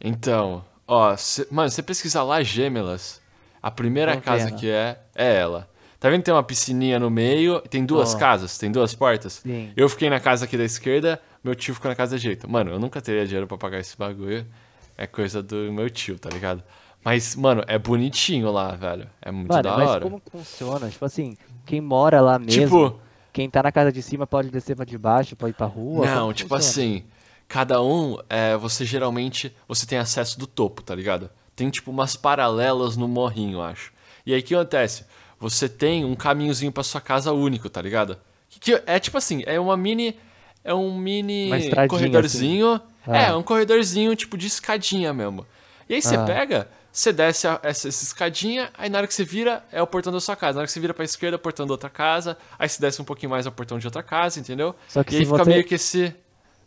Então, 0.00 0.64
ó, 0.86 1.16
cê- 1.16 1.46
mano, 1.50 1.70
você 1.70 1.82
pesquisar 1.82 2.22
Las 2.24 2.46
Gemelas, 2.46 3.20
a 3.62 3.70
primeira 3.70 4.14
Não 4.14 4.20
casa 4.20 4.44
tem, 4.46 4.52
né? 4.54 4.58
que 4.60 4.70
é, 4.70 4.98
é 5.14 5.34
ela. 5.36 5.68
Tá 6.00 6.08
vendo 6.10 6.20
que 6.20 6.26
tem 6.26 6.34
uma 6.34 6.42
piscininha 6.42 6.98
no 6.98 7.10
meio, 7.10 7.60
tem 7.62 7.84
duas 7.84 8.14
Ó. 8.14 8.18
casas, 8.18 8.56
tem 8.58 8.70
duas 8.70 8.94
portas? 8.94 9.34
Sim. 9.42 9.72
Eu 9.76 9.88
fiquei 9.88 10.08
na 10.08 10.20
casa 10.20 10.44
aqui 10.44 10.56
da 10.56 10.64
esquerda, 10.64 11.20
meu 11.42 11.54
tio 11.56 11.74
ficou 11.74 11.88
na 11.88 11.94
casa 11.96 12.12
da 12.16 12.18
direita. 12.20 12.46
Mano, 12.46 12.70
eu 12.70 12.78
nunca 12.78 13.00
teria 13.00 13.24
dinheiro 13.26 13.46
pra 13.48 13.58
pagar 13.58 13.80
esse 13.80 13.96
bagulho. 13.96 14.46
É 14.98 15.06
coisa 15.06 15.42
do 15.42 15.72
meu 15.72 15.88
tio, 15.88 16.18
tá 16.18 16.28
ligado? 16.28 16.62
Mas, 17.04 17.36
mano, 17.36 17.62
é 17.68 17.78
bonitinho 17.78 18.50
lá, 18.50 18.72
velho. 18.72 19.08
É 19.22 19.30
muito 19.30 19.48
Mano, 19.50 19.62
da 19.62 19.76
mas 19.78 19.88
hora. 19.88 20.00
como 20.00 20.20
que 20.20 20.30
funciona? 20.30 20.88
Tipo 20.90 21.04
assim, 21.04 21.36
quem 21.64 21.80
mora 21.80 22.20
lá 22.20 22.38
mesmo, 22.38 22.64
Tipo, 22.64 23.00
quem 23.32 23.48
tá 23.48 23.62
na 23.62 23.70
casa 23.70 23.92
de 23.92 24.02
cima 24.02 24.26
pode 24.26 24.50
descer 24.50 24.74
pra 24.74 24.84
de 24.84 24.98
baixo, 24.98 25.36
pode 25.36 25.52
ir 25.52 25.54
pra 25.54 25.66
rua? 25.66 26.04
Não, 26.04 26.20
Como 26.22 26.32
tipo 26.34 26.48
funciona? 26.56 26.58
assim, 26.98 27.04
cada 27.46 27.80
um, 27.80 28.18
é, 28.28 28.56
você 28.56 28.84
geralmente, 28.84 29.54
você 29.68 29.86
tem 29.86 29.96
acesso 29.98 30.38
do 30.38 30.46
topo, 30.46 30.82
tá 30.82 30.94
ligado? 30.94 31.30
Tem 31.54 31.70
tipo 31.70 31.90
umas 31.92 32.16
paralelas 32.16 32.96
no 32.96 33.06
morrinho, 33.06 33.58
eu 33.58 33.62
acho. 33.62 33.92
E 34.26 34.34
aí 34.34 34.40
o 34.40 34.42
que 34.42 34.54
acontece? 34.54 35.04
você 35.40 35.68
tem 35.68 36.04
um 36.04 36.16
caminhozinho 36.16 36.72
pra 36.72 36.82
sua 36.82 37.00
casa 37.00 37.32
único, 37.32 37.70
tá 37.70 37.80
ligado? 37.80 38.18
Que, 38.50 38.58
que 38.58 38.82
é 38.86 38.98
tipo 38.98 39.16
assim, 39.16 39.44
é 39.46 39.58
uma 39.60 39.76
mini. 39.76 40.18
É 40.64 40.74
um 40.74 40.96
mini 40.98 41.46
Uma 41.46 41.58
estradinha, 41.58 41.88
corredorzinho. 41.88 42.80
Ah. 43.06 43.16
É, 43.18 43.34
um 43.34 43.42
corredorzinho 43.42 44.14
tipo 44.14 44.36
de 44.36 44.46
escadinha 44.46 45.12
mesmo. 45.14 45.46
E 45.88 45.94
aí 45.94 46.02
você 46.02 46.16
Ah. 46.16 46.24
pega, 46.24 46.68
você 46.92 47.12
desce 47.12 47.46
a- 47.46 47.58
essa, 47.62 47.88
essa 47.88 48.04
escadinha, 48.04 48.70
aí 48.76 48.90
na 48.90 48.98
hora 48.98 49.06
que 49.06 49.14
você 49.14 49.24
vira, 49.24 49.64
é 49.72 49.80
o 49.80 49.86
portão 49.86 50.12
da 50.12 50.20
sua 50.20 50.36
casa. 50.36 50.54
Na 50.54 50.58
hora 50.60 50.66
que 50.66 50.72
você 50.72 50.80
vira 50.80 50.92
pra 50.92 51.04
esquerda, 51.04 51.36
é 51.36 51.38
o 51.38 51.40
portão 51.40 51.66
da 51.66 51.72
outra 51.72 51.88
casa. 51.88 52.36
Aí 52.58 52.68
você 52.68 52.80
desce 52.80 53.00
um 53.00 53.04
pouquinho 53.04 53.30
mais, 53.30 53.46
é 53.46 53.48
o 53.48 53.52
portão 53.52 53.78
de 53.78 53.86
outra 53.86 54.02
casa, 54.02 54.38
entendeu? 54.40 54.74
Só 54.88 55.02
que 55.02 55.14
e 55.14 55.18
aí 55.18 55.24
se 55.24 55.30
fica 55.30 55.44
você- 55.44 55.50
meio 55.50 55.64
que 55.64 55.74
esse. 55.76 56.14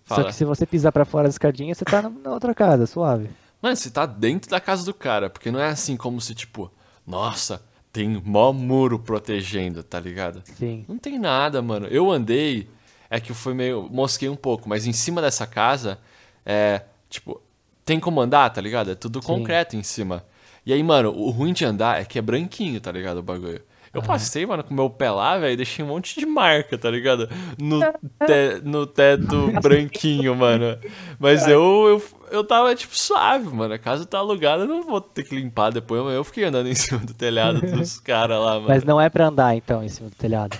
Só 0.07 0.15
Fala. 0.15 0.27
que 0.29 0.33
se 0.35 0.43
você 0.45 0.65
pisar 0.65 0.91
pra 0.91 1.05
fora 1.05 1.25
da 1.25 1.29
escadinha, 1.29 1.75
você 1.75 1.85
tá 1.85 2.01
na, 2.01 2.09
na 2.09 2.31
outra 2.31 2.55
casa, 2.55 2.87
suave. 2.87 3.29
Mano, 3.61 3.75
você 3.75 3.91
tá 3.91 4.07
dentro 4.07 4.49
da 4.49 4.59
casa 4.59 4.83
do 4.83 4.93
cara, 4.95 5.29
porque 5.29 5.51
não 5.51 5.59
é 5.59 5.67
assim 5.67 5.95
como 5.95 6.19
se, 6.19 6.33
tipo, 6.33 6.71
nossa, 7.05 7.61
tem 7.93 8.19
mó 8.25 8.51
muro 8.51 8.97
protegendo, 8.97 9.83
tá 9.83 9.99
ligado? 9.99 10.41
Sim. 10.57 10.83
Não 10.87 10.97
tem 10.97 11.19
nada, 11.19 11.61
mano. 11.61 11.85
Eu 11.87 12.09
andei, 12.09 12.67
é 13.11 13.19
que 13.19 13.29
eu 13.31 13.35
fui 13.35 13.53
meio. 13.53 13.87
mosquei 13.91 14.27
um 14.29 14.35
pouco, 14.35 14.67
mas 14.67 14.87
em 14.87 14.93
cima 14.93 15.21
dessa 15.21 15.45
casa, 15.45 15.99
é. 16.43 16.81
Tipo, 17.09 17.39
tem 17.85 17.99
como 17.99 18.21
andar, 18.21 18.49
tá 18.49 18.61
ligado? 18.61 18.89
É 18.89 18.95
tudo 18.95 19.21
Sim. 19.21 19.27
concreto 19.27 19.75
em 19.75 19.83
cima. 19.83 20.23
E 20.65 20.71
aí, 20.71 20.81
mano, 20.81 21.11
o 21.11 21.29
ruim 21.29 21.51
de 21.53 21.65
andar 21.65 21.99
é 22.01 22.05
que 22.05 22.17
é 22.17 22.21
branquinho, 22.21 22.79
tá 22.79 22.91
ligado? 22.91 23.17
O 23.17 23.23
bagulho. 23.23 23.61
Eu 23.93 24.01
passei, 24.01 24.45
mano, 24.45 24.63
com 24.63 24.71
o 24.71 24.73
meu 24.73 24.89
pé 24.89 25.11
lá, 25.11 25.37
velho, 25.37 25.57
deixei 25.57 25.83
um 25.83 25.89
monte 25.89 26.17
de 26.17 26.25
marca, 26.25 26.77
tá 26.77 26.89
ligado? 26.89 27.27
No, 27.59 27.81
te- 27.81 28.61
no 28.63 28.87
teto 28.87 29.51
branquinho, 29.61 30.33
mano. 30.33 30.77
Mas 31.19 31.45
eu, 31.45 31.59
eu, 31.89 32.03
eu 32.31 32.43
tava, 32.45 32.73
tipo, 32.73 32.97
suave, 32.97 33.49
mano. 33.53 33.73
A 33.73 33.77
casa 33.77 34.05
tá 34.05 34.19
alugada, 34.19 34.63
eu 34.63 34.67
não 34.67 34.83
vou 34.83 35.01
ter 35.01 35.23
que 35.23 35.35
limpar 35.35 35.71
depois, 35.73 36.01
mas 36.05 36.13
eu 36.13 36.23
fiquei 36.23 36.45
andando 36.45 36.67
em 36.69 36.75
cima 36.75 36.99
do 37.01 37.13
telhado 37.13 37.59
dos 37.59 37.99
caras 37.99 38.39
lá, 38.39 38.53
mano. 38.53 38.67
Mas 38.69 38.85
não 38.85 39.01
é 39.01 39.09
pra 39.09 39.27
andar, 39.27 39.53
então, 39.57 39.83
em 39.83 39.89
cima 39.89 40.09
do 40.09 40.15
telhado. 40.15 40.57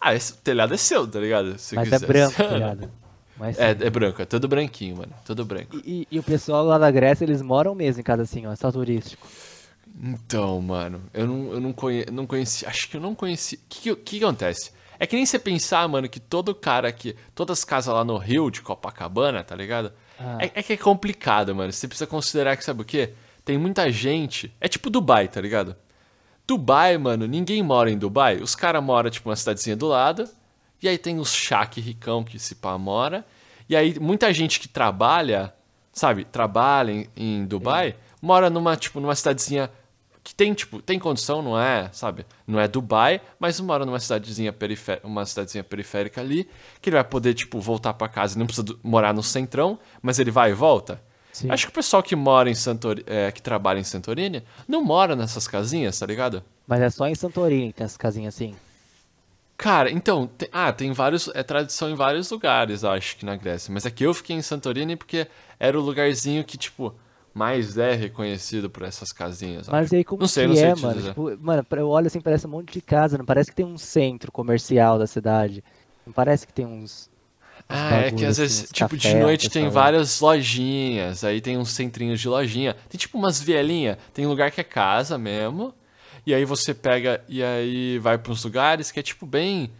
Ah, 0.00 0.14
esse 0.14 0.34
telhado 0.38 0.74
é 0.74 0.76
seu, 0.76 1.06
tá 1.06 1.18
ligado? 1.18 1.58
Se 1.58 1.74
Mas 1.74 1.88
quiser. 1.88 2.04
é 2.04 2.06
branco 2.06 2.42
o 2.42 2.48
telhado. 2.48 2.90
Mas 3.38 3.58
É, 3.58 3.70
é 3.70 3.90
branco, 3.90 4.22
é 4.22 4.24
todo 4.24 4.48
branquinho, 4.48 4.96
mano. 4.96 5.12
Todo 5.24 5.44
branco. 5.44 5.76
E, 5.84 6.06
e 6.10 6.18
o 6.18 6.22
pessoal 6.22 6.64
lá 6.64 6.78
da 6.78 6.90
Grécia, 6.90 7.24
eles 7.24 7.42
moram 7.42 7.74
mesmo 7.74 8.00
em 8.00 8.04
casa 8.04 8.22
assim, 8.22 8.46
ó, 8.46 8.52
é 8.52 8.56
só 8.56 8.70
turístico. 8.72 9.26
Então, 10.02 10.60
mano, 10.60 11.02
eu 11.12 11.26
não, 11.26 11.52
eu 11.52 11.60
não, 11.60 11.72
conhe, 11.72 12.04
não 12.12 12.26
conheci. 12.26 12.66
Acho 12.66 12.88
que 12.88 12.96
eu 12.96 13.00
não 13.00 13.14
conheci. 13.14 13.56
O 13.56 13.60
que, 13.68 13.96
que, 13.96 14.18
que 14.18 14.24
acontece? 14.24 14.70
É 14.98 15.06
que 15.06 15.16
nem 15.16 15.26
você 15.26 15.38
pensar, 15.38 15.86
mano, 15.88 16.08
que 16.08 16.20
todo 16.20 16.54
cara 16.54 16.88
aqui. 16.88 17.14
Todas 17.34 17.58
as 17.58 17.64
casas 17.64 17.94
lá 17.94 18.04
no 18.04 18.16
Rio, 18.16 18.50
de 18.50 18.62
Copacabana, 18.62 19.42
tá 19.44 19.54
ligado? 19.54 19.92
Ah. 20.18 20.38
É, 20.40 20.50
é 20.54 20.62
que 20.62 20.72
é 20.72 20.76
complicado, 20.76 21.54
mano. 21.54 21.72
Você 21.72 21.86
precisa 21.86 22.06
considerar 22.06 22.56
que, 22.56 22.64
sabe 22.64 22.82
o 22.82 22.84
quê? 22.84 23.12
Tem 23.44 23.58
muita 23.58 23.90
gente. 23.90 24.54
É 24.60 24.68
tipo 24.68 24.90
Dubai, 24.90 25.28
tá 25.28 25.40
ligado? 25.40 25.76
Dubai, 26.46 26.96
mano, 26.96 27.26
ninguém 27.26 27.62
mora 27.62 27.90
em 27.90 27.98
Dubai. 27.98 28.36
Os 28.36 28.54
caras 28.54 28.82
moram, 28.82 29.10
tipo, 29.10 29.28
uma 29.28 29.36
cidadezinha 29.36 29.76
do 29.76 29.88
lado. 29.88 30.28
E 30.82 30.88
aí 30.88 30.98
tem 30.98 31.18
os 31.18 31.34
chaque 31.34 31.80
ricão 31.80 32.22
que 32.22 32.38
se 32.38 32.54
pá 32.54 32.78
mora. 32.78 33.24
E 33.68 33.74
aí 33.74 33.98
muita 33.98 34.32
gente 34.32 34.60
que 34.60 34.68
trabalha, 34.68 35.52
sabe, 35.92 36.24
trabalha 36.24 36.92
em, 36.92 37.08
em 37.16 37.44
Dubai, 37.44 37.96
mora 38.22 38.48
numa, 38.48 38.76
tipo, 38.76 39.00
numa 39.00 39.14
cidadezinha 39.14 39.70
que 40.22 40.34
tem, 40.34 40.52
tipo, 40.54 40.82
tem 40.82 40.98
condição, 40.98 41.40
não 41.40 41.58
é, 41.58 41.88
sabe? 41.92 42.26
Não 42.46 42.58
é 42.58 42.66
Dubai, 42.66 43.20
mas 43.38 43.60
mora 43.60 43.86
numa 43.86 44.00
cidadezinha 44.00 44.52
periférica, 44.52 45.06
uma 45.06 45.24
cidadezinha 45.24 45.62
periférica 45.62 46.20
ali, 46.20 46.48
que 46.80 46.90
ele 46.90 46.96
vai 46.96 47.04
poder, 47.04 47.32
tipo, 47.32 47.60
voltar 47.60 47.94
pra 47.94 48.08
casa. 48.08 48.34
Ele 48.34 48.40
não 48.40 48.46
precisa 48.46 48.66
morar 48.82 49.14
no 49.14 49.22
centrão, 49.22 49.78
mas 50.02 50.18
ele 50.18 50.32
vai 50.32 50.50
e 50.50 50.54
volta. 50.54 51.00
Sim. 51.36 51.50
Acho 51.50 51.66
que 51.66 51.70
o 51.70 51.74
pessoal 51.74 52.02
que 52.02 52.16
mora 52.16 52.48
em 52.48 52.54
Santorini, 52.54 53.04
que 53.34 53.42
trabalha 53.42 53.78
em 53.78 53.84
Santorini, 53.84 54.42
não 54.66 54.82
mora 54.82 55.14
nessas 55.14 55.46
casinhas, 55.46 55.98
tá 55.98 56.06
ligado? 56.06 56.42
Mas 56.66 56.80
é 56.80 56.88
só 56.88 57.06
em 57.06 57.14
Santorini 57.14 57.68
que 57.68 57.74
tem 57.74 57.84
essas 57.84 57.98
casinhas 57.98 58.34
assim. 58.34 58.54
Cara, 59.58 59.90
então, 59.90 60.26
tem- 60.26 60.48
ah, 60.50 60.72
tem 60.72 60.92
vários, 60.92 61.28
é 61.34 61.42
tradição 61.42 61.90
em 61.90 61.94
vários 61.94 62.30
lugares, 62.30 62.84
acho 62.84 63.18
que 63.18 63.26
na 63.26 63.36
Grécia, 63.36 63.72
mas 63.72 63.84
aqui 63.84 64.04
eu 64.04 64.14
fiquei 64.14 64.34
em 64.34 64.40
Santorini 64.40 64.96
porque 64.96 65.26
era 65.60 65.78
o 65.78 65.82
lugarzinho 65.82 66.42
que, 66.42 66.56
tipo, 66.56 66.94
mais 67.34 67.76
é 67.76 67.92
reconhecido 67.94 68.70
por 68.70 68.82
essas 68.82 69.12
casinhas. 69.12 69.68
Mas 69.68 69.92
e 69.92 69.96
aí 69.96 70.04
como 70.04 70.20
Não 70.20 70.28
sei, 70.28 70.44
que 70.44 70.48
não 70.48 70.56
sei 70.56 70.64
é, 70.64 70.74
mano? 70.74 71.02
Tipo, 71.02 71.36
mano, 71.38 71.66
eu 71.70 71.88
olho 71.90 72.06
assim, 72.06 72.20
parece 72.20 72.46
um 72.46 72.50
monte 72.50 72.72
de 72.72 72.80
casa, 72.80 73.18
não 73.18 73.26
parece 73.26 73.50
que 73.50 73.56
tem 73.56 73.66
um 73.66 73.76
centro 73.76 74.32
comercial 74.32 74.98
da 74.98 75.06
cidade. 75.06 75.62
Não 76.06 76.14
parece 76.14 76.46
que 76.46 76.52
tem 76.52 76.64
uns. 76.64 77.10
Ah, 77.68 77.96
é 77.96 78.10
que 78.10 78.24
às 78.24 78.38
assim, 78.38 78.42
vezes, 78.42 78.62
uns 78.62 78.70
tipo, 78.70 78.96
de 78.96 79.08
café, 79.08 79.20
noite 79.20 79.50
tem 79.50 79.68
várias 79.68 80.20
lojinhas, 80.20 81.24
aí 81.24 81.40
tem 81.40 81.58
uns 81.58 81.70
centrinhos 81.70 82.20
de 82.20 82.28
lojinha. 82.28 82.76
Tem 82.88 82.98
tipo 82.98 83.18
umas 83.18 83.40
vielinhas, 83.40 83.98
tem 84.14 84.26
lugar 84.26 84.50
que 84.50 84.60
é 84.60 84.64
casa 84.64 85.18
mesmo, 85.18 85.74
e 86.24 86.34
aí 86.34 86.44
você 86.44 86.72
pega 86.72 87.22
e 87.28 87.42
aí 87.42 87.98
vai 87.98 88.18
para 88.18 88.32
uns 88.32 88.44
lugares 88.44 88.90
que 88.90 89.00
é 89.00 89.02
tipo 89.02 89.26
bem. 89.26 89.70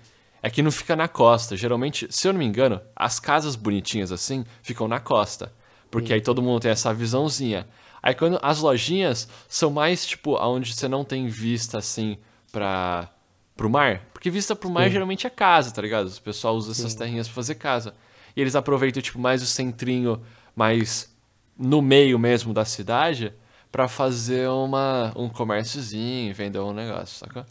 É 0.42 0.50
que 0.50 0.62
não 0.62 0.70
fica 0.70 0.94
na 0.94 1.08
costa. 1.08 1.56
Geralmente, 1.56 2.06
se 2.10 2.28
eu 2.28 2.32
não 2.32 2.38
me 2.38 2.44
engano, 2.44 2.80
as 2.94 3.18
casas 3.18 3.56
bonitinhas 3.56 4.12
assim 4.12 4.44
ficam 4.62 4.86
na 4.86 5.00
costa. 5.00 5.52
Porque 5.90 6.12
aí 6.12 6.20
todo 6.20 6.42
mundo 6.42 6.60
tem 6.60 6.70
essa 6.70 6.94
visãozinha. 6.94 7.66
Aí 8.02 8.14
quando 8.14 8.38
as 8.42 8.60
lojinhas 8.60 9.28
são 9.48 9.70
mais 9.70 10.06
tipo 10.06 10.36
aonde 10.36 10.72
você 10.72 10.86
não 10.86 11.04
tem 11.04 11.26
vista 11.26 11.78
assim 11.78 12.16
pra 12.52 13.10
pro 13.56 13.70
mar, 13.70 14.02
porque 14.12 14.28
vista 14.30 14.54
pro 14.54 14.68
mar 14.70 14.84
Sim. 14.86 14.92
geralmente 14.92 15.26
é 15.26 15.30
casa, 15.30 15.70
tá 15.72 15.80
ligado? 15.82 16.08
O 16.08 16.22
pessoal 16.22 16.54
usa 16.56 16.72
essas 16.72 16.92
Sim. 16.92 16.98
terrinhas 16.98 17.26
pra 17.26 17.34
fazer 17.34 17.54
casa. 17.56 17.94
E 18.36 18.40
eles 18.40 18.54
aproveitam 18.54 19.02
tipo 19.02 19.18
mais 19.18 19.42
o 19.42 19.46
centrinho, 19.46 20.20
mais 20.54 21.10
no 21.58 21.80
meio 21.80 22.18
mesmo 22.18 22.52
da 22.52 22.64
cidade 22.66 23.32
pra 23.72 23.88
fazer 23.88 24.48
uma 24.48 25.12
um 25.16 25.28
comérciozinho, 25.28 26.34
vender 26.34 26.58
um 26.60 26.72
negócio, 26.72 27.18
sacou? 27.26 27.44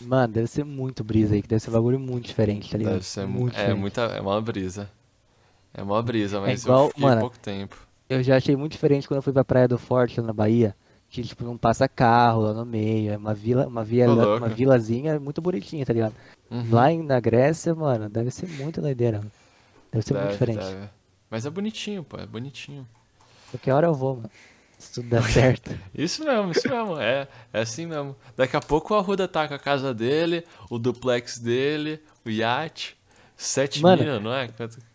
Mano, 0.00 0.30
deve 0.34 0.46
ser 0.46 0.62
muito 0.64 1.02
brisa 1.02 1.34
aí, 1.34 1.40
que 1.40 1.48
deve 1.48 1.62
ser 1.62 1.70
um 1.70 1.72
bagulho 1.72 1.98
muito 1.98 2.26
diferente, 2.26 2.70
tá 2.70 2.76
ligado? 2.76 2.92
Deve 2.94 3.06
ser 3.06 3.26
mu- 3.26 3.40
muito 3.40 3.54
é 3.54 3.60
diferente. 3.60 3.80
muita 3.80 4.02
é 4.02 4.20
uma 4.20 4.40
brisa. 4.42 4.90
É 5.72 5.82
uma 5.82 6.02
brisa, 6.02 6.38
mas 6.40 6.62
igual- 6.64 6.84
eu 6.84 6.88
fiquei 6.90 7.04
mano, 7.04 7.20
pouco 7.22 7.38
tempo. 7.38 7.76
Eu 8.08 8.22
já 8.22 8.36
achei 8.36 8.54
muito 8.56 8.72
diferente 8.72 9.08
quando 9.08 9.16
eu 9.18 9.22
fui 9.22 9.32
pra 9.32 9.42
Praia 9.44 9.66
do 9.66 9.78
Forte, 9.78 10.20
lá 10.20 10.26
na 10.26 10.32
Bahia. 10.34 10.76
Que, 11.08 11.22
tipo, 11.22 11.44
não 11.44 11.56
passa 11.56 11.88
carro 11.88 12.42
lá 12.42 12.52
no 12.52 12.64
meio. 12.66 13.12
É 13.12 13.16
uma 13.16 13.32
vila, 13.32 13.66
uma 13.66 13.84
via, 13.84 14.10
uma 14.10 14.48
vilazinha 14.48 15.18
muito 15.20 15.40
bonitinha, 15.40 15.86
tá 15.86 15.92
ligado? 15.92 16.14
Uhum. 16.50 16.66
Lá 16.70 16.90
em, 16.92 17.02
na 17.02 17.18
Grécia, 17.20 17.74
mano, 17.74 18.08
deve 18.08 18.30
ser 18.30 18.48
muito 18.48 18.80
doideira. 18.80 19.18
mano. 19.18 19.32
Deve 19.92 20.04
ser 20.04 20.12
muito 20.14 20.24
Deve, 20.24 20.32
diferente. 20.32 20.58
deve. 20.64 20.88
Mas 21.30 21.46
é 21.46 21.50
bonitinho, 21.50 22.02
pô, 22.04 22.16
é 22.18 22.26
bonitinho. 22.26 22.86
Qualquer 23.50 23.72
hora 23.72 23.86
eu 23.86 23.94
vou, 23.94 24.16
mano. 24.16 24.30
Se 24.78 24.92
tudo 24.94 25.08
der 25.08 25.22
certo. 25.30 25.70
Isso 25.94 26.22
mesmo, 26.24 26.50
isso 26.52 26.68
mesmo. 26.68 26.98
É, 27.00 27.26
é 27.52 27.60
assim 27.60 27.86
mesmo. 27.86 28.14
Daqui 28.36 28.56
a 28.56 28.60
pouco 28.60 28.92
o 28.92 28.96
Arruda 28.98 29.26
tá 29.26 29.48
com 29.48 29.54
a 29.54 29.58
casa 29.58 29.94
dele, 29.94 30.44
o 30.68 30.78
duplex 30.78 31.38
dele, 31.38 32.00
o 32.24 32.30
iate. 32.30 32.96
Sete 33.38 33.82
Mano. 33.82 34.02
mil, 34.02 34.20
não 34.20 34.32
é? 34.32 34.48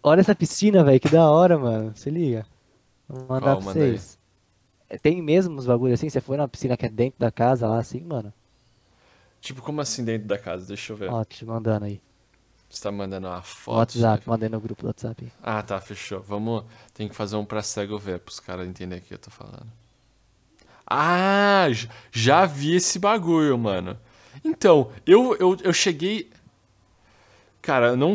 Olha 0.03 0.19
essa 0.21 0.33
piscina, 0.35 0.83
velho, 0.83 0.99
que 0.99 1.09
da 1.09 1.29
hora, 1.29 1.57
mano. 1.59 1.91
Se 1.95 2.09
liga. 2.09 2.45
Vou 3.07 3.21
mandar 3.27 3.55
Qual? 3.55 3.57
pra 3.57 3.65
Manda 3.65 3.79
aí. 3.83 3.91
vocês. 3.91 4.17
É, 4.17 4.20
Tem 4.99 5.21
mesmo 5.21 5.57
uns 5.57 5.65
bagulho 5.65 5.93
assim? 5.93 6.09
Você 6.09 6.21
foi 6.21 6.37
numa 6.37 6.47
piscina 6.47 6.75
que 6.75 6.85
é 6.85 6.89
dentro 6.89 7.19
da 7.19 7.31
casa 7.31 7.67
lá, 7.67 7.79
assim, 7.79 8.01
mano? 8.01 8.33
Tipo, 9.39 9.61
como 9.61 9.81
assim 9.81 10.03
dentro 10.03 10.27
da 10.27 10.37
casa? 10.37 10.67
Deixa 10.67 10.93
eu 10.93 10.97
ver. 10.97 11.09
Ó, 11.09 11.23
te 11.23 11.45
mandando 11.45 11.85
aí. 11.85 12.01
Você 12.69 12.83
tá 12.83 12.91
mandando 12.91 13.27
uma 13.27 13.41
foto? 13.41 13.77
WhatsApp, 13.77 14.01
sabe? 14.01 14.29
mandei 14.29 14.47
no 14.47 14.59
grupo 14.61 14.83
do 14.83 14.87
WhatsApp. 14.87 15.31
Ah, 15.43 15.61
tá, 15.61 15.79
fechou. 15.81 16.21
Vamos. 16.21 16.63
Tem 16.93 17.09
que 17.09 17.15
fazer 17.15 17.35
um 17.35 17.43
pra 17.43 17.61
cego 17.61 17.97
ver, 17.97 18.19
pros 18.19 18.39
caras 18.39 18.67
entenderem 18.67 19.03
o 19.03 19.05
que 19.05 19.13
eu 19.13 19.17
tô 19.17 19.29
falando. 19.29 19.67
Ah, 20.87 21.67
já 22.11 22.45
vi 22.45 22.75
esse 22.75 22.97
bagulho, 22.99 23.57
mano. 23.57 23.97
Então, 24.43 24.91
eu, 25.05 25.35
eu, 25.37 25.57
eu 25.63 25.73
cheguei. 25.73 26.29
Cara, 27.61 27.95
não. 27.95 28.13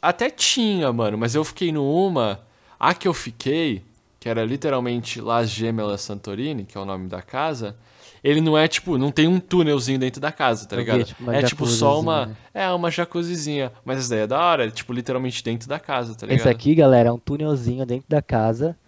Até 0.00 0.30
tinha, 0.30 0.92
mano, 0.92 1.16
mas 1.18 1.34
eu 1.34 1.44
fiquei 1.44 1.72
numa. 1.72 2.40
A 2.78 2.94
que 2.94 3.08
eu 3.08 3.14
fiquei, 3.14 3.84
que 4.22 4.28
era 4.28 4.44
literalmente 4.44 5.20
Las 5.20 5.50
Gemelas 5.50 6.00
Santorini, 6.00 6.64
que 6.64 6.78
é 6.78 6.80
o 6.80 6.84
nome 6.84 7.08
da 7.08 7.20
casa. 7.20 7.74
Ele 8.22 8.40
não 8.40 8.56
é 8.56 8.68
tipo, 8.68 8.96
não 8.96 9.10
tem 9.10 9.26
um 9.26 9.40
túnelzinho 9.40 9.98
dentro 9.98 10.20
da 10.20 10.30
casa, 10.30 10.64
tá 10.64 10.76
vi, 10.76 10.82
ligado? 10.82 11.00
é 11.00 11.04
tipo 11.04 11.30
é 11.32 11.42
tipo 11.42 11.66
só 11.66 11.98
uma. 11.98 12.30
É, 12.54 12.70
uma 12.70 12.88
jacuzzizinha. 12.88 13.72
Mas 13.84 13.98
essa 13.98 14.10
daí 14.10 14.20
é 14.20 14.26
da 14.28 14.40
hora, 14.40 14.64
é 14.66 14.70
tipo 14.70 14.92
literalmente 14.92 15.42
dentro 15.42 15.68
da 15.68 15.80
casa, 15.80 16.14
tá 16.14 16.24
ligado? 16.24 16.38
Esse 16.38 16.48
aqui, 16.48 16.72
galera, 16.72 17.08
é 17.08 17.12
um 17.12 17.18
túnelzinho 17.18 17.84
dentro 17.84 18.08
da 18.08 18.22
casa 18.22 18.78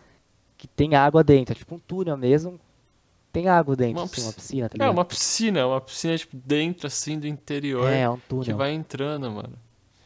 que 0.57 0.69
tem 0.69 0.95
água 0.95 1.25
dentro. 1.25 1.51
É 1.53 1.57
tipo 1.57 1.75
um 1.75 1.81
túnel 1.81 2.17
mesmo. 2.17 2.61
Tem 3.33 3.49
água 3.49 3.75
dentro, 3.75 3.99
Uma 3.99 4.05
assim, 4.05 4.23
uma 4.23 4.33
piscina, 4.33 4.69
tá 4.69 4.75
É, 4.75 4.79
ligado? 4.79 4.93
uma 4.93 5.05
piscina, 5.05 5.67
uma 5.67 5.81
piscina, 5.81 6.17
tipo, 6.17 6.37
dentro, 6.37 6.87
assim, 6.87 7.19
do 7.19 7.27
interior. 7.27 7.89
É, 7.91 8.03
é 8.03 8.09
um 8.09 8.19
Que 8.19 8.23
túnel. 8.29 8.57
vai 8.57 8.73
entrando, 8.73 9.29
mano. 9.33 9.55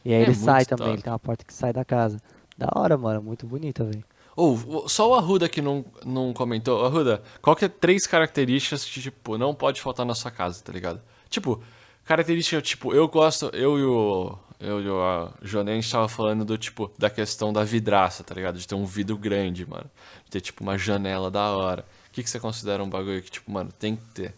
E 0.02 0.14
aí 0.14 0.20
é 0.20 0.22
ele 0.22 0.34
sai 0.34 0.64
também, 0.64 0.94
ele 0.94 1.02
tem 1.02 1.12
uma 1.12 1.18
porta 1.18 1.44
que 1.44 1.52
sai 1.52 1.70
da 1.70 1.84
casa. 1.84 2.18
Da 2.56 2.70
hora, 2.74 2.96
mano, 2.96 3.22
muito 3.22 3.46
bonita, 3.46 3.84
velho. 3.84 4.02
Ou, 4.38 4.88
só 4.88 5.10
o 5.10 5.14
Arruda 5.16 5.48
que 5.48 5.60
não, 5.60 5.84
não 6.04 6.32
comentou. 6.32 6.86
Arruda, 6.86 7.20
qual 7.42 7.56
que 7.56 7.64
é 7.64 7.68
três 7.68 8.06
características 8.06 8.84
que, 8.84 9.00
tipo, 9.00 9.36
não 9.36 9.52
pode 9.52 9.80
faltar 9.80 10.06
na 10.06 10.14
sua 10.14 10.30
casa, 10.30 10.62
tá 10.62 10.72
ligado? 10.72 11.02
Tipo, 11.28 11.60
característica, 12.04 12.62
tipo, 12.62 12.94
eu 12.94 13.08
gosto, 13.08 13.46
eu 13.52 13.76
e 13.80 13.82
o. 13.82 14.38
Eu 14.60 14.80
e 14.80 14.88
o 14.88 15.28
Joné, 15.42 15.72
a 15.72 15.74
gente 15.74 15.90
tava 15.90 16.08
falando 16.08 16.44
do, 16.44 16.56
tipo, 16.56 16.88
da 16.96 17.10
questão 17.10 17.52
da 17.52 17.64
vidraça, 17.64 18.22
tá 18.22 18.32
ligado? 18.32 18.58
De 18.58 18.66
ter 18.66 18.76
um 18.76 18.84
vidro 18.84 19.16
grande, 19.16 19.68
mano. 19.68 19.90
De 20.24 20.30
ter, 20.30 20.40
tipo, 20.40 20.62
uma 20.62 20.78
janela 20.78 21.32
da 21.32 21.50
hora. 21.56 21.84
O 22.08 22.12
que, 22.12 22.22
que 22.22 22.30
você 22.30 22.38
considera 22.38 22.82
um 22.82 22.88
bagulho 22.88 23.20
que, 23.20 23.32
tipo, 23.32 23.50
mano, 23.50 23.72
tem 23.72 23.96
que 23.96 24.04
ter? 24.14 24.34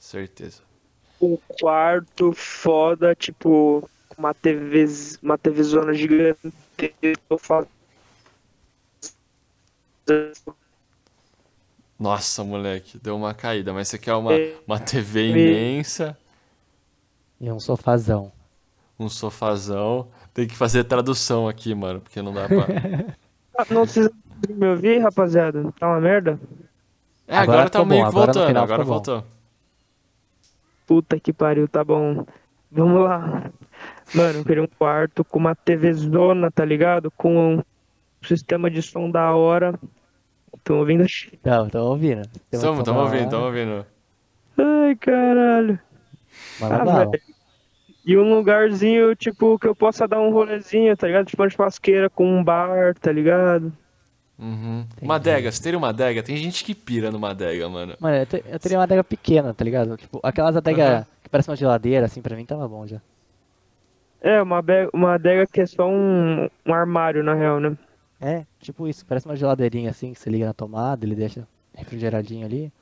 Certeza. 0.00 0.62
um 1.20 1.38
quarto 1.60 2.32
foda, 2.32 3.14
tipo, 3.14 3.88
uma 4.18 4.34
TV, 4.34 4.84
uma 5.22 5.38
TV 5.38 5.62
zona 5.62 5.94
gigante. 5.94 6.52
Faço 7.38 7.68
Nossa, 11.98 12.42
moleque, 12.42 12.98
deu 12.98 13.16
uma 13.16 13.32
caída, 13.32 13.72
mas 13.72 13.88
você 13.88 13.98
quer 13.98 14.14
uma, 14.14 14.34
É. 14.34 14.56
uma 14.66 14.78
TV 14.80 15.30
imensa, 15.30 16.16
E 17.40 17.50
um 17.50 17.58
sofazão. 17.60 18.32
um 18.98 19.08
sofazão. 19.08 20.08
Tem 20.32 20.46
que 20.46 20.56
fazer 20.56 20.84
tradução 20.84 21.48
aqui, 21.48 21.74
mano, 21.74 22.00
porque 22.00 22.22
não 22.22 22.32
dá 22.32 22.48
pra. 22.48 22.66
Ah, 23.54 23.66
Não 23.70 23.82
precisa 23.82 24.10
me 24.48 24.66
ouvir, 24.66 24.98
rapaziada? 25.00 25.70
Tá 25.78 25.86
uma 25.88 26.00
merda? 26.00 26.40
É, 27.28 27.36
agora, 27.36 27.64
Agora 27.64 27.70
tá 27.70 27.84
meio 27.84 28.02
bom, 28.02 28.10
que 28.10 28.16
agora 28.16 28.32
voltando, 28.32 28.46
final 28.46 28.64
agora 28.64 28.82
bom. 28.82 28.88
voltou. 28.92 29.24
Puta 30.86 31.20
que 31.20 31.32
pariu, 31.34 31.68
tá 31.68 31.84
bom. 31.84 32.24
Vamos 32.70 33.02
lá. 33.02 33.50
Mano, 34.14 34.38
eu 34.40 34.44
queria 34.44 34.62
um 34.62 34.66
quarto 34.66 35.22
com 35.24 35.38
uma 35.38 35.54
TV 35.54 35.92
zona, 35.92 36.50
tá 36.50 36.64
ligado? 36.64 37.10
Com 37.10 37.56
um 37.58 37.62
sistema 38.26 38.70
de 38.70 38.82
som 38.82 39.10
da 39.10 39.34
hora. 39.34 39.78
Tô 40.64 40.76
ouvindo? 40.76 41.04
Não, 41.44 41.68
tô 41.68 41.78
ouvindo. 41.90 42.22
Estamos, 42.52 42.86
ouvindo, 42.88 43.24
estamos 43.24 43.46
ouvindo. 43.46 43.86
Ai, 44.58 44.94
caralho. 44.96 45.78
Ah. 46.60 47.10
E 48.04 48.16
um 48.16 48.34
lugarzinho, 48.34 49.14
tipo, 49.14 49.58
que 49.58 49.66
eu 49.66 49.74
possa 49.74 50.08
dar 50.08 50.20
um 50.20 50.30
rolezinho, 50.32 50.96
tá 50.96 51.06
ligado? 51.06 51.26
Tipo 51.26 51.42
uma 51.42 51.50
churrasqueira 51.50 52.10
com 52.10 52.26
um 52.26 52.42
bar, 52.42 52.94
tá 53.00 53.12
ligado? 53.12 53.72
Uhum. 54.38 54.84
Uma 55.00 55.16
adega, 55.16 55.52
você 55.52 55.62
teria 55.62 55.78
uma 55.78 55.90
adega? 55.90 56.22
Tem 56.22 56.36
gente 56.36 56.64
que 56.64 56.74
pira 56.74 57.12
numa 57.12 57.30
adega, 57.30 57.68
mano. 57.68 57.94
Mano, 58.00 58.16
eu, 58.16 58.26
te- 58.26 58.44
eu 58.44 58.58
teria 58.58 58.78
uma 58.78 58.84
adega 58.84 59.04
pequena, 59.04 59.54
tá 59.54 59.64
ligado? 59.64 59.96
Tipo, 59.96 60.18
aquelas 60.22 60.56
adegas 60.56 60.88
Aham. 60.88 61.06
que 61.22 61.28
parecem 61.28 61.52
uma 61.52 61.56
geladeira, 61.56 62.06
assim, 62.06 62.20
pra 62.20 62.34
mim 62.34 62.44
tava 62.44 62.66
bom 62.66 62.84
já. 62.86 63.00
É, 64.20 64.42
uma, 64.42 64.62
uma 64.92 65.14
adega 65.14 65.46
que 65.46 65.60
é 65.60 65.66
só 65.66 65.88
um, 65.88 66.48
um 66.66 66.74
armário, 66.74 67.22
na 67.22 67.34
real, 67.34 67.60
né? 67.60 67.76
É, 68.24 68.44
tipo 68.60 68.86
isso, 68.86 69.04
parece 69.04 69.26
uma 69.26 69.34
geladeirinha 69.34 69.90
assim, 69.90 70.12
que 70.12 70.20
você 70.20 70.30
liga 70.30 70.46
na 70.46 70.54
tomada, 70.54 71.04
ele 71.04 71.16
deixa 71.16 71.46
refrigeradinho 71.74 72.46
ali. 72.46 72.72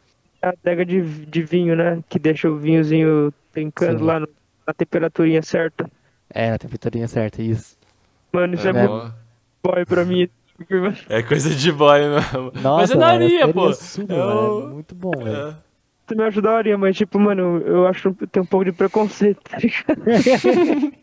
É 0.42 0.48
a 0.48 0.50
adega 0.50 0.84
de, 0.84 1.00
de 1.26 1.42
vinho, 1.42 1.74
né? 1.74 2.02
Que 2.08 2.18
deixa 2.18 2.48
o 2.50 2.56
vinhozinho 2.58 3.32
trincando 3.52 4.00
Sim. 4.00 4.04
lá 4.04 4.20
no- 4.20 4.28
na 4.66 4.74
temperaturinha 4.74 5.42
certa. 5.42 5.90
É, 6.28 6.50
na 6.50 6.58
temperaturinha 6.58 7.08
certa, 7.08 7.40
isso. 7.42 7.76
Mano, 8.32 8.54
isso 8.54 8.68
é, 8.68 8.70
É, 8.70 8.86
muito 8.88 9.14
boy 9.64 9.84
pra 9.86 10.04
mim. 10.04 10.28
É 11.08 11.22
coisa 11.22 11.48
de 11.54 11.72
boy 11.72 12.00
mesmo. 12.00 12.52
Nossa, 12.60 12.82
Mas 12.82 12.90
eu 12.90 12.98
daria, 12.98 13.48
pô. 13.52 13.72
Super, 13.72 14.12
Eu- 14.12 14.26
mano, 14.26 14.62
é 14.62 14.66
muito 14.74 14.94
bom, 14.94 15.10
velho. 15.24 15.36
É. 15.48 15.54
Tu 16.06 16.14
me 16.16 16.24
ajudaria, 16.24 16.76
mas 16.76 16.96
tipo, 16.96 17.18
mano, 17.18 17.58
eu 17.64 17.86
acho 17.86 18.12
que 18.14 18.26
tem 18.26 18.42
um 18.42 18.46
pouco 18.46 18.66
de 18.66 18.72
preconceito, 18.72 19.40
tá 19.42 19.56
ligado? 19.58 20.02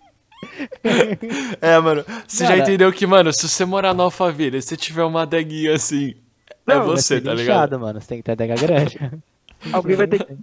É, 1.62 1.80
mano, 1.80 2.04
você 2.28 2.43
já 2.43 2.50
Cara- 2.52 2.60
entendeu 2.62 2.91
que, 2.91 3.06
mano, 3.08 3.32
se 3.34 3.48
você 3.48 3.66
morar 3.66 3.93
no 3.93 4.04
Alphaville 4.04 4.58
e 4.58 4.62
você 4.62 4.76
tiver 4.78 5.04
uma 5.04 5.24
adeguinha 5.24 5.74
assim, 5.76 6.16
é 6.68 6.76
Não, 6.76 6.86
Vai 6.86 6.95
você, 6.95 7.20
tá 7.22 7.34
ligado? 7.34 7.38
lixado, 7.39 7.80
mano, 7.80 8.02
você 8.02 8.08
tem 8.08 8.18
que 8.20 8.24
ter 8.24 8.32
adega 8.34 8.56
grande. 8.56 9.00
Alguém 9.74 9.95
vai 9.95 10.08
ter 10.08 10.24
que... 10.24 10.38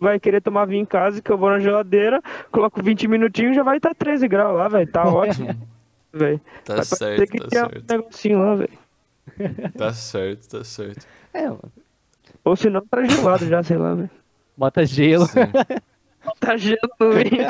vai 0.00 0.20
querer 0.20 0.40
tomar 0.40 0.64
vinho 0.66 0.82
em 0.82 0.86
casa, 0.86 1.20
que 1.20 1.30
eu 1.30 1.36
vou 1.36 1.50
na 1.50 1.58
geladeira, 1.58 2.22
coloco 2.52 2.80
20 2.82 3.08
minutinhos 3.08 3.56
já 3.56 3.62
vai 3.64 3.78
estar 3.78 3.94
13 3.94 4.28
graus 4.28 4.56
lá, 4.56 4.68
velho. 4.68 4.86
Tá 4.90 5.02
ótimo, 5.08 5.48
velho. 6.12 6.40
Tá 6.64 6.76
Vai 6.76 6.84
certo, 6.84 7.26
que 7.32 7.38
tá 7.38 7.48
criar 7.48 7.66
um 7.66 7.70
certo. 7.70 7.90
negocinho 7.90 8.38
lá, 8.38 8.54
velho. 8.54 8.78
Tá 9.76 9.92
certo, 9.92 10.48
tá 10.58 10.64
certo. 10.64 11.06
É, 11.34 11.42
mano. 11.48 11.72
Ou 12.44 12.54
se 12.56 12.70
não, 12.70 12.80
tá 12.86 13.04
gelado 13.04 13.44
já, 13.46 13.62
sei 13.62 13.76
lá, 13.76 13.94
velho. 13.94 14.10
Bota 14.56 14.86
gelo. 14.86 15.26
Tá 16.40 16.56
gelo 16.56 16.78
no 17.00 17.10
vinho. 17.12 17.48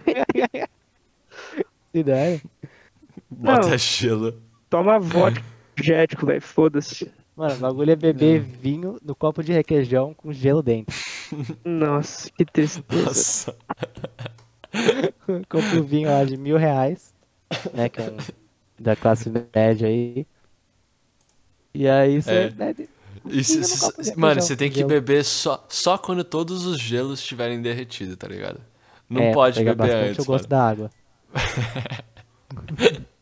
Ideia. 1.94 2.40
Bota 3.30 3.68
Não. 3.70 3.78
gelo. 3.78 4.40
Toma 4.70 4.98
vodka 4.98 5.42
energético, 5.76 6.26
velho. 6.26 6.42
Foda-se. 6.42 7.10
Mano, 7.36 7.54
o 7.54 7.58
bagulho 7.58 7.92
é 7.92 7.96
beber 7.96 8.40
vinho 8.40 8.98
no 9.02 9.14
copo 9.14 9.42
de 9.42 9.52
requeijão 9.52 10.12
com 10.14 10.32
gelo 10.32 10.62
dentro. 10.62 10.94
Nossa, 11.64 12.30
que 12.30 12.44
tristeza. 12.44 13.04
Nossa. 13.04 13.56
Compre 15.48 15.78
o 15.78 15.84
vinho 15.84 16.08
lá 16.10 16.24
de 16.24 16.36
mil 16.36 16.56
reais, 16.56 17.14
né, 17.72 17.88
que 17.88 18.00
é 18.00 18.10
um 18.10 18.16
da 18.78 18.94
classe 18.96 19.30
média 19.54 19.88
aí. 19.88 20.26
E 21.74 21.88
aí 21.88 22.20
você 22.20 22.30
É. 22.32 22.50
bebe. 22.50 22.88
De 23.24 23.44
se- 23.44 24.16
mano, 24.16 24.40
você 24.40 24.56
tem 24.56 24.70
que 24.70 24.76
gelo. 24.78 24.88
beber 24.88 25.24
só, 25.24 25.64
só 25.68 25.98
quando 25.98 26.24
todos 26.24 26.64
os 26.66 26.78
gelos 26.80 27.20
estiverem 27.20 27.60
derretidos, 27.60 28.16
tá 28.16 28.26
ligado? 28.26 28.60
Não 29.08 29.22
É, 29.22 29.32
pode 29.32 29.62
beber 29.62 29.90
antes, 30.10 30.24
o 30.24 30.24
gosto 30.24 30.44
mano. 30.44 30.48
da 30.48 30.68
água. 30.68 30.90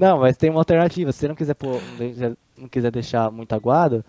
Não, 0.00 0.18
mas 0.18 0.36
tem 0.36 0.50
uma 0.50 0.60
alternativa. 0.60 1.12
Se 1.12 1.20
você 1.20 1.28
não 1.28 1.34
quiser 1.34 1.54
pôr, 1.54 1.80
não 2.56 2.68
quiser 2.68 2.90
deixar 2.90 3.30
muito 3.30 3.52
aguado, 3.54 4.04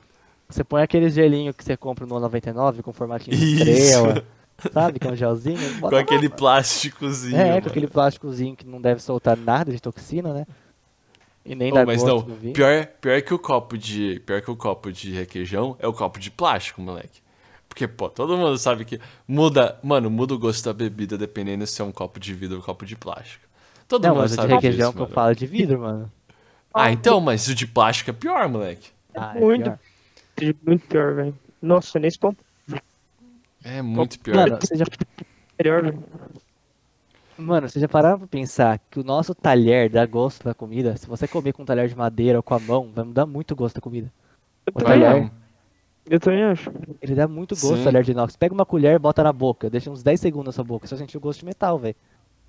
você 0.50 0.64
põe 0.64 0.82
aquele 0.82 1.10
gelinho 1.10 1.54
que 1.54 1.64
você 1.64 1.78
compra 1.78 2.06
no 2.06 2.20
99 2.20 2.82
com 2.84 2.92
formatinho 2.94 3.36
de 3.38 3.56
estrela, 3.56 4.24
sabe? 4.74 5.00
Que 5.00 5.08
é 5.08 5.12
um 5.12 5.16
gelzinho. 5.16 5.58
Com 5.80 5.90
lá. 5.90 6.00
aquele 6.00 6.30
plásticozinho. 6.30 7.38
É, 7.38 7.50
mano. 7.50 7.62
com 7.62 7.70
aquele 7.70 7.88
plásticozinho 7.88 8.56
que 8.56 8.66
não 8.66 8.82
deve 8.82 9.02
soltar 9.02 9.38
nada 9.38 9.72
de 9.72 9.82
toxina, 9.82 10.34
né? 10.34 10.46
E 11.46 11.56
nem 11.56 11.72
Oh, 11.72 11.76
dá 11.76 11.86
mas 11.86 12.04
não, 12.04 12.22
pior, 12.22 12.86
pior 13.00 13.22
que 13.22 13.34
o 13.34 13.40
copo 13.40 13.78
de, 13.78 14.22
pior 14.26 14.42
que 14.42 14.52
o 14.52 14.56
copo 14.56 14.92
de 14.92 15.14
requeijão 15.14 15.78
é 15.80 15.88
o 15.88 15.94
copo 15.94 16.20
de 16.20 16.30
plástico, 16.30 16.82
moleque. 16.82 17.22
Porque, 17.78 17.88
pô, 17.88 18.10
todo 18.10 18.36
mundo 18.36 18.58
sabe 18.58 18.84
que 18.86 19.00
muda, 19.28 19.78
mano, 19.84 20.10
muda 20.10 20.34
o 20.34 20.40
gosto 20.40 20.66
da 20.66 20.74
bebida 20.74 21.16
dependendo 21.16 21.68
se 21.68 21.80
é 21.80 21.86
um 21.86 21.92
copo 21.92 22.20
de 22.20 22.34
vidro 22.34 22.56
ou 22.58 22.64
um 22.64 22.66
copo 22.66 22.88
de 22.88 22.96
plástico. 22.96 23.46
Todo 23.88 24.02
Não, 24.02 24.16
mundo 24.16 24.22
mas 24.22 24.32
o 24.32 24.36
de 24.36 24.36
sabe 24.36 24.54
requeijão 24.56 24.88
disso, 24.88 24.94
que 24.94 24.98
eu 24.98 25.02
mano. 25.04 25.14
falo 25.14 25.32
é 25.32 25.36
de 25.36 25.46
vidro, 25.46 25.80
mano. 25.80 26.12
Ah, 26.74 26.92
então, 26.92 27.22
mas 27.22 27.48
o 27.48 27.54
de 27.54 27.68
plástico 27.68 28.10
é 28.10 28.14
pior, 28.14 28.50
moleque. 28.50 28.90
Ah, 29.16 29.34
é 29.38 29.40
muito. 29.40 29.64
pior. 29.64 29.80
Muito 30.66 30.88
pior, 30.88 31.14
velho. 31.14 31.36
Nossa, 31.62 32.00
nesse 32.00 32.18
ponto 32.18 32.44
É 33.64 33.80
muito 33.82 34.20
pior. 34.20 34.50
Mano, 34.50 34.58
você 34.60 34.76
já, 34.76 34.86
melhor, 35.60 35.84
velho. 35.84 36.04
mano, 37.38 37.70
você 37.70 37.80
já 37.80 37.88
pararam 37.88 38.18
pra 38.20 38.28
pensar 38.28 38.80
que 38.90 39.00
o 39.00 39.04
nosso 39.04 39.36
talher 39.36 39.90
dá 39.90 40.06
gosto 40.06 40.44
da 40.44 40.54
comida? 40.54 40.98
Se 40.98 41.08
você 41.08 41.28
comer 41.28 41.54
com 41.54 41.62
um 41.64 41.66
talher 41.66 41.88
de 41.88 41.96
madeira 41.96 42.40
ou 42.40 42.44
com 42.44 42.54
a 42.56 42.60
mão, 42.60 42.92
vai 42.94 43.06
mudar 43.06 43.26
muito 43.26 43.52
o 43.52 43.56
gosto 43.56 43.76
da 43.76 43.82
comida. 43.82 44.12
Eu 44.66 44.74
Vai 44.74 44.98
também, 44.98 45.00
lá. 45.00 45.32
Eu 46.10 46.20
também 46.20 46.44
acho. 46.44 46.72
Ele 47.02 47.16
dá 47.16 47.28
muito 47.28 47.56
gosto, 47.56 47.76
Sim. 47.76 47.82
o 47.82 47.84
talher 47.84 48.04
de 48.04 48.12
inox. 48.12 48.36
Pega 48.36 48.54
uma 48.54 48.66
colher, 48.66 48.98
bota 49.00 49.24
na 49.24 49.34
boca, 49.34 49.70
deixa 49.70 49.90
uns 49.92 50.04
10 50.04 50.20
segundos 50.20 50.48
na 50.48 50.52
sua 50.52 50.64
boca, 50.64 50.88
você 50.88 50.96
vai 50.96 51.00
sentir 51.04 51.18
o 51.18 51.22
gosto 51.22 51.40
de 51.40 51.46
metal, 51.46 51.78
velho. 51.78 51.96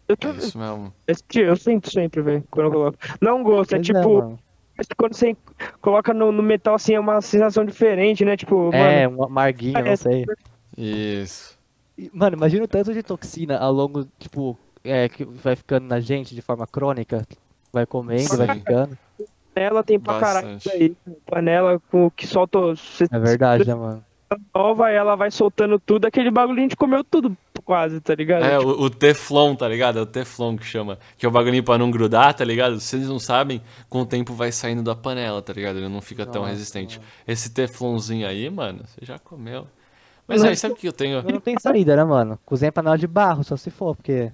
Eu, 0.09 0.15
É 0.15 0.17
também- 0.17 0.39
isso 0.39 0.59
mesmo. 0.59 0.93
eu 1.07 1.15
senti- 1.15 1.41
eu 1.41 1.57
sinto 1.57 1.91
sempre, 1.91 2.23
velho, 2.23 2.45
quando 2.51 2.67
eu 2.67 2.73
coloco. 2.73 2.99
Não 3.21 3.43
gosto, 3.43 3.73
é 3.75 3.77
Pois 3.77 3.87
tipo, 3.87 4.15
mano. 4.23 4.39
quando 4.97 5.15
você 5.15 5.37
coloca 5.83 6.15
no, 6.15 6.33
no 6.33 6.43
metal 6.43 6.75
assim, 6.77 6.95
é 6.95 7.01
uma 7.01 7.21
sensação 7.21 7.65
diferente, 7.65 8.25
né? 8.25 8.37
Tipo, 8.37 8.71
É, 8.73 9.07
mano, 9.07 9.21
um 9.21 9.25
amarguinho, 9.25 9.77
É, 9.79 9.83
não 9.83 9.97
sei. 9.97 10.25
Isso. 10.77 11.59
Mano, 12.13 12.37
imagina 12.37 12.65
o 12.65 12.69
tanto 12.69 12.93
de 12.95 13.03
toxina 13.03 13.59
ao 13.59 13.73
longo, 13.73 14.07
tipo, 14.19 14.57
é, 14.85 15.09
que 15.09 15.25
vai 15.25 15.57
ficando 15.57 15.87
na 15.87 15.99
gente 16.01 16.35
de 16.35 16.41
forma 16.41 16.67
crônica. 16.67 17.27
Vai 17.73 17.85
comendo, 17.85 18.37
vai 18.37 18.47
Sim. 18.47 18.55
ficando. 18.61 18.99
Panela 19.59 19.83
tem 19.85 19.99
pra 19.99 20.21
caralho 20.21 20.57
isso 20.57 20.71
aí. 20.71 20.97
Panela 21.27 21.81
com, 21.91 22.11
que 22.11 22.27
solta. 22.27 22.59
É 23.11 23.19
verdade, 23.19 23.67
né, 23.67 23.75
mano? 23.75 24.05
nova, 24.55 24.91
ela 24.91 25.17
vai 25.17 25.31
soltando 25.31 25.79
tudo, 25.79 26.05
aquele 26.05 26.31
bagulho 26.31 26.59
a 26.59 26.63
gente 26.63 26.77
comeu 26.77 27.03
tudo, 27.03 27.35
quase, 27.65 28.01
tá 28.01 28.15
ligado? 28.15 28.45
É, 28.45 28.59
Tipo, 28.59 28.71
o, 28.71 28.83
o 28.85 28.91
Teflon, 28.91 29.55
tá 29.55 29.67
ligado? 29.67 29.99
É 29.99 30.03
o 30.03 30.07
Teflon 30.07 30.57
que 30.57 30.65
chama. 30.65 30.99
Que 31.17 31.25
é 31.25 31.29
o 31.29 31.33
bagulhinho 31.33 31.63
pra 31.63 31.79
não 31.79 31.91
grudar, 31.91 32.35
tá 32.35 32.45
ligado? 32.45 32.79
Se 32.79 32.89
vocês 32.89 33.09
não 33.09 33.19
sabem, 33.19 33.63
com 33.89 34.03
o 34.03 34.07
tempo 34.07 34.35
vai 34.35 34.53
saindo 34.53 34.83
da 34.83 34.95
panela, 34.95 35.41
tá 35.41 35.53
ligado? 35.53 35.77
Ele 35.79 35.89
não 35.89 36.01
fica 36.01 36.27
tão 36.27 36.43
Nossa, 36.43 36.53
resistente. 36.53 36.99
mano. 36.99 37.11
Esse 37.27 37.51
Teflonzinho 37.51 38.27
aí, 38.27 38.49
mano, 38.51 38.81
você 38.85 39.05
já 39.05 39.19
comeu. 39.19 39.67
Mas 40.27 40.45
aí, 40.45 40.55
sabe 40.57 40.75
o 40.75 40.77
que 40.77 40.89
eu 40.89 40.93
tenho? 40.93 41.23
Não 41.23 41.41
tem 41.41 41.59
saída, 41.59 41.97
né, 41.97 42.05
mano? 42.05 42.39
Cozinha 42.45 42.71
panela 42.71 42.99
de 42.99 43.07
barro, 43.07 43.43
só 43.43 43.57
se 43.57 43.71
for, 43.71 43.97
porque. 43.97 44.31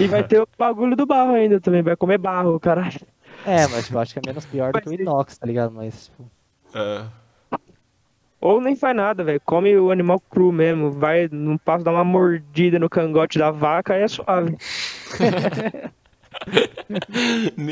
E 0.00 0.06
vai 0.06 0.24
ter 0.24 0.40
o 0.40 0.48
bagulho 0.58 0.96
do 0.96 1.04
barro 1.04 1.34
ainda 1.34 1.60
também, 1.60 1.82
vai 1.82 1.94
comer 1.94 2.16
barro, 2.16 2.58
caralho. 2.58 3.00
É, 3.46 3.66
mas 3.68 3.90
eu 3.90 3.98
acho 3.98 4.12
que 4.14 4.18
é 4.18 4.22
menos 4.26 4.44
pior 4.46 4.72
do 4.72 4.80
que 4.80 4.88
o 4.88 4.92
inox, 4.92 5.36
tá 5.38 5.46
ligado? 5.46 5.72
Mas, 5.72 6.06
tipo. 6.06 6.30
É, 6.74 7.04
Ou 8.40 8.60
nem 8.60 8.74
faz 8.76 8.94
nada, 8.96 9.22
velho. 9.24 9.40
Come 9.44 9.76
o 9.76 9.90
animal 9.90 10.20
cru 10.20 10.50
mesmo. 10.52 10.90
Vai, 10.90 11.28
não 11.30 11.56
passa, 11.58 11.84
dá 11.84 11.90
uma 11.90 12.04
mordida 12.04 12.78
no 12.78 12.88
cangote 12.90 13.38
da 13.38 13.50
vaca, 13.50 13.94
aí 13.94 14.02
é 14.02 14.08
suave. 14.08 14.56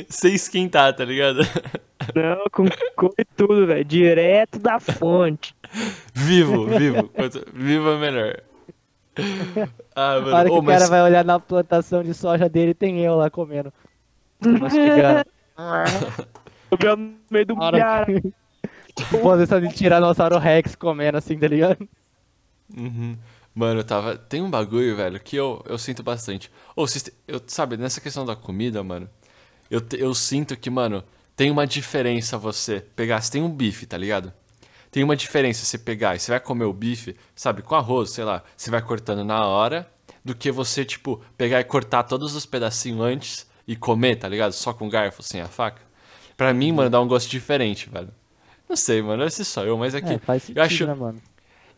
sem 0.09 0.35
esquentar, 0.35 0.95
tá 0.95 1.05
ligado? 1.05 1.41
Não, 2.15 2.45
com 2.51 2.67
come 2.97 3.15
tudo, 3.37 3.67
velho. 3.67 3.85
Direto 3.85 4.59
da 4.59 4.79
fonte. 4.81 5.55
Vivo, 6.15 6.67
vivo. 6.67 7.09
Quanto- 7.09 7.45
Vivo 7.53 7.91
é 7.91 7.99
melhor. 7.99 8.37
Ah, 9.95 10.15
A 10.15 10.21
mano. 10.21 10.37
hora 10.37 10.49
que 10.49 10.55
ô, 10.55 10.59
o 10.59 10.65
cara 10.65 10.81
mas- 10.81 10.89
vai 10.89 11.03
olhar 11.03 11.25
na 11.25 11.39
plantação 11.39 12.03
de 12.03 12.15
soja 12.15 12.49
dele, 12.49 12.75
tem 12.75 13.01
eu 13.05 13.15
lá 13.17 13.31
comendo. 13.31 13.73
Mastigando. 14.41 15.25
Eu 16.83 16.97
no 16.97 17.15
meio 17.31 17.47
do 17.47 17.55
A 17.61 17.65
hora 17.67 17.77
milhar. 17.77 18.07
que... 18.07 18.33
Posição 19.21 19.61
de 19.61 19.69
Tiranossauro 19.75 20.39
Rex 20.39 20.75
comendo 20.75 21.19
assim, 21.19 21.39
tá 21.39 21.47
ligado? 21.49 21.89
Uhum. 22.77 23.17
Mano, 23.55 23.81
eu 23.81 23.85
tava. 23.85 24.17
Tem 24.17 24.41
um 24.41 24.51
bagulho, 24.51 24.97
velho, 24.97 25.21
que 25.21 25.37
eu, 25.37 25.63
eu 25.67 25.77
sinto 25.79 26.03
bastante. 26.03 26.51
Ou, 26.75 26.87
vocês- 26.87 27.11
eu, 27.29 27.41
sabe, 27.47 27.77
nessa 27.77 28.01
questão 28.01 28.25
da 28.25 28.35
comida, 28.35 28.83
mano, 28.83 29.09
eu, 29.71 29.81
te- 29.81 29.99
eu 30.01 30.15
sinto 30.15 30.57
que, 30.57 30.71
mano, 30.71 31.05
tem 31.37 31.51
uma 31.51 31.67
diferença 31.67 32.39
você 32.39 32.81
pegar. 32.81 33.21
Você 33.21 33.33
tem 33.33 33.43
um 33.43 33.51
bife, 33.51 33.85
tá 33.87 33.97
ligado? 33.99 34.33
Tem 34.91 35.03
uma 35.05 35.17
diferença 35.17 35.65
você 35.65 35.79
pegar 35.79 36.17
e 36.17 36.19
você 36.19 36.31
vai 36.31 36.41
comer 36.41 36.65
o 36.65 36.73
bife, 36.73 37.17
sabe, 37.35 37.63
com 37.63 37.75
arroz, 37.75 38.11
sei 38.11 38.25
lá, 38.25 38.43
você 38.57 38.71
vai 38.71 38.83
cortando 38.83 39.25
na 39.25 39.47
hora, 39.47 39.91
do 40.25 40.35
que 40.35 40.51
você, 40.51 40.85
tipo, 40.85 41.23
pegar 41.37 41.61
e 41.61 41.65
cortar 41.65 42.03
todos 42.05 42.35
os 42.35 42.45
pedacinhos 42.47 43.01
antes 43.01 43.47
e 43.67 43.77
comer, 43.77 44.17
tá 44.17 44.29
ligado? 44.29 44.53
Só 44.53 44.73
com 44.73 44.89
garfo, 44.89 45.23
sem 45.23 45.41
a 45.41 45.49
faca. 45.49 45.83
Pra 46.37 46.53
mim, 46.53 46.73
mano, 46.73 46.91
dá 46.91 47.01
um 47.01 47.07
gosto 47.09 47.31
diferente, 47.31 47.89
velho. 47.89 48.11
Não 48.69 48.77
sei, 48.77 49.03
mano, 49.03 49.25
esse 49.25 49.45
só 49.45 49.65
eu, 49.65 49.77
mas 49.77 49.95
é 49.95 50.01
que. 50.01 50.15
É, 50.15 50.19
faz 50.19 50.43
sentido, 50.43 50.59
eu 50.59 50.65
acho, 50.65 50.87
né, 50.87 50.95
mano? 50.95 51.21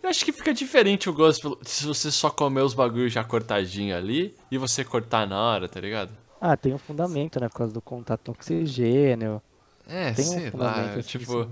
eu 0.02 0.10
acho 0.10 0.24
que 0.24 0.32
fica 0.32 0.52
diferente 0.52 1.08
o 1.08 1.12
gosto 1.12 1.58
se 1.62 1.86
você 1.86 2.10
só 2.10 2.30
comer 2.30 2.60
os 2.60 2.74
bagulhos 2.74 3.12
já 3.12 3.24
cortadinho 3.24 3.96
ali 3.96 4.34
e 4.50 4.58
você 4.58 4.84
cortar 4.84 5.26
na 5.26 5.40
hora, 5.40 5.68
tá 5.68 5.80
ligado? 5.80 6.10
Ah, 6.40 6.56
tem 6.56 6.74
um 6.74 6.78
fundamento, 6.78 7.40
né? 7.40 7.48
Por 7.48 7.56
causa 7.56 7.72
do 7.72 7.80
contato 7.80 8.26
com 8.26 8.32
oxigênio. 8.32 9.40
É, 9.88 10.12
Tem 10.12 10.24
um 10.24 10.28
sei 10.28 10.50
fundamento 10.50 10.86
lá, 10.86 10.92
assim, 10.92 11.18
tipo, 11.18 11.44
sim. 11.44 11.50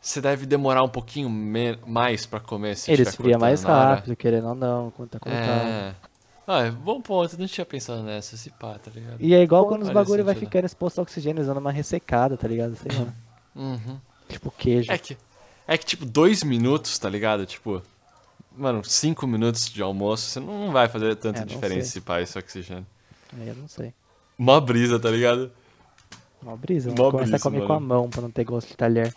você 0.00 0.20
deve 0.20 0.46
demorar 0.46 0.82
um 0.82 0.88
pouquinho 0.88 1.28
mais 1.30 2.26
pra 2.26 2.40
comer 2.40 2.76
se 2.76 2.90
Ele 2.90 3.02
esfria 3.02 3.38
mais 3.38 3.62
rápido, 3.62 4.16
querendo 4.16 4.48
ou 4.48 4.54
não, 4.54 4.90
quando 4.90 5.10
tá 5.10 5.18
cortado. 5.18 5.68
É. 5.68 5.94
Ah, 6.46 6.60
é 6.62 6.70
bom 6.70 7.00
ponto, 7.00 7.38
não 7.38 7.46
tinha 7.46 7.64
pensado 7.64 8.02
nessa, 8.02 8.36
se 8.36 8.50
pá, 8.50 8.78
tá 8.78 8.90
ligado? 8.94 9.16
E 9.18 9.34
é 9.34 9.42
igual 9.42 9.66
quando 9.66 9.82
os 9.82 9.88
Faz 9.88 9.94
bagulho 9.94 10.24
vai 10.24 10.34
sentido. 10.34 10.48
ficando 10.50 10.66
exposto 10.66 10.98
ao 10.98 11.02
oxigênio, 11.04 11.42
usando 11.42 11.56
uma 11.56 11.72
ressecada, 11.72 12.36
tá 12.36 12.46
ligado? 12.46 12.76
Sei 12.76 12.90
lá. 12.98 13.06
Uhum. 13.56 13.98
tipo 14.28 14.50
queijo. 14.50 14.92
É 14.92 14.98
que, 14.98 15.16
é 15.66 15.78
que, 15.78 15.86
tipo, 15.86 16.04
dois 16.04 16.42
minutos, 16.42 16.98
tá 16.98 17.08
ligado? 17.08 17.46
Tipo, 17.46 17.82
mano, 18.54 18.84
cinco 18.84 19.26
minutos 19.26 19.70
de 19.70 19.80
almoço, 19.80 20.28
você 20.28 20.40
não 20.40 20.70
vai 20.70 20.86
fazer 20.88 21.16
tanta 21.16 21.38
É, 21.38 21.40
não 21.40 21.46
diferença 21.46 21.82
sei. 21.90 21.92
se 21.92 22.00
pá 22.02 22.20
esse 22.20 22.38
oxigênio. 22.38 22.86
Aí 23.38 23.48
eu 23.48 23.54
não 23.54 23.66
sei. 23.68 23.94
Mó 24.36 24.60
brisa, 24.60 24.98
tá 25.00 25.10
ligado? 25.10 25.50
Uma 26.42 26.56
brisa. 26.56 26.90
Mó 26.90 27.10
Começa 27.10 27.30
brisa, 27.30 27.36
a 27.36 27.40
comer 27.40 27.66
com 27.66 27.72
a 27.72 27.80
mano. 27.80 27.86
mão 27.86 28.10
pra 28.10 28.20
não 28.20 28.30
ter 28.30 28.44
gosto 28.44 28.68
de 28.68 28.76
talher. 28.76 29.14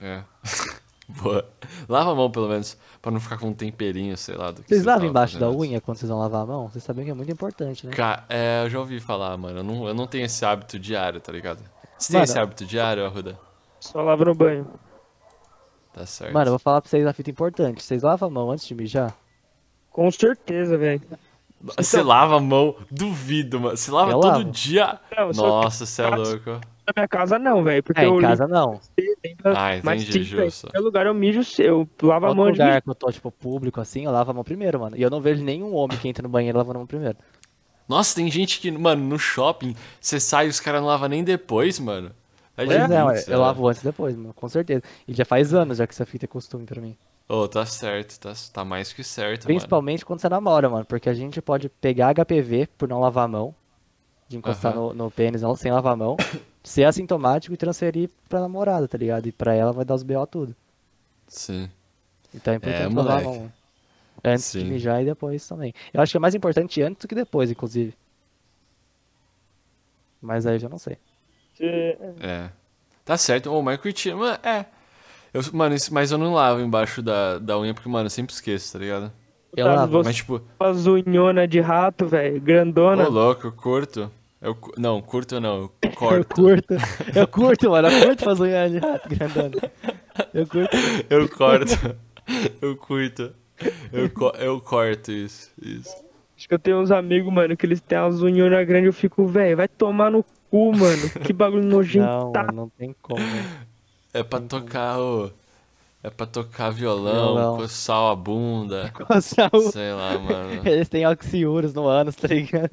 É. 0.00 0.22
Boa. 1.08 1.44
Lava 1.88 2.12
a 2.12 2.14
mão, 2.14 2.30
pelo 2.30 2.48
menos, 2.48 2.76
pra 3.00 3.10
não 3.10 3.18
ficar 3.18 3.38
com 3.38 3.48
um 3.48 3.54
temperinho, 3.54 4.14
sei 4.16 4.34
lá. 4.36 4.50
Do 4.50 4.62
que 4.62 4.68
Vocês 4.68 4.82
você 4.82 4.86
lavam 4.88 5.08
embaixo 5.08 5.38
da 5.38 5.50
unha 5.50 5.80
quando 5.80 5.96
vocês 5.96 6.10
vão 6.10 6.18
lavar 6.18 6.42
a 6.42 6.46
mão? 6.46 6.68
Vocês 6.68 6.84
sabem 6.84 7.04
que 7.04 7.10
é 7.10 7.14
muito 7.14 7.32
importante, 7.32 7.86
né? 7.86 7.92
Ca- 7.94 8.24
é, 8.28 8.62
eu 8.64 8.70
já 8.70 8.78
ouvi 8.78 9.00
falar, 9.00 9.36
mano. 9.38 9.60
Eu 9.60 9.64
não, 9.64 9.88
eu 9.88 9.94
não 9.94 10.06
tenho 10.06 10.26
esse 10.26 10.44
hábito 10.44 10.78
diário, 10.78 11.18
tá 11.20 11.32
ligado? 11.32 11.60
Você 11.98 12.12
tem 12.12 12.20
Mano- 12.20 12.24
esse 12.30 12.38
hábito 12.38 12.64
diário, 12.66 13.04
Arruda? 13.06 13.38
Só 13.80 14.02
lava 14.02 14.24
no 14.24 14.34
banho. 14.34 14.66
Tá 15.94 16.04
certo. 16.06 16.32
Mano, 16.32 16.46
eu 16.46 16.52
vou 16.52 16.58
falar 16.58 16.80
pra 16.82 16.90
vocês 16.90 17.06
a 17.06 17.12
fita 17.12 17.30
importante. 17.30 17.82
Vocês 17.82 18.02
lavam 18.02 18.28
a 18.28 18.30
mão 18.30 18.50
antes 18.50 18.66
de 18.66 18.74
mijar? 18.74 19.14
Com 19.90 20.10
certeza, 20.10 20.76
velho. 20.76 21.00
Você 21.76 22.02
lava 22.02 22.36
a 22.36 22.40
mão, 22.40 22.76
duvido, 22.90 23.58
mano. 23.58 23.76
Você 23.76 23.90
lava 23.90 24.12
Eu 24.12 24.20
todo 24.20 24.38
lavo. 24.38 24.44
dia. 24.44 25.00
Não, 25.16 25.30
Nossa, 25.32 25.84
você 25.86 26.02
é 26.02 26.08
louco. 26.08 26.50
Na 26.86 26.92
minha 26.94 27.08
casa 27.08 27.38
não, 27.38 27.64
velho. 27.64 27.82
Porque 27.82 28.00
É, 28.00 28.06
eu 28.06 28.18
em 28.18 28.22
casa 28.22 28.46
não. 28.46 28.78
Limpo 29.24 29.42
Ah, 29.54 29.76
entendi, 29.76 30.22
justo. 30.22 30.66
Em 30.66 30.70
qualquer 30.70 30.80
lugar 30.80 31.06
eu 31.06 31.14
mijo, 31.14 31.40
eu 31.62 31.88
lavo 32.02 32.26
a 32.26 32.28
Qualquer 32.30 32.34
mão 32.34 32.52
de 32.52 32.52
lugar 32.52 32.82
que 32.82 32.90
eu 32.90 32.94
tô, 32.94 33.10
tipo, 33.12 33.30
público 33.30 33.80
assim, 33.80 34.04
eu 34.04 34.10
lavo 34.12 34.30
a 34.30 34.34
mão 34.34 34.44
primeiro, 34.44 34.80
mano. 34.80 34.96
E 34.96 35.02
eu 35.02 35.10
não 35.10 35.20
vejo 35.20 35.42
nenhum 35.42 35.74
homem 35.74 35.98
que 35.98 36.08
entra 36.08 36.22
no 36.22 36.28
banheiro 36.28 36.58
lavando 36.58 36.78
a 36.78 36.80
mão 36.80 36.86
primeiro. 36.86 37.16
Nossa, 37.88 38.14
tem 38.14 38.30
gente 38.30 38.60
que, 38.60 38.70
mano, 38.70 39.02
no 39.02 39.18
shopping, 39.18 39.74
você 40.00 40.20
sai 40.20 40.46
e 40.46 40.50
os 40.50 40.60
caras 40.60 40.80
não 40.80 40.88
lavam 40.88 41.08
nem 41.08 41.24
depois, 41.24 41.78
mano. 41.78 42.10
É 42.56 42.64
Pois 42.66 42.90
é, 42.90 43.04
ué, 43.04 43.24
eu 43.28 43.38
né? 43.38 43.38
lavo 43.38 43.68
antes 43.68 43.82
e 43.82 43.84
depois, 43.84 44.16
mano, 44.16 44.34
com 44.34 44.48
certeza. 44.48 44.82
E 45.06 45.14
já 45.14 45.24
faz 45.24 45.54
anos 45.54 45.78
já 45.78 45.86
que 45.86 45.94
essa 45.94 46.04
fita 46.04 46.24
é 46.24 46.28
costume 46.28 46.66
pra 46.66 46.80
mim. 46.80 46.96
Ô, 47.28 47.46
tá 47.46 47.64
certo, 47.64 48.18
tá, 48.18 48.32
tá 48.52 48.64
mais 48.64 48.92
que 48.92 49.04
certo, 49.04 49.42
mano. 49.44 49.54
Principalmente 49.54 50.04
quando 50.04 50.20
você 50.20 50.28
namora, 50.28 50.68
mano. 50.68 50.84
Porque 50.84 51.08
a 51.08 51.14
gente 51.14 51.40
pode 51.40 51.68
pegar 51.68 52.08
HPV 52.10 52.68
por 52.76 52.88
não 52.88 53.00
lavar 53.00 53.24
a 53.26 53.28
mão, 53.28 53.54
de 54.28 54.36
encostar 54.38 54.74
no, 54.74 54.92
no 54.92 55.10
pênis 55.10 55.42
não- 55.42 55.54
sem 55.56 55.70
lavar 55.72 55.92
a 55.92 55.96
mão, 55.96 56.16
ser 56.68 56.84
assintomático 56.84 57.52
e 57.54 57.56
transferir 57.56 58.10
pra 58.28 58.40
namorada, 58.40 58.86
tá 58.86 58.98
ligado? 58.98 59.26
E 59.26 59.32
pra 59.32 59.54
ela 59.54 59.72
vai 59.72 59.84
dar 59.84 59.94
os 59.94 60.02
BO 60.02 60.26
tudo. 60.26 60.54
Sim. 61.26 61.68
Então 62.34 62.52
é 62.52 62.56
importante 62.58 62.92
É, 62.92 62.96
lavar 62.96 63.20
a 63.20 63.24
mão. 63.24 63.52
Antes 64.24 64.52
de 64.52 64.60
Sim. 64.60 64.64
mijar 64.66 65.02
e 65.02 65.06
depois 65.06 65.46
também. 65.46 65.72
Eu 65.94 66.00
acho 66.02 66.10
que 66.12 66.16
é 66.16 66.20
mais 66.20 66.34
importante 66.34 66.82
antes 66.82 67.00
do 67.02 67.08
que 67.08 67.14
depois, 67.14 67.50
inclusive. 67.50 67.94
Mas 70.20 70.46
aí 70.46 70.56
eu 70.56 70.58
já 70.58 70.68
não 70.68 70.78
sei. 70.78 70.96
Você- 71.54 71.96
É. 72.20 72.50
Tá 73.04 73.16
certo. 73.16 73.50
Ô, 73.52 73.62
mas 73.62 73.76
eu 73.76 73.82
curti. 73.82 74.12
Mano, 74.12 74.38
é. 74.42 74.66
Eu, 75.32 75.40
mano, 75.52 75.74
isso- 75.74 75.92
mas 75.94 76.10
eu 76.10 76.18
não 76.18 76.34
lavo 76.34 76.60
embaixo 76.60 77.00
da, 77.02 77.38
da 77.38 77.58
unha 77.58 77.72
porque, 77.72 77.88
mano, 77.88 78.06
eu 78.06 78.10
sempre 78.10 78.34
esqueço, 78.34 78.72
tá 78.72 78.78
ligado? 78.78 79.12
Eu 79.56 79.66
lavo, 79.66 79.92
você 79.92 80.08
Mas, 80.08 80.16
tipo, 80.16 80.42
As 80.60 80.86
unhona 80.86 81.46
de 81.48 81.60
rato, 81.60 82.06
velho. 82.06 82.36
ô 82.36 82.40
Grandona. 82.40 83.08
louco, 83.08 83.46
eu 83.46 83.52
curto. 83.52 84.10
Eu, 84.40 84.56
não, 84.76 85.02
curto 85.02 85.40
não, 85.40 85.56
eu 85.62 85.72
Eu 85.82 85.92
corto. 85.94 86.34
curto. 86.34 86.74
Eu 87.14 87.26
curto, 87.28 87.70
mano. 87.70 87.88
Eu 87.88 88.06
curto 88.06 88.24
fazer 88.24 88.42
unha 88.44 88.70
de 88.70 88.78
rato 88.78 89.08
grandona. 89.08 89.72
Eu 90.32 90.46
curto. 90.46 90.76
Eu 91.10 91.28
corto. 91.28 91.96
Eu 92.62 92.76
curto. 92.76 93.32
Eu, 93.92 94.10
co- 94.10 94.32
eu 94.38 94.60
corto 94.60 95.10
isso. 95.10 95.50
Isso. 95.60 95.94
Acho 96.36 96.46
que 96.48 96.54
eu 96.54 96.58
tenho 96.58 96.78
uns 96.80 96.92
amigos, 96.92 97.32
mano, 97.32 97.56
que 97.56 97.66
eles 97.66 97.80
têm 97.80 97.98
as 97.98 98.20
unhona 98.22 98.62
grandes. 98.62 98.86
Eu 98.86 98.92
fico, 98.92 99.26
velho, 99.26 99.56
vai 99.56 99.66
tomar 99.66 100.10
no 100.10 100.24
cu, 100.50 100.70
mano. 100.76 101.10
Que 101.24 101.32
bagulho 101.32 101.64
nojento. 101.64 102.06
Não, 102.06 102.32
não 102.54 102.68
tem 102.68 102.94
como. 103.02 103.18
É 104.14 104.22
pra 104.22 104.40
tocar 104.40 105.00
o. 105.00 105.32
É 106.00 106.10
pra 106.10 106.26
tocar 106.26 106.70
violão, 106.70 107.34
Violão. 107.34 107.56
coçar 107.56 108.12
a 108.12 108.14
bunda. 108.14 108.92
Coçar 108.94 109.50
o- 109.52 109.72
Sei 109.72 109.92
lá, 109.92 110.16
mano. 110.16 110.62
Eles 110.64 110.88
têm 110.88 111.04
oxiúros 111.04 111.74
no 111.74 111.88
ânus, 111.88 112.14
tá 112.14 112.28
ligado? 112.28 112.70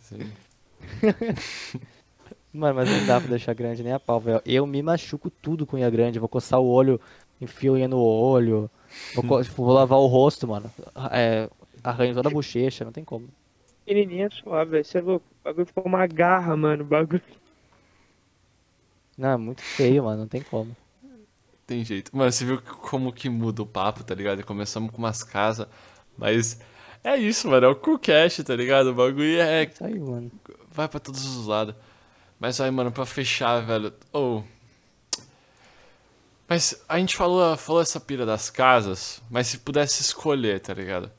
Sim. 0.00 0.28
Mano, 2.52 2.76
mas 2.76 2.90
não 2.90 3.06
dá 3.06 3.20
pra 3.20 3.28
deixar 3.28 3.52
grande 3.52 3.82
nem 3.82 3.92
a 3.92 4.00
pau, 4.00 4.18
velho. 4.18 4.40
Eu 4.46 4.66
me 4.66 4.82
machuco 4.82 5.28
tudo 5.28 5.66
com 5.66 5.76
unha 5.76 5.90
grande. 5.90 6.18
Vou 6.18 6.28
coçar 6.28 6.58
o 6.58 6.66
olho, 6.66 6.98
enfio 7.38 7.74
unha 7.74 7.86
no 7.86 7.98
olho. 7.98 8.70
Vou, 9.14 9.42
tipo, 9.42 9.56
vou 9.62 9.74
lavar 9.74 9.98
o 9.98 10.06
rosto, 10.06 10.48
mano. 10.48 10.70
É, 11.10 11.50
arranho 11.84 12.14
toda 12.14 12.28
a 12.28 12.32
bochecha, 12.32 12.84
não 12.84 12.92
tem 12.92 13.04
como. 13.04 13.28
Pequenininha 13.84 14.30
suave, 14.30 14.70
velho. 14.70 14.84
Você 14.84 14.98
é 14.98 15.00
louco. 15.02 15.26
O 15.40 15.44
bagulho 15.44 15.66
ficou 15.66 15.84
uma 15.84 16.06
garra, 16.06 16.56
mano. 16.56 16.82
O 16.82 16.86
bagulho. 16.86 17.22
Não, 19.18 19.30
é 19.30 19.36
muito 19.36 19.62
feio, 19.62 20.04
mano, 20.04 20.20
não 20.20 20.28
tem 20.28 20.42
como. 20.42 20.74
Tem 21.66 21.84
jeito. 21.84 22.16
Mano, 22.16 22.30
você 22.30 22.44
viu 22.44 22.60
como 22.62 23.12
que 23.12 23.28
muda 23.28 23.62
o 23.62 23.66
papo, 23.66 24.04
tá 24.04 24.14
ligado? 24.14 24.44
Começamos 24.44 24.90
com 24.90 24.98
umas 24.98 25.22
casas, 25.22 25.66
mas 26.16 26.60
é 27.02 27.16
isso, 27.16 27.48
mano. 27.48 27.66
É 27.66 27.68
o 27.68 27.76
Coolcast, 27.76 28.44
tá 28.44 28.54
ligado? 28.54 28.88
O 28.88 28.94
bagulho 28.94 29.40
é. 29.40 29.64
Isso 29.64 29.84
aí, 29.84 29.98
mano. 29.98 30.30
Vai 30.76 30.86
pra 30.86 31.00
todos 31.00 31.24
os 31.24 31.46
lados. 31.46 31.74
Mas 32.38 32.60
aí, 32.60 32.70
mano, 32.70 32.92
pra 32.92 33.06
fechar, 33.06 33.62
velho. 33.64 33.94
Ou. 34.12 34.44
Mas 36.46 36.84
a 36.86 36.98
gente 36.98 37.16
falou, 37.16 37.56
falou 37.56 37.80
essa 37.80 37.98
pira 37.98 38.26
das 38.26 38.50
casas, 38.50 39.22
mas 39.30 39.46
se 39.46 39.58
pudesse 39.58 40.02
escolher, 40.02 40.60
tá 40.60 40.74
ligado? 40.74 41.10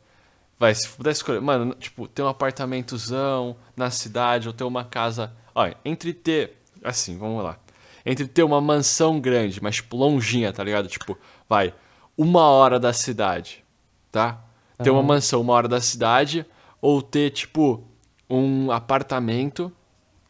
Vai, 0.59 0.73
se 0.75 0.87
pudesse 0.87 1.19
escolher, 1.19 1.41
mano, 1.41 1.73
tipo, 1.73 2.07
ter 2.07 2.21
um 2.21 2.27
apartamentozão 2.27 3.57
na 3.75 3.89
cidade 3.89 4.47
ou 4.47 4.53
ter 4.53 4.63
uma 4.63 4.85
casa. 4.85 5.33
Olha, 5.55 5.75
entre 5.83 6.13
ter. 6.13 6.61
Assim, 6.83 7.17
vamos 7.17 7.43
lá. 7.43 7.57
Entre 8.05 8.27
ter 8.27 8.43
uma 8.43 8.61
mansão 8.61 9.19
grande, 9.19 9.61
mas 9.61 9.77
tipo, 9.77 9.97
longinha, 9.97 10.53
tá 10.53 10.63
ligado? 10.63 10.87
Tipo, 10.87 11.17
vai, 11.49 11.73
uma 12.15 12.43
hora 12.43 12.79
da 12.79 12.93
cidade, 12.93 13.65
tá? 14.11 14.39
Ter 14.81 14.91
uma 14.91 14.99
Aham. 14.99 15.07
mansão 15.07 15.41
uma 15.41 15.53
hora 15.53 15.67
da 15.67 15.81
cidade, 15.81 16.45
ou 16.79 17.01
ter, 17.01 17.31
tipo, 17.31 17.83
um 18.29 18.71
apartamento, 18.71 19.71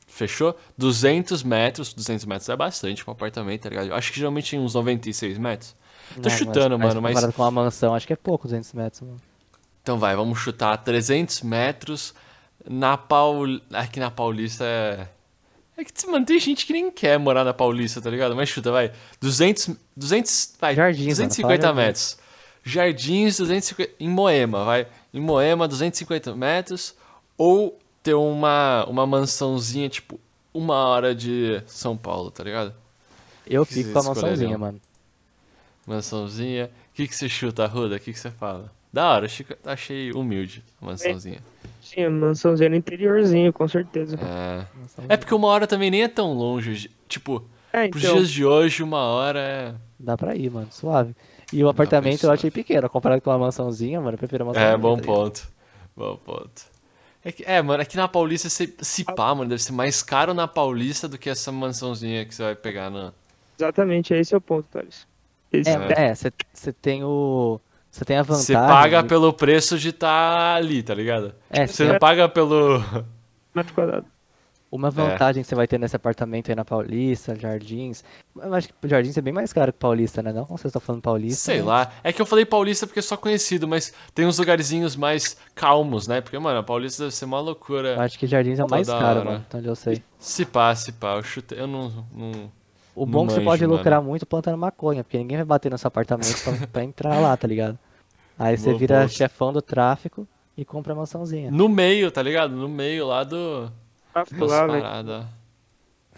fechou? 0.07 0.57
200 0.77 1.43
metros, 1.43 1.93
200 1.93 2.25
metros 2.25 2.49
é 2.49 2.55
bastante 2.55 3.03
pra 3.03 3.11
um 3.11 3.15
apartamento, 3.15 3.61
tá 3.63 3.69
ligado? 3.69 3.87
Eu 3.87 3.95
acho 3.95 4.11
que 4.11 4.19
geralmente 4.19 4.51
tem 4.51 4.59
uns 4.59 4.73
96 4.73 5.37
metros. 5.37 5.75
Tô 6.15 6.21
Não, 6.21 6.29
chutando, 6.29 6.79
mas, 6.79 6.89
mano, 6.89 7.01
mas... 7.01 7.13
Comparado 7.13 7.33
com 7.33 7.41
uma 7.41 7.51
mansão, 7.51 7.93
acho 7.93 8.07
que 8.07 8.13
é 8.13 8.15
pouco 8.15 8.47
200 8.47 8.73
metros, 8.73 9.01
mano. 9.01 9.21
Então 9.81 9.97
vai, 9.97 10.15
vamos 10.15 10.39
chutar 10.39 10.77
300 10.77 11.41
metros 11.41 12.13
na 12.69 12.97
Paul... 12.97 13.61
Aqui 13.73 13.99
na 13.99 14.11
Paulista 14.11 14.63
é... 14.63 15.07
É 15.77 15.83
que, 15.83 16.07
mano, 16.07 16.25
tem 16.25 16.39
gente 16.39 16.65
que 16.65 16.73
nem 16.73 16.89
quer 16.89 17.19
morar 17.19 17.43
na 17.43 17.53
Paulista, 17.53 18.01
tá 18.01 18.09
ligado? 18.09 18.35
Mas 18.35 18.49
chuta, 18.49 18.71
vai. 18.71 18.91
200... 19.21 19.75
200... 19.95 20.55
Vai, 20.59 20.75
Jardins, 20.75 21.19
mano, 21.19 21.29
250 21.29 21.61
fala 21.61 21.73
metros. 21.75 22.17
Jardins, 22.63 23.37
250... 23.37 23.93
Em 23.99 24.09
Moema, 24.09 24.65
vai. 24.65 24.87
Em 25.13 25.19
Moema, 25.19 25.67
250 25.67 26.35
metros. 26.35 26.95
Ou 27.37 27.77
ter 28.07 28.13
uma, 28.13 28.85
uma 28.85 29.05
mansãozinha, 29.05 29.89
tipo, 29.89 30.17
uma 30.53 30.75
hora 30.75 31.13
de 31.13 31.61
São 31.67 31.97
Paulo, 31.97 32.31
tá 32.31 32.41
ligado? 32.41 32.73
Eu 33.45 33.65
que 33.65 33.73
fico 33.73 33.91
com 33.91 33.99
a 33.99 34.03
mansãozinha, 34.03 34.57
mano. 34.57 34.79
Mansãozinha. 35.85 36.71
O 36.91 36.93
que, 36.93 37.05
que 37.05 37.13
você 37.13 37.27
chuta, 37.27 37.65
Ruda? 37.67 37.97
O 37.97 37.99
que, 37.99 38.13
que 38.13 38.19
você 38.19 38.31
fala? 38.31 38.71
Da 38.93 39.11
hora, 39.11 39.25
achei, 39.25 39.45
achei 39.65 40.11
humilde 40.13 40.63
a 40.81 40.85
mansãozinha. 40.85 41.39
Sim, 41.81 42.03
a 42.03 42.09
mansãozinha 42.09 42.69
no 42.69 42.77
interiorzinho, 42.77 43.51
com 43.51 43.67
certeza. 43.67 44.17
É... 44.21 44.65
É 45.09 45.17
porque 45.17 45.35
uma 45.35 45.49
hora 45.49 45.67
também 45.67 45.91
nem 45.91 46.03
é 46.03 46.07
tão 46.07 46.31
longe. 46.31 46.89
Tipo, 47.09 47.43
É, 47.73 47.89
pros 47.89 48.03
então. 48.03 48.15
dias 48.15 48.29
de 48.29 48.45
hoje, 48.45 48.83
uma 48.83 48.99
hora 49.01 49.39
é. 49.39 49.75
Dá 49.99 50.15
pra 50.15 50.33
ir, 50.33 50.49
mano, 50.49 50.69
suave. 50.71 51.13
E 51.51 51.61
o 51.61 51.67
apartamento 51.67 52.23
eu 52.23 52.31
achei 52.31 52.49
pequeno, 52.49 52.89
comparado 52.89 53.21
com 53.21 53.29
uma 53.29 53.37
mansãozinha, 53.37 53.99
mano, 53.99 54.13
eu 54.13 54.17
prefiro 54.17 54.45
a 54.45 54.47
mansãozinha. 54.47 54.73
É, 54.73 54.77
bom 54.77 54.95
tá 54.95 55.03
ponto. 55.03 55.47
Bom 55.95 56.15
ponto. 56.15 56.76
É, 57.27 57.31
que- 57.33 57.43
é, 57.45 57.61
mano, 57.61 57.81
aqui 57.83 57.97
na 57.97 58.07
Paulista, 58.07 58.47
se, 58.49 58.73
se 58.79 59.03
pá, 59.03 59.35
mano, 59.35 59.49
deve 59.49 59.61
ser 59.61 59.73
mais 59.73 60.01
caro 60.01 60.33
na 60.33 60.47
Paulista 60.47 61.09
do 61.09 61.17
que 61.17 61.29
essa 61.29 61.51
mansãozinha 61.51 62.23
que 62.25 62.33
você 62.33 62.41
vai 62.43 62.55
pegar 62.55 62.89
na. 62.89 63.11
Exatamente, 63.59 64.13
esse 64.13 64.33
é 64.33 64.37
o 64.37 64.41
ponto, 64.41 64.65
Thales. 64.71 65.05
Esse 65.51 65.69
É, 65.69 66.15
você 66.15 66.71
tem 66.71 67.03
o. 67.03 67.59
Você 67.91 68.05
tem 68.05 68.17
a 68.17 68.21
vantagem. 68.23 68.45
Você 68.45 68.53
paga 68.53 69.01
de- 69.01 69.09
pelo 69.09 69.33
preço 69.33 69.77
de 69.77 69.89
estar 69.89 70.55
ali, 70.55 70.81
tá 70.83 70.93
ligado? 70.93 71.33
É, 71.49 71.67
Você 71.67 71.85
cê- 71.85 71.91
não 71.91 71.99
paga 71.99 72.29
pelo. 72.29 72.79
metro 73.53 73.73
quadrado. 73.73 74.05
Uma 74.69 74.91
vantagem 74.91 75.41
que 75.41 75.47
você 75.47 75.55
vai 75.55 75.65
ter 75.65 75.79
nesse 75.79 75.95
apartamento 75.95 76.49
aí 76.49 76.55
na 76.55 76.65
Paulista, 76.65 77.33
Jardins. 77.39 78.03
Eu 78.35 78.53
acho 78.53 78.67
que 78.67 78.73
Jardins 78.87 79.17
é 79.17 79.21
bem 79.21 79.31
mais 79.33 79.53
caro 79.53 79.71
que 79.71 79.79
Paulista, 79.79 80.21
né? 80.21 80.33
Não 80.33 80.43
como 80.45 80.57
vocês 80.57 80.69
estão 80.69 80.81
falando 80.81 81.01
Paulista. 81.01 81.39
Sei 81.39 81.57
mas- 81.59 81.65
lá. 81.65 81.91
É 82.03 82.11
que 82.11 82.21
eu 82.21 82.25
falei 82.25 82.45
Paulista 82.45 82.85
porque 82.85 82.99
é 82.99 83.01
só 83.03 83.15
conhecido, 83.15 83.65
mas 83.65 83.93
tem 84.13 84.25
uns 84.25 84.37
lugarzinhos 84.37 84.97
mais 84.97 85.37
calmos, 85.55 86.05
né? 86.07 86.19
Porque, 86.19 86.37
mano, 86.37 86.59
a 86.59 86.63
Paulista 86.63 87.03
deve 87.03 87.15
ser 87.15 87.23
uma 87.25 87.37
Eu 87.37 87.43
loucura. 87.43 88.01
acho 88.01 88.19
que 88.19 88.27
Jardins 88.27 88.59
é 88.59 88.65
o 88.65 88.69
mais 88.69 88.87
caro, 88.87 89.23
mano. 89.23 89.45
Então 89.47 89.61
eu 89.61 89.75
sei. 89.75 90.03
Se 90.19 90.45
pá, 90.45 90.75
se 90.75 90.91
pá. 90.91 91.15
Eu 91.15 91.23
chutei. 91.23 91.59
Eu 91.59 91.67
não. 91.67 92.05
não... 92.13 92.51
O 92.93 93.05
Não 93.05 93.11
bom 93.11 93.23
é 93.23 93.27
que 93.27 93.33
você 93.33 93.39
manjo, 93.39 93.45
pode 93.51 93.61
mano. 93.61 93.77
lucrar 93.77 94.01
muito 94.01 94.25
plantando 94.25 94.57
maconha, 94.57 95.03
porque 95.03 95.17
ninguém 95.17 95.37
vai 95.37 95.45
bater 95.45 95.71
nesse 95.71 95.85
apartamento 95.87 96.43
pra, 96.43 96.67
pra 96.67 96.83
entrar 96.83 97.19
lá, 97.19 97.37
tá 97.37 97.47
ligado? 97.47 97.77
Aí 98.37 98.57
você 98.57 98.69
Boa, 98.69 98.79
vira 98.79 99.07
chefão 99.07 99.53
do 99.53 99.61
tráfico 99.61 100.27
e 100.57 100.65
compra 100.65 100.91
a 100.93 100.95
mansãozinha. 100.95 101.51
No 101.51 101.69
meio, 101.69 102.11
tá 102.11 102.21
ligado? 102.21 102.55
No 102.55 102.67
meio 102.67 103.05
lá 103.07 103.23
do. 103.23 103.71
Tráfico 104.25 104.45
lá, 104.45 104.67
velho. 104.67 105.27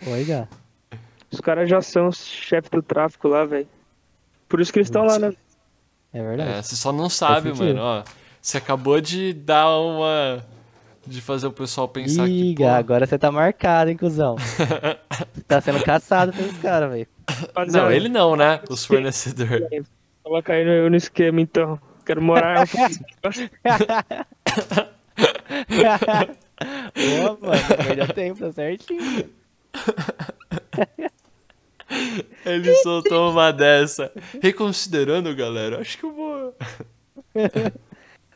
Oi, 0.08 0.24
já. 0.24 0.47
Os 1.32 1.41
caras 1.41 1.70
já 1.70 1.82
são 1.82 2.08
os 2.08 2.18
chefes 2.26 2.70
do 2.72 2.82
tráfico 2.82 3.28
lá, 3.28 3.45
velho. 3.45 3.68
Por 4.47 4.62
isso 4.62 4.72
que 4.72 4.80
eles 4.80 4.88
estão 4.88 5.04
lá, 5.04 5.20
né? 5.20 5.34
É 6.12 6.24
verdade. 6.24 6.52
É, 6.52 6.62
você 6.62 6.76
só 6.76 6.91
não 6.91 7.10
sabe, 7.10 7.54
mano. 7.54 7.80
Ó, 7.80 8.04
você 8.41 8.58
acabou 8.58 9.00
de 9.00 9.34
dar 9.34 9.70
uma. 9.78 10.43
De 11.06 11.22
fazer 11.22 11.47
o 11.47 11.52
pessoal 11.52 11.88
pensar 11.88 12.26
que. 12.26 12.32
Liga, 12.32 12.66
pô, 12.66 12.72
agora 12.72 13.06
você 13.06 13.18
tá 13.18 13.32
marcado, 13.32 13.89
hein, 13.89 13.97
cuzão. 13.97 14.36
tá 15.47 15.62
sendo 15.62 15.84
caçado 15.84 16.34
pelos 16.34 16.58
caras, 16.58 16.91
velho. 16.91 17.08
Não, 17.72 17.91
ele 17.91 18.10
não, 18.10 18.36
né? 18.36 18.62
Os 18.70 18.86
fornecedores. 18.86 19.88
Coloca 20.24 20.54
aí 20.54 20.66
no, 20.66 20.89
no 20.89 20.95
esquema, 20.95 21.41
então. 21.41 21.80
Quero 22.06 22.22
morar. 22.22 22.66
Boa, 26.95 27.38
mano, 27.41 27.86
perdeu 27.86 28.07
tempo, 28.14 28.39
tá 28.39 28.51
certinho. 28.51 29.30
Ele 32.45 32.76
soltou 32.78 33.32
uma 33.32 33.51
dessa. 33.51 34.12
Reconsiderando, 34.41 35.36
galera, 35.36 35.82
acho 35.82 35.97
que 35.97 36.05
eu 36.05 36.14
vou. 36.14 36.55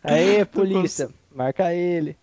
Aê, 0.04 0.44
polícia, 0.44 1.10
marca 1.34 1.74
ele. 1.74 2.18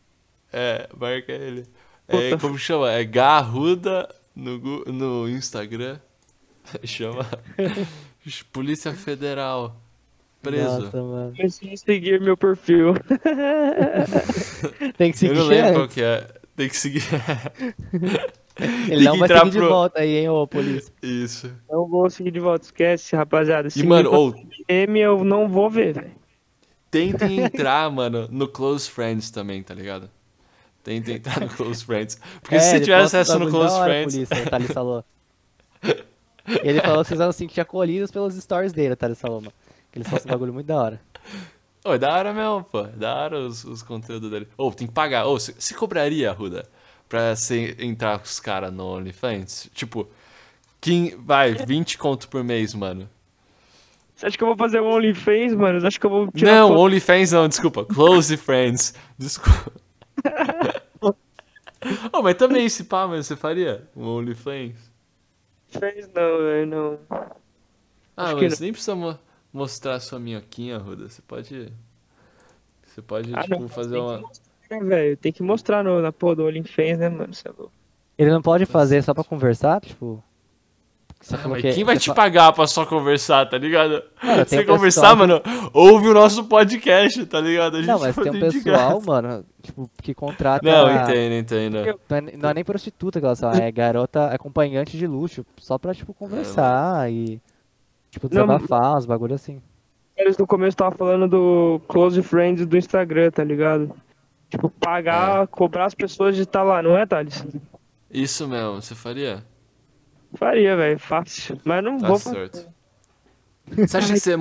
É, 0.53 0.89
marca 0.97 1.33
ele. 1.33 1.67
É, 2.07 2.37
como 2.37 2.59
chama? 2.59 2.91
É 2.91 3.05
Garruda 3.05 4.13
no, 4.35 4.85
no 4.85 5.29
Instagram. 5.29 5.99
Chama 6.85 7.27
Polícia 8.53 8.93
Federal. 8.93 9.81
Preso. 10.43 10.81
Nossa, 10.83 11.03
mano. 11.03 11.35
Seguir 11.77 12.21
meu 12.21 12.37
perfil. 12.37 12.95
Tem 15.01 15.11
que 15.13 15.17
seguir 15.19 15.33
eu 15.35 15.39
não 15.39 15.47
lembro 15.47 15.73
qual 15.73 15.89
que 15.89 16.03
é. 16.03 16.27
Tem 16.55 16.69
que 16.69 16.77
seguir. 16.77 17.03
Ele 18.91 19.03
não 19.05 19.15
que 19.15 19.19
vai 19.21 19.29
seguir 19.29 19.51
de 19.51 19.59
pro- 19.59 19.69
volta 19.71 20.01
aí, 20.01 20.17
hein, 20.19 20.29
ô 20.29 20.47
polícia. 20.47 20.93
Isso. 21.03 21.51
Não 21.71 21.89
vou 21.89 22.11
seguir 22.11 22.31
de 22.31 22.39
volta, 22.41 22.67
esquece, 22.67 23.17
rapaziada. 23.17 23.69
E, 23.69 23.71
Se 23.71 23.83
mano, 23.83 24.13
ou 24.13 24.35
M 24.69 25.01
eu 25.01 25.25
não 25.25 25.49
vou 25.49 25.71
ver, 25.71 25.95
velho. 25.95 26.11
tentem 26.91 27.41
entrar, 27.45 27.91
mano, 27.91 28.29
no 28.31 28.47
Close 28.47 28.91
Friends 28.91 29.31
também, 29.31 29.63
tá 29.63 29.73
ligado? 29.73 30.11
Tentem 30.85 31.15
entrar 31.17 31.41
no 31.41 31.49
Close 31.49 31.83
Friends. 31.83 32.21
Porque 32.43 32.61
se 32.61 32.67
É, 32.67 32.69
você 32.71 32.77
ele 32.77 32.85
tiver 32.85 32.97
acesso 33.01 33.39
no 33.39 33.49
Close 33.49 33.75
hora, 33.75 33.91
Friends. 33.91 34.15
Polícia, 34.15 34.43
o 34.47 34.51
Thales 34.51 34.71
falou. 34.73 35.05
Ele 36.63 36.81
falou 36.83 37.03
que 37.03 37.09
vocês 37.09 37.21
eram 37.21 37.31
assim 37.31 37.47
que 37.47 37.55
tinha 37.55 37.65
colhidos 37.65 38.11
pelos 38.11 38.35
stories 38.35 38.73
dele, 38.73 38.93
o 38.95 38.97
Thales 38.97 39.19
falou, 39.21 39.41
mano. 39.41 39.53
Que 39.93 39.99
eles 39.99 40.09
postam 40.09 40.29
um 40.31 40.35
bagulho 40.35 40.53
muito 40.53 40.67
da 40.67 40.77
hora. 40.77 41.01
Ô, 41.85 41.95
é 41.95 41.99
da 41.99 42.13
hora 42.15 42.33
mesmo, 42.33 42.63
pô. 42.65 42.81
É 42.81 42.89
da 42.89 43.15
hora 43.15 43.39
os, 43.39 43.65
os 43.65 43.83
conteúdos 43.83 44.31
dele. 44.31 44.47
Ô, 44.57 44.71
tem 44.71 44.87
que 44.87 44.93
pagar. 44.93 45.27
Ô, 45.27 45.39
se, 45.39 45.55
se 45.59 45.75
cobraria, 45.75 46.31
Ruda, 46.33 46.69
pra 47.09 47.35
você 47.35 47.75
entrar 47.79 48.19
com 48.19 48.25
os 48.25 48.39
caras 48.39 48.73
no 48.73 48.87
OnlyFans? 48.87 49.71
Tipo, 49.73 50.09
quem, 50.81 51.17
vai, 51.17 51.55
20 51.55 51.97
conto 51.99 52.29
por 52.29 52.45
mês, 52.45 52.75
mano. 52.75 53.09
Você 54.15 54.27
acha 54.27 54.37
que 54.37 54.45
eu 54.45 54.49
vou 54.49 54.57
fazer 54.57 54.81
um 54.81 54.93
OnlyFans, 54.95 55.55
mano? 55.55 55.81
Você 55.81 55.87
acha 55.87 55.99
que 55.99 56.05
eu 56.05 56.11
vou 56.11 56.31
tirar 56.31 56.53
Não? 56.53 56.77
OnlyFans 56.77 57.33
não, 57.33 57.49
desculpa. 57.49 57.87
Close 57.87 58.37
Friends. 58.39 58.95
Desculpa. 59.19 59.73
Ô, 62.13 62.23
mas 62.23 62.35
também 62.35 62.69
se 62.69 62.85
pá, 62.85 63.07
mas 63.07 63.27
você 63.27 63.35
faria 63.35 63.89
um 63.97 64.07
OnlyFans? 64.07 64.91
Fez 65.69 66.07
não, 66.09 66.39
velho, 66.39 66.67
não. 66.67 66.99
Ah, 67.11 68.25
Acho 68.25 68.37
que 68.37 68.45
mas 68.45 68.61
nem 68.61 68.73
precisa 68.73 68.95
mo- 69.53 69.61
mostrar 69.61 70.01
sua 70.01 70.19
minhoquinha, 70.19 70.79
Ruda. 70.79 71.09
Você 71.09 71.23
pode. 71.23 71.73
Você 72.87 73.01
pode, 73.03 73.33
Ah, 73.35 73.43
tipo, 73.43 73.61
não, 73.61 73.69
fazer 73.69 73.91
tem 73.95 74.01
que 74.01 74.07
uma. 74.09 74.19
mostrar, 74.21 74.85
velho. 74.85 75.17
Tem 75.17 75.33
que 75.33 75.43
mostrar 75.43 75.85
no, 75.85 76.01
na 76.03 76.13
porra 76.13 76.37
do 76.37 76.45
OnlyFans, 76.47 76.99
né, 76.99 77.09
mano? 77.09 77.33
Você 77.33 77.49
é 77.49 77.53
louco. 77.57 77.73
Ele 78.19 78.31
não 78.31 78.43
pode 78.43 78.67
fazer 78.67 79.03
só 79.03 79.15
pra 79.15 79.25
conversar, 79.25 79.81
tipo. 79.81 80.23
Você 81.23 81.35
Ah, 81.37 81.49
mas 81.49 81.61
que- 81.61 81.73
quem 81.75 81.85
vai 81.85 81.99
te 81.99 82.07
fa- 82.09 82.15
pagar 82.15 82.51
pra 82.55 82.67
só 82.67 82.87
conversar, 82.87 83.45
tá 83.47 83.59
ligado? 83.59 84.01
Tem 84.23 84.45
Você 84.47 84.65
conversar, 84.65 85.03
pessoal 85.15 85.17
mano, 85.17 85.43
ouve 85.75 86.09
o 86.09 86.15
nosso 86.15 86.45
podcast, 86.45 87.27
tá 87.27 87.39
ligado? 87.41 87.77
A 87.77 87.81
gente 87.81 87.89
Não, 87.91 88.01
mas 88.01 88.17
tem 88.17 88.31
um 88.33 88.41
pessoal, 88.41 89.03
mano, 89.03 89.45
tipo, 89.63 89.91
que 90.03 90.15
contrata. 90.15 90.65
Não, 90.67 90.91
entendo, 90.91 91.35
entendo. 91.35 91.99
Não 92.09 92.17
é, 92.17 92.21
não 92.39 92.51
é 92.51 92.55
nem 92.55 92.65
prostituta 92.65 93.21
que 93.21 93.37
são, 93.37 93.53
é 93.53 93.71
garota 93.71 94.29
acompanhante 94.29 94.97
de 94.97 95.07
luxo, 95.07 95.45
só 95.59 95.77
pra, 95.77 95.95
tipo, 95.95 96.15
conversar 96.15 97.13
e, 97.13 97.39
tipo, 98.11 98.29
desabafar, 98.29 98.97
uns 98.97 99.07
bagulho 99.07 99.35
assim. 99.35 99.61
Eles 100.17 100.37
no 100.37 100.47
começo 100.47 100.77
tava 100.77 100.95
falando 100.95 101.29
do 101.29 101.81
Close 101.89 102.23
Friends 102.23 102.67
do 102.67 102.77
Instagram, 102.77 103.31
tá 103.31 103.43
ligado? 103.43 103.95
Tipo, 104.51 104.67
É. 104.67 104.71
pagar, 104.85 105.47
cobrar 105.49 105.87
as 105.87 105.95
pessoas 105.95 106.37
de 106.37 106.43
estar 106.43 106.63
lá, 106.63 106.83
não 106.83 106.97
é, 106.97 107.07
Thales? 107.07 107.45
Isso 108.11 108.47
mesmo, 108.49 108.83
você 108.83 108.95
faria? 108.95 109.45
Faria, 110.35 110.77
velho, 110.77 110.99
fácil. 110.99 111.59
Mas 111.65 111.83
não 111.83 111.99
Tá 111.99 112.09
vou 112.09 112.19
fazer. 112.19 112.37
certo. 112.51 112.69
Você 113.71 113.97
acha, 113.97 114.13
que 114.13 114.19
você, 114.21 114.37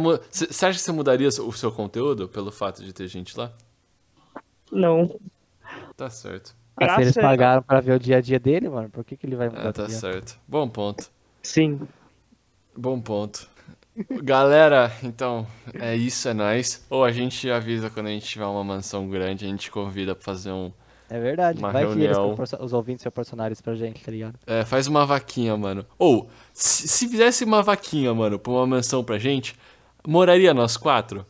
você 0.48 0.66
acha 0.66 0.80
que 0.80 0.84
você 0.84 0.92
mudaria 0.92 1.28
o 1.28 1.52
seu 1.52 1.72
conteúdo 1.72 2.28
pelo 2.28 2.52
fato 2.52 2.84
de 2.84 2.92
ter 2.92 3.08
gente 3.08 3.38
lá? 3.38 3.52
Não. 4.72 5.20
Tá 5.96 6.10
certo. 6.10 6.56
Ah, 6.76 6.96
se 6.96 7.02
eles 7.02 7.18
é- 7.18 7.22
pagaram 7.22 7.62
pra 7.62 7.80
ver 7.80 7.94
o 7.94 8.00
dia 8.00 8.18
a 8.18 8.22
dia 8.22 8.40
dele, 8.40 8.70
mano, 8.70 8.90
por 8.90 9.04
que, 9.04 9.16
que 9.16 9.26
ele 9.28 9.36
vai 9.36 9.50
mudar? 9.50 9.70
Ah, 9.70 9.74
tá 9.74 9.88
certo. 9.90 10.40
Bom 10.48 10.68
ponto. 10.68 11.12
Sim. 11.44 11.80
Bom 12.76 13.00
ponto. 13.00 13.48
Galera, 14.24 14.92
então, 15.04 15.46
é 15.74 15.96
isso, 15.96 16.28
é 16.30 16.34
nóis. 16.34 16.86
Ou 16.90 17.04
a 17.04 17.12
gente 17.12 17.50
avisa 17.50 17.90
quando 17.90 18.08
a 18.08 18.12
gente 18.12 18.26
tiver 18.28 18.46
uma 18.46 18.64
mansão 18.64 19.08
grande, 19.10 19.46
a 19.46 19.48
gente 19.50 19.70
convida 19.72 20.16
pra 20.16 20.24
fazer 20.24 20.52
um. 20.52 20.72
É 21.10 21.20
verdade, 21.20 21.58
Uma 21.58 21.72
vai 21.72 21.86
que 21.88 21.92
eles 21.94 22.16
reunião. 22.16 22.36
os 22.60 22.72
ouvintes 22.72 23.02
proporcionaram 23.04 23.52
isso 23.52 23.64
pra 23.64 23.74
gente, 23.74 24.04
tá 24.04 24.12
ligado? 24.12 24.36
É, 24.46 24.64
faz 24.64 24.86
uma 24.86 25.06
vaquinha, 25.08 25.58
mano. 25.58 25.84
Ou, 25.98 26.30
se, 26.54 26.88
se 26.88 27.08
fizesse 27.08 27.44
uma 27.44 27.64
vaquinha, 27.64 28.14
mano, 28.14 28.38
pra 28.38 28.52
uma 28.52 28.68
mansão 28.68 29.04
pra 29.04 29.18
gente, 29.18 29.56
moraria 30.08 30.54
nós 30.54 30.78
quatro? 30.78 31.26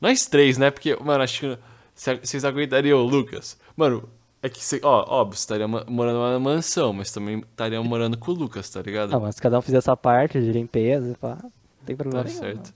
Nós 0.00 0.26
três, 0.26 0.56
né? 0.56 0.70
Porque, 0.70 0.94
mano, 1.02 1.24
acho 1.24 1.40
que 1.40 1.58
cê- 1.96 2.16
vocês 2.22 2.44
aguentariam 2.44 3.00
o 3.00 3.04
Lucas. 3.04 3.58
Mano, 3.76 4.08
é 4.40 4.48
que 4.48 4.62
você, 4.64 4.78
ó, 4.84 5.04
óbvio, 5.20 5.36
você 5.36 5.42
estaria 5.42 5.66
morando 5.66 6.18
numa 6.18 6.38
mansão, 6.38 6.92
mas 6.92 7.10
também 7.10 7.38
estaria 7.40 7.82
morando 7.82 8.16
com 8.16 8.30
o 8.30 8.34
Lucas, 8.34 8.70
tá 8.70 8.82
ligado? 8.82 9.10
Não, 9.10 9.20
mas 9.20 9.40
cada 9.40 9.58
um 9.58 9.62
fizer 9.62 9.78
essa 9.78 9.96
parte 9.96 10.40
de 10.40 10.52
limpeza, 10.52 11.16
pá, 11.20 11.38
não 11.84 11.86
tem 11.86 11.96
problema 11.96 12.24
tá 12.24 12.30
nenhum. 12.30 12.40
certo. 12.40 12.74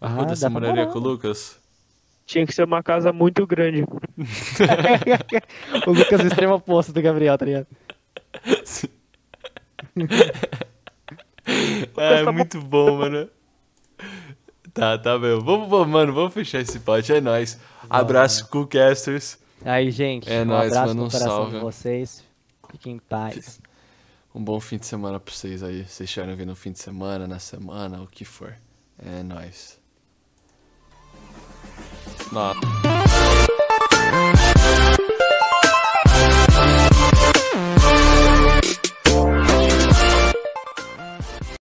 A 0.00 0.06
Ah, 0.06 0.08
Ruda, 0.08 0.26
dá 0.36 0.36
você 0.36 0.48
moraria 0.48 0.74
morar, 0.82 0.86
com 0.86 0.98
o 0.98 1.02
Lucas? 1.02 1.58
Tinha 2.26 2.46
que 2.46 2.52
ser 2.54 2.64
uma 2.64 2.82
casa 2.82 3.12
muito 3.12 3.46
grande. 3.46 3.82
o 5.86 5.90
Lucas 5.92 6.20
é 6.20 6.24
o 6.24 6.26
extremo 6.28 6.54
oposto 6.54 6.92
do 6.92 7.02
Gabriel, 7.02 7.36
tá 7.36 7.44
ligado? 7.44 7.66
É 11.96 12.30
muito 12.30 12.60
bom, 12.60 12.98
mano. 12.98 13.28
Tá, 14.72 14.96
tá 14.98 15.18
mesmo. 15.18 15.40
Vamos, 15.42 15.68
vamos, 15.68 15.88
mano, 15.88 16.12
vamos 16.12 16.32
fechar 16.34 16.60
esse 16.60 16.78
pote. 16.80 17.12
É 17.12 17.20
nóis. 17.20 17.58
Abraço, 17.88 18.48
Coolcasters. 18.48 19.38
Aí, 19.64 19.90
gente, 19.90 20.30
É 20.32 20.42
um 20.42 20.46
nóis, 20.46 20.72
abraço 20.72 20.88
manda 20.88 21.00
no 21.00 21.06
um 21.06 21.10
coração 21.10 21.28
salve. 21.28 21.52
de 21.56 21.60
vocês. 21.60 22.24
Fiquem 22.70 22.94
em 22.94 22.98
paz. 22.98 23.60
Um 24.34 24.44
bom 24.44 24.60
fim 24.60 24.78
de 24.78 24.86
semana 24.86 25.18
pra 25.18 25.34
vocês 25.34 25.62
aí. 25.62 25.84
Vocês 25.84 26.08
estiverem 26.08 26.36
vindo 26.36 26.48
no 26.50 26.56
fim 26.56 26.70
de 26.70 26.78
semana, 26.78 27.26
na 27.26 27.38
semana, 27.38 28.00
o 28.00 28.06
que 28.06 28.24
for. 28.24 28.56
É 28.98 29.22
nóis. 29.22 29.80
Nossa. 32.30 32.89